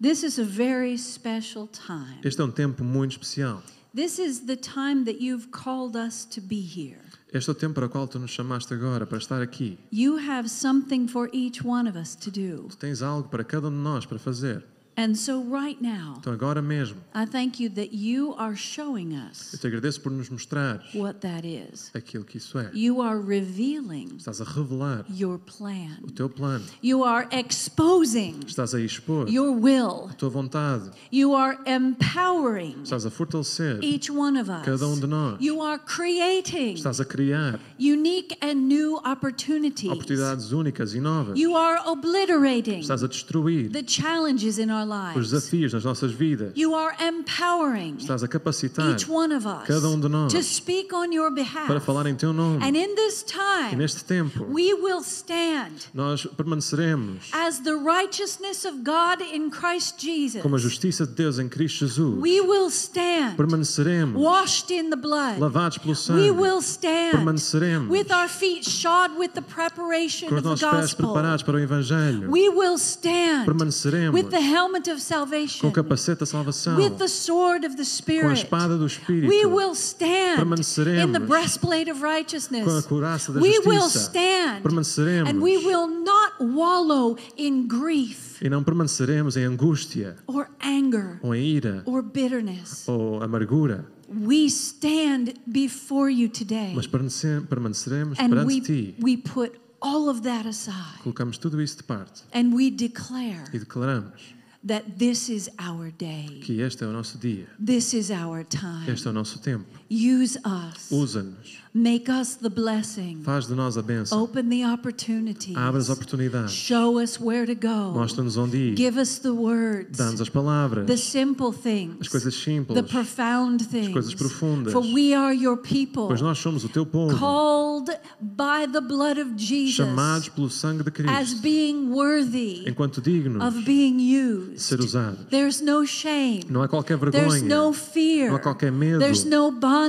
this 0.01 0.23
is 0.23 0.39
a 0.39 0.45
very 0.45 0.97
special 0.97 1.69
time. 1.69 2.19
este 2.25 2.41
é 2.41 2.45
um 2.45 2.51
tempo 2.51 2.83
muito 2.83 3.13
especial. 3.13 3.63
This 3.95 4.19
is 4.19 4.47
the 4.47 4.57
time 4.57 5.05
that 5.05 5.21
you've 5.21 5.49
called 5.51 5.97
us 5.97 6.25
to 6.27 6.41
be 6.41 6.61
here. 6.61 7.03
Este 7.33 7.49
é 7.49 7.53
o 7.53 7.55
tempo 7.55 7.75
para 7.75 7.87
o 7.87 7.89
qual 7.89 8.09
tu 8.09 8.19
nos 8.19 8.33
chamaste 8.33 8.75
agora, 8.75 9.07
para 9.07 9.19
estar 9.19 9.41
aqui. 9.41 9.79
You 9.93 10.19
have 10.19 10.49
something 10.49 11.07
for 11.07 11.31
each 11.33 11.65
one 11.65 11.89
of 11.89 11.97
us 11.97 12.17
to 12.17 12.31
do. 12.31 12.69
Tu 12.71 12.77
tens 12.77 13.03
algo 13.03 13.29
para 13.29 13.45
cada 13.45 13.69
um 13.69 13.71
de 13.71 13.77
nós 13.77 14.05
para 14.05 14.19
fazer. 14.19 14.65
And 14.97 15.15
so, 15.17 15.41
right 15.43 15.81
now, 15.81 16.17
Então, 16.19 16.33
agora 16.33 16.61
mesmo, 16.61 16.97
I 17.15 17.25
thank 17.25 17.59
you 17.63 17.71
that 17.71 17.95
you 17.95 18.35
are 18.37 18.55
showing 18.55 19.15
eu 19.15 19.23
us 19.31 19.57
te 19.59 19.67
agradeço 19.67 20.01
por 20.03 20.11
nos 20.13 20.29
mostrar 20.29 20.83
what 20.95 21.21
that 21.21 21.47
is. 21.47 21.91
aquilo 21.95 22.23
que 22.25 22.37
isso 22.37 22.59
é. 22.59 22.71
You 22.75 23.01
are 23.01 23.19
revealing 23.19 24.09
Estás 24.19 24.41
a 24.43 24.45
revelar 24.45 25.07
your 25.09 25.39
plan. 25.39 25.97
o 26.03 26.11
teu 26.11 26.29
plano. 26.29 26.65
You 26.83 27.03
are 27.05 27.27
exposing 27.31 28.41
Estás 28.47 28.75
a 28.75 28.81
expor 28.81 29.29
your 29.29 29.53
will. 29.53 30.09
a 30.11 30.15
tua 30.15 30.29
vontade. 30.29 30.91
You 31.11 31.35
are 31.35 31.57
empowering 31.67 32.83
Estás 32.83 33.07
a 33.07 33.11
fortalecer 33.11 33.79
each 33.83 34.11
one 34.11 34.39
of 34.39 34.51
us. 34.51 34.65
cada 34.65 34.87
um 34.87 34.99
de 35.01 35.07
nós. 35.07 35.39
You 35.41 35.63
are 35.63 35.79
creating 35.79 36.75
Estás 36.75 37.01
a 37.01 37.05
criar 37.05 37.59
unique 37.79 38.37
and 38.43 38.55
new 38.69 38.97
opportunities. 39.05 39.91
oportunidades 39.91 40.53
únicas 40.53 40.95
e 40.95 41.01
novas. 41.01 41.39
You 41.39 41.57
are 41.57 41.81
obliterating 41.89 42.81
Estás 42.81 43.03
a 43.03 43.09
destruir 43.09 43.71
the 43.71 43.83
challenges 43.83 44.59
in 44.59 44.71
our 44.71 44.85
os 45.17 45.31
desafios 45.31 45.73
nas 45.73 45.85
nossas 45.85 46.13
vidas. 46.13 46.53
You 46.57 46.75
are 46.75 46.95
empowering 47.03 47.97
Estás 47.99 48.23
a 48.23 48.29
capacitar 48.29 48.91
each 48.91 49.09
one 49.11 49.35
of 49.35 49.47
us 49.47 49.67
cada 49.67 49.89
um 49.89 49.99
de 50.01 50.09
nós 50.09 50.33
to 50.33 50.43
speak 50.43 50.95
on 50.95 51.13
your 51.13 51.31
behalf. 51.33 51.67
para 51.67 51.81
falar 51.81 52.07
em 52.07 52.15
teu 52.15 52.33
nome. 52.33 52.63
And 52.65 52.77
in 52.77 52.95
this 52.95 53.23
E 53.23 53.33
time, 53.33 53.77
neste 53.77 54.05
tempo, 54.05 54.45
we 54.45 54.75
will 54.75 55.01
stand 55.03 55.71
nós 55.95 56.27
permaneceremos 56.37 57.31
as 57.33 57.59
the 57.61 57.75
righteousness 57.75 58.65
of 58.65 58.79
God 58.85 59.21
in 59.33 59.51
Christ 59.51 59.97
Jesus. 59.99 60.43
como 60.43 60.57
a 60.57 60.59
justiça 60.59 61.07
de 61.07 61.13
Deus 61.15 61.39
em 61.39 61.49
Cristo 61.49 61.87
Jesus. 61.87 62.19
We 62.21 62.41
will 62.41 62.69
stand 62.71 63.37
Permaneceremos 63.37 64.21
washed 64.21 64.71
in 64.73 64.91
the 64.91 64.97
blood. 64.97 65.39
lavados 65.39 65.79
pelo 65.79 65.95
We 66.17 66.31
will 66.31 66.61
stand 66.61 67.13
Permaneceremos 67.13 67.89
with 67.91 68.11
our 68.13 68.29
feet 68.29 68.65
shod 68.69 69.13
with 69.19 69.33
the 69.35 69.43
preparation 69.43 70.29
com 70.29 70.37
os 70.37 70.39
of 70.39 70.43
the 70.43 70.49
nossos 70.51 70.69
pés 70.69 70.81
gospel. 70.95 71.07
preparados 71.07 71.43
para 71.43 71.57
o 71.57 71.59
Evangelho. 71.59 72.31
We 72.31 72.49
will 72.49 72.77
stand 72.79 73.45
Permaneceremos 73.47 74.13
with 74.15 74.31
the 74.31 74.41
helmet 74.41 74.70
com 74.71 74.99
salvation, 74.99 75.67
o 75.69 75.73
capacete 75.73 76.21
da 76.21 76.27
salvação, 76.27 76.77
with 76.77 76.91
the 76.99 77.09
sword 77.09 77.67
of 77.67 77.75
the 77.77 77.83
com 77.83 77.83
a 77.83 77.85
Spirit. 77.85 78.33
espada 78.45 78.77
do 78.79 78.87
Espírito, 78.87 79.29
We 79.29 79.45
will 79.47 79.73
stand 79.75 80.37
Permaneceremos 80.37 81.05
in 81.09 81.13
the 81.13 81.19
breastplate 81.27 81.91
of 81.91 82.01
com 82.01 82.07
a 82.07 82.11
righteousness. 82.11 82.87
couraça 82.87 83.33
da 83.33 83.41
We 83.41 83.59
will 83.67 83.81
justiça. 83.83 84.11
stand 84.11 84.63
Permaneceremos 84.63 85.31
and 85.31 85.41
we 85.43 85.57
will 85.59 85.89
not 85.89 86.35
wallow 86.41 87.17
in 87.37 87.67
grief 87.67 88.43
e 88.43 88.49
não 88.49 88.63
permaneceremos 88.63 89.37
em 89.37 89.45
angústia, 89.45 90.17
or 90.27 90.49
anger 90.65 91.19
ou 91.23 91.35
em 91.35 91.45
ira, 91.47 91.83
or 91.87 92.03
bitterness. 92.03 92.87
ou 92.89 93.23
amargura, 93.23 93.85
We 94.09 94.47
stand 94.47 95.35
before 95.47 96.11
you 96.13 96.29
today 96.29 96.73
mas 96.75 96.87
permanece- 96.87 97.43
permaneceremos 97.49 98.19
and 98.19 98.29
perante 98.31 98.47
we, 98.47 98.61
Ti. 98.61 98.95
we 99.01 99.17
put 99.17 99.53
all 99.81 100.09
of 100.11 100.23
that 100.23 100.49
aside 100.49 100.99
Colocamos 101.05 101.39
tudo 101.39 101.61
isso 101.63 101.77
de 101.77 101.85
parte 101.85 102.23
and 102.35 102.53
we 102.53 102.71
declare 102.71 103.45
e 103.53 103.59
declaramos 103.61 104.35
that 104.67 104.85
this 104.99 105.29
is 105.31 105.49
our 105.59 105.91
day. 105.91 106.41
que 106.45 106.61
este 106.61 106.83
é 106.85 106.87
o 106.87 106.93
nosso 106.93 107.17
dia, 107.19 107.47
This 107.65 107.95
is 107.95 108.11
our 108.11 108.45
time. 108.45 108.91
este 108.91 109.07
é 109.07 109.11
o 109.11 109.15
nosso 109.15 109.39
tempo. 109.41 109.80
Use 109.93 110.39
us. 110.45 110.89
Usa-nos, 110.93 111.59
Make 111.73 112.09
us 112.11 112.35
the 112.37 112.49
blessing. 112.49 113.23
faz 113.25 113.47
de 113.47 113.55
nós 113.55 113.77
a 113.79 113.83
bênção, 113.83 114.21
Open 114.23 114.49
the 114.49 114.65
opportunities. 114.67 115.57
abre 115.57 115.79
as 115.81 115.89
oportunidades, 115.91 116.53
Show 116.53 117.01
us 117.01 117.19
where 117.21 117.45
to 117.47 117.55
go. 117.55 117.93
mostra-nos 117.93 118.37
onde 118.37 118.57
ir, 118.57 118.75
Give 118.77 118.97
us 119.01 119.19
the 119.19 119.31
words. 119.31 119.97
dá-nos 119.99 120.21
as 120.21 120.29
palavras, 120.29 120.87
The 120.87 120.97
simple 120.97 121.53
things. 121.53 121.97
as 122.03 122.09
coisas 122.09 122.35
simples, 122.35 122.77
The 122.81 122.89
profound 122.89 123.65
things. 123.69 123.93
coisas 123.93 124.15
profundas. 124.15 124.73
For 124.73 124.81
we 124.83 125.13
are 125.15 125.33
your 125.35 125.57
people. 125.57 126.07
pois 126.09 126.21
nós 126.21 126.39
somos 126.39 126.65
o 126.65 126.69
teu 126.69 126.85
povo, 126.87 127.17
Called 127.17 127.91
by 128.21 128.67
the 128.73 128.81
blood 128.81 129.19
of 129.21 129.35
Jesus 129.37 129.75
chamados 129.75 130.29
pelo 130.29 130.51
sangue 130.51 130.83
de 130.85 130.91
as 131.09 131.35
being 131.35 131.91
worthy 131.91 132.65
enquanto 132.69 133.01
dignos 133.01 133.43
of 133.45 133.65
being 133.65 133.97
de 133.99 134.17
used. 134.17 134.61
ser 134.61 134.81
usados. 134.81 135.25
There's 135.31 135.61
no 135.61 135.85
shame. 135.87 136.45
Não 136.49 136.63
há 136.63 136.69
qualquer 136.69 136.97
There's 136.99 137.43
no 137.43 137.73
fear. 137.73 138.29
não 138.31 138.37
há 138.37 138.41
qualquer 138.41 138.73
medo, 138.73 138.99
There's 138.99 139.25
no 139.25 139.53
bondage 139.53 139.80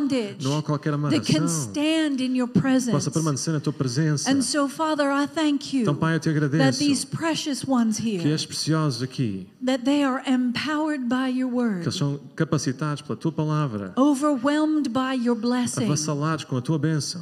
não 0.42 0.58
há 0.58 0.64
qualquer 0.64 0.92
that 0.92 1.22
can 1.22 1.38
amarração 1.38 1.46
stand 1.48 2.24
in 2.24 2.38
your 2.38 2.48
presence. 2.48 2.92
possa 2.92 3.12
permanecer 3.12 3.54
na 3.54 3.60
tua 3.60 3.74
presença. 3.74 4.32
And 4.32 4.42
so, 4.42 4.68
Father, 4.68 5.08
I 5.08 5.28
thank 5.28 5.76
you 5.76 5.82
Então, 5.84 5.96
Pai, 5.96 6.16
eu 6.16 6.20
te 6.20 6.30
that 6.30 6.46
agradeço 6.46 6.80
these 6.80 7.06
precious 7.06 7.64
ones 7.68 7.98
que 7.98 8.18
here, 8.18 8.30
estes 8.30 8.46
preciosos 8.46 9.02
aqui, 9.04 9.48
that 9.66 9.84
they 9.84 10.04
are 10.04 10.22
empowered 10.30 11.06
by 11.06 11.30
your 11.30 11.50
que 11.50 11.58
word, 11.58 11.82
eles 11.82 11.96
são 11.96 12.20
capacitados 12.36 13.02
pela 13.02 13.18
tua 13.18 13.32
palavra, 13.32 13.94
overwhelmed 13.98 14.90
by 14.90 15.16
your 15.24 15.36
blessing, 15.36 15.86
avassalados 15.86 16.46
com 16.46 16.58
a 16.58 16.62
tua 16.62 16.80
bênção, 16.80 17.22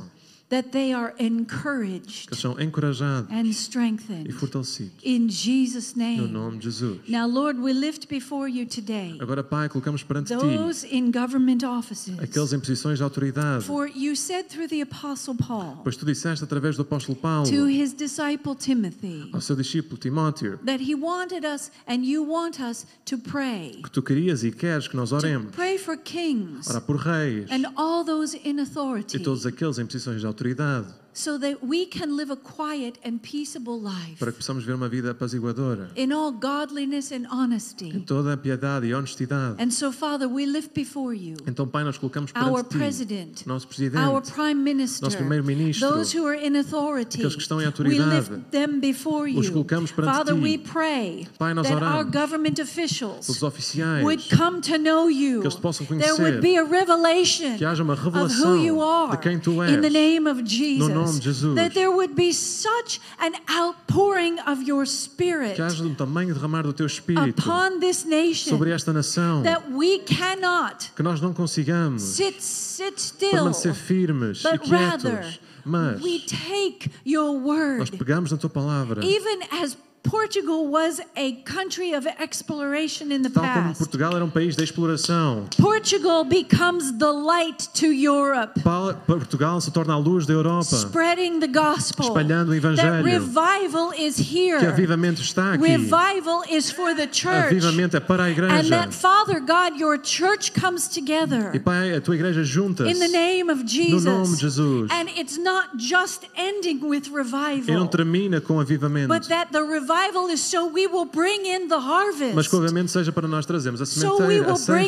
that 0.50 0.70
they 0.72 0.92
are 0.94 1.14
encouraged 1.20 2.28
eles 2.30 2.40
são 2.40 2.60
encorajados 2.60 3.30
and 3.32 3.46
e 3.46 3.54
strengthened. 3.54 4.32
fortalecidos. 4.34 4.92
In 5.04 5.30
Jesus' 5.30 5.96
No 5.96 6.04
name. 6.04 6.28
nome 6.32 6.58
de 6.58 6.64
Jesus. 6.72 7.00
Now, 7.08 7.28
Lord, 7.28 7.60
we 7.60 7.74
lift 7.74 8.08
before 8.10 8.50
you 8.50 8.66
today 8.66 9.16
Agora, 9.20 9.44
Pai, 9.44 9.70
colocamos 9.70 10.04
perante 10.04 10.30
Ti 10.30 10.36
those 10.40 10.86
in 10.88 11.12
government 11.12 11.64
offices. 11.64 12.18
aqueles 12.20 12.52
em 12.54 12.60
posições 12.60 12.98
de 12.98 13.04
autoridade. 13.04 13.64
For 13.64 13.88
you 13.88 14.16
said 14.16 14.48
through 14.50 14.68
the 14.70 14.82
Apostle 14.82 15.36
Paul 15.36 15.82
Pois 15.84 15.96
Tu 15.96 16.06
disseste 16.06 16.44
através 16.44 16.76
do 16.76 16.82
apóstolo 16.82 17.16
Paulo 17.16 17.50
to 17.50 17.68
his 17.68 17.94
disciple 17.94 18.56
Timothy 18.56 19.30
ao 19.34 19.42
seu 19.42 19.56
discípulo 19.56 19.98
Timóteo 19.98 20.58
that 20.66 20.82
he 20.84 20.96
wanted 20.96 21.46
us 21.46 21.72
and 21.88 22.04
you 22.04 22.24
want 22.24 22.60
us 22.60 22.86
to 23.06 23.18
pray. 23.18 23.80
que 23.84 23.90
Tu 23.92 24.02
querias 24.02 24.44
e 24.44 24.52
queres 24.52 24.88
que 24.88 24.96
nós 24.96 25.10
To 25.10 25.16
oremos. 25.18 25.52
pray 25.56 25.78
for 25.78 25.96
kings 25.98 26.68
Orar 26.70 26.82
por 26.82 26.96
reis 26.98 27.46
and 27.52 27.66
all 27.76 28.04
those 28.04 28.36
in 28.44 28.58
e 28.58 28.62
authority 28.62 29.20
todos 29.20 29.46
aqueles 29.46 29.78
em 29.78 29.86
posições 29.86 30.20
de 30.22 30.26
autoridade 30.26 30.39
autoridade. 30.40 30.88
So 31.20 31.38
that 31.38 31.58
we 31.62 31.86
can 31.86 32.16
live 32.16 32.32
a 32.32 32.38
quiet 32.38 32.98
and 33.04 33.18
peaceable 33.22 33.78
life 33.78 34.18
para 34.18 34.32
que 34.32 34.38
possamos 34.38 34.64
ver 34.64 34.74
uma 34.74 34.88
vida 34.88 35.12
apaziguadora 35.12 35.92
in 35.98 36.14
all 36.14 36.32
godliness 36.32 37.12
and 37.12 37.26
honesty. 37.30 37.90
em 37.90 38.00
toda 38.00 38.34
a 38.34 38.38
piedade 38.38 38.88
e 38.88 38.94
honestidade. 38.94 39.62
And 39.62 39.70
so, 39.72 39.92
Father, 39.92 40.28
we 40.30 40.46
lift 40.46 40.74
before 40.74 41.14
you 41.14 41.36
Então, 41.46 41.68
Pai, 41.68 41.84
nós 41.84 41.98
colocamos 41.98 42.32
our 42.36 42.64
Ti 42.64 42.78
president, 42.78 43.46
nosso 43.46 43.68
our 43.98 44.22
prime 44.22 44.64
minister, 44.64 45.04
nosso 45.04 45.18
primeiro-ministro, 45.18 45.90
those 45.90 46.18
who 46.18 46.26
are 46.26 46.38
in 46.38 46.56
authority. 46.58 47.18
aqueles 47.18 47.36
que 47.36 47.42
estão 47.42 47.62
em 47.62 47.66
autoridade. 47.66 48.10
We 48.10 48.16
lift 48.38 48.52
them 48.52 48.80
before 48.80 49.30
Os 49.38 49.48
you. 49.48 49.52
colocamos 49.52 49.92
perante 49.92 50.16
Father, 50.16 50.36
ti. 50.36 50.40
we 50.42 50.58
pray 50.58 51.28
Pai, 51.38 51.54
nós 51.54 51.68
that 51.68 51.84
our 51.84 52.06
government 52.06 52.54
Os 52.54 52.60
officials 52.62 53.44
oficiais, 53.44 54.04
would 54.06 54.24
come 54.36 54.62
to 54.62 54.78
know 54.78 55.10
you. 55.10 55.42
que 55.42 55.48
eles 55.48 55.56
possam 55.60 55.86
conhecer. 55.86 56.16
There 56.16 56.24
would 56.24 56.42
be 56.42 56.58
a 56.58 56.64
revelation 56.64 57.58
que 57.58 57.66
haja 57.66 57.84
uma 57.84 57.94
of 57.94 58.34
who 58.42 58.56
you 58.64 58.82
are. 58.82 59.12
de 59.12 59.18
quem 59.18 59.38
Tu 59.38 59.62
és. 59.64 59.72
in 59.74 59.82
the 59.82 59.90
name 59.90 60.30
of 60.30 60.44
Jesus. 60.44 60.88
nome 60.88 61.08
Jesus. 61.08 61.09
That 61.56 61.74
there 61.74 61.90
would 61.92 62.14
be 62.16 62.32
such 62.34 63.00
an 63.20 63.34
outpouring 63.50 64.40
of 64.42 64.62
your 64.68 64.86
spirit 64.86 65.56
Que 65.56 65.64
haja 65.64 65.84
um 65.84 65.96
tamanho 65.96 66.34
derramar 66.34 66.64
do 66.64 66.74
Teu 66.74 66.86
Espírito 66.86 67.42
upon 67.42 67.80
this 67.80 68.06
nation 68.06 68.50
sobre 68.50 68.72
esta 68.72 68.94
nação, 68.94 69.44
that 69.44 69.64
we 69.72 70.00
cannot 70.00 70.92
que 70.96 71.04
nós 71.04 71.22
não 71.22 71.34
consigamos 71.34 72.02
sit 72.02 72.42
sit 72.42 73.00
still 73.00 73.32
permanecer 73.32 73.74
firmes 73.74 74.44
e 74.44 74.52
but 74.58 74.70
rather 74.70 75.40
mas 75.66 76.02
we 76.02 76.20
take 76.20 76.90
your 77.06 77.34
nós 77.34 77.90
word. 77.90 77.98
pegamos 77.98 78.32
na 78.32 78.38
Tua 78.38 78.50
palavra, 78.50 79.04
even 79.04 79.40
as 79.52 79.78
Portugal 80.04 80.68
was 80.68 81.02
a 81.16 81.34
country 81.44 81.94
of 81.94 82.08
exploration 82.08 83.12
in 83.12 83.22
the 83.22 83.30
tal 83.30 83.44
como 83.44 83.68
past. 83.68 83.80
Portugal 83.80 84.16
era 84.16 84.24
um 84.24 84.30
país 84.30 84.56
de 84.56 84.64
exploração. 84.64 85.48
Portugal 85.58 86.24
becomes 86.24 86.92
the 86.98 87.12
light 87.12 87.68
to 87.74 87.88
Europe, 87.88 88.60
Portugal 89.06 89.60
se 89.60 89.72
torna 89.72 89.94
a 89.94 89.98
luz 89.98 90.26
da 90.26 90.34
Europa, 90.34 90.76
spreading 90.76 91.40
the 91.40 91.48
gospel. 91.48 92.08
Espalhando 92.08 92.52
o 92.52 92.56
evangelho. 92.56 93.04
That 93.04 93.04
revival 93.04 93.94
is 93.94 94.18
here. 94.18 94.60
que 94.60 94.66
avivamento 94.66 95.22
está 95.22 95.54
aqui. 95.54 95.64
Revival 95.64 96.44
is 96.50 96.72
for 96.72 96.96
the 96.96 97.08
church. 97.08 97.56
Avivamento 97.56 97.98
é 97.98 98.00
para 98.00 98.24
a 98.24 98.32
igreja. 98.32 98.56
And 98.56 98.70
that 98.70 98.94
Father 98.94 99.40
God, 99.40 99.80
your 99.80 100.00
church 100.02 100.54
comes 100.54 100.88
together 100.88 101.52
E 101.54 101.60
Pai, 101.60 101.94
a 101.94 102.02
tua 102.02 102.16
igreja 102.16 102.44
junta-se 102.44 102.90
in 102.90 103.00
the 103.00 103.10
name 103.10 103.52
of 103.52 103.64
Jesus. 103.66 104.06
no 104.06 104.20
nome 104.20 104.36
de 104.36 104.42
Jesus. 104.42 104.90
And 104.92 105.10
it's 105.18 105.38
not 105.38 105.78
just 105.78 106.26
ending 106.36 106.80
with 106.84 107.10
revival. 107.14 107.68
E 107.68 107.72
não 107.72 107.88
termina 107.88 108.40
com 108.40 108.60
avivamento, 108.60 109.14
but 109.14 109.28
that 109.28 109.52
the 109.52 109.62
revival 109.62 109.89
is 110.32 110.42
so 110.42 110.68
we 110.68 110.88
will 110.88 111.06
bring 111.06 111.46
in 111.46 111.68
the 111.68 111.76
harvest. 111.76 112.36
mas 112.36 112.48
que 112.48 112.56
o 112.56 112.60
avivamento 112.60 112.92
seja 112.92 113.12
para 113.12 113.28
nós 113.28 113.46
trazermos 113.46 113.82
a 113.82 113.86
sementeira, 113.86 114.52
a 114.52 114.56
ceifa, 114.56 114.84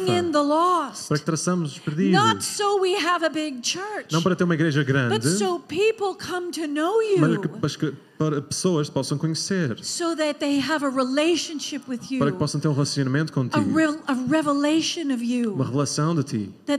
para 1.08 1.20
que 1.20 1.26
traçamos 1.26 1.74
os 1.74 1.80
perdidos. 1.80 2.14
Não 4.12 4.22
para 4.22 4.36
ter 4.36 4.44
uma 4.44 4.54
igreja 4.54 4.84
grande, 4.84 5.16
mas 7.62 7.76
que, 7.76 7.94
para 8.18 8.42
pessoas 8.42 8.90
possam 8.90 9.18
conhecer, 9.18 9.76
para 12.20 12.32
que 12.32 12.38
possam 12.38 12.60
ter 12.62 12.68
um 12.68 12.74
relacionamento 12.74 13.34
contigo, 13.34 13.64
uma 15.56 15.66
revelação 15.66 16.16
de 16.16 16.24
ti, 16.24 16.50
que 16.66 16.78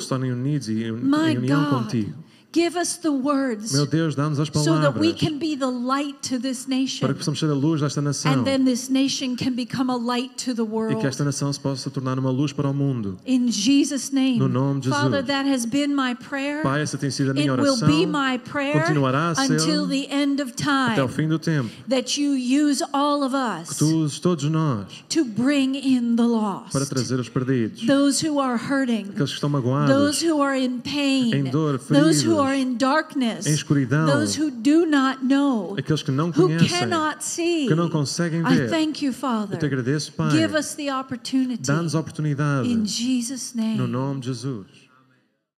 se 0.00 0.08
tornem 0.08 0.32
unidos 0.32 0.68
e 0.68 0.84
em 0.84 0.90
união 0.92 1.64
God, 1.64 1.82
contigo. 1.82 2.14
Give 2.54 2.76
us 2.78 2.96
the 2.98 3.10
words 3.10 3.72
Meu 3.72 3.84
Deus, 3.84 4.14
dá-nos 4.14 4.38
as 4.38 4.48
so 4.52 4.80
that 4.80 4.96
we 4.96 5.12
can 5.12 5.38
be 5.38 5.56
the 5.56 5.66
light 5.66 6.16
to 6.22 6.38
this 6.38 6.64
para 6.64 6.76
nation, 6.76 7.08
que 7.08 7.14
possamos 7.14 7.40
ser 7.40 7.50
a 7.50 7.54
luz 7.54 7.80
desta 7.80 8.00
nação 8.00 8.30
and 8.32 8.44
then 8.44 8.64
this 8.64 8.88
nation 8.88 9.34
can 9.36 9.52
become 9.52 9.90
a 9.90 9.96
light 9.96 10.30
to 10.36 10.54
the 10.54 10.62
e 10.62 10.66
que 10.66 10.72
world. 10.72 11.06
esta 11.06 11.24
nação 11.24 11.52
se 11.52 11.58
possa 11.58 11.90
tornar 11.90 12.18
uma 12.18 12.30
luz 12.30 12.52
para 12.52 12.68
o 12.70 12.74
mundo. 12.74 13.18
In 13.26 13.50
Jesus' 13.50 14.12
name, 14.12 14.38
No 14.38 14.48
nome 14.48 14.80
de 14.80 14.88
Father, 14.88 15.22
Jesus. 15.22 15.26
that 15.26 15.48
has 15.50 15.66
been 15.66 15.94
my 15.94 16.14
prayer. 16.14 16.62
Pai, 16.62 16.82
essa 16.82 16.96
tem 16.96 17.10
sido 17.10 17.30
a 17.30 17.34
It 17.34 17.40
minha 17.40 17.54
will 17.54 17.80
be 17.80 18.06
my 18.06 18.38
prayer 18.38 18.80
continuará 18.80 19.30
a 19.30 19.34
ser 19.34 19.54
until 19.54 19.88
the 19.88 20.06
end 20.10 20.40
of 20.40 20.52
até 20.52 21.02
o 21.02 21.06
time 21.06 21.08
fim 21.08 21.28
do 21.28 21.38
tempo. 21.38 21.70
that 21.88 22.20
you 22.20 22.34
use 22.34 22.82
all 22.92 23.24
of 23.24 23.32
Que 23.34 23.72
us 23.72 23.78
tu 23.78 23.86
uses 23.86 24.20
todos 24.20 24.44
nós 24.44 24.86
to 25.08 25.24
bring 25.24 25.74
in 25.74 26.14
the 26.16 26.22
para 26.22 26.80
lost, 26.80 26.88
trazer 26.88 27.18
os 27.18 27.28
perdidos, 27.28 27.84
those 27.86 28.24
who 28.24 28.38
are 28.38 28.56
hurting, 28.56 29.06
aqueles 29.10 29.30
que 29.30 29.34
estão 29.34 29.50
those 29.88 30.24
who 30.24 30.40
are 30.40 30.56
in 30.56 30.80
pain, 30.80 31.34
Em 31.34 31.44
dor, 31.44 31.78
those 31.78 32.24
who 32.24 32.43
are 32.44 32.56
in 32.58 32.76
darkness, 32.76 33.46
em 33.46 33.52
escuridão, 33.54 34.06
those 34.06 34.40
who 34.40 34.50
do 34.50 34.86
not 34.86 35.24
know, 35.24 35.74
aqueles 35.78 36.02
que 36.02 36.10
não 36.10 36.28
who 36.28 36.48
cannot 36.68 37.24
see. 37.24 37.66
que 37.66 37.74
não 37.74 37.88
conseguem 37.88 38.40
I 38.42 38.68
thank 38.68 39.04
you, 39.04 39.10
Eu 39.10 39.14
te 39.14 39.20
Father. 39.20 39.64
agradeço, 39.64 40.12
Pai. 40.12 40.30
Give 40.30 40.56
us 40.56 40.74
the 40.74 40.92
opportunity 40.94 41.62
Dá-nos 41.62 41.94
a 41.94 42.00
oportunidade 42.00 42.68
in 42.68 42.84
Jesus' 42.84 43.54
no 43.54 43.62
name. 43.62 43.86
nome 43.88 44.20
de 44.20 44.26
Jesus. 44.28 44.83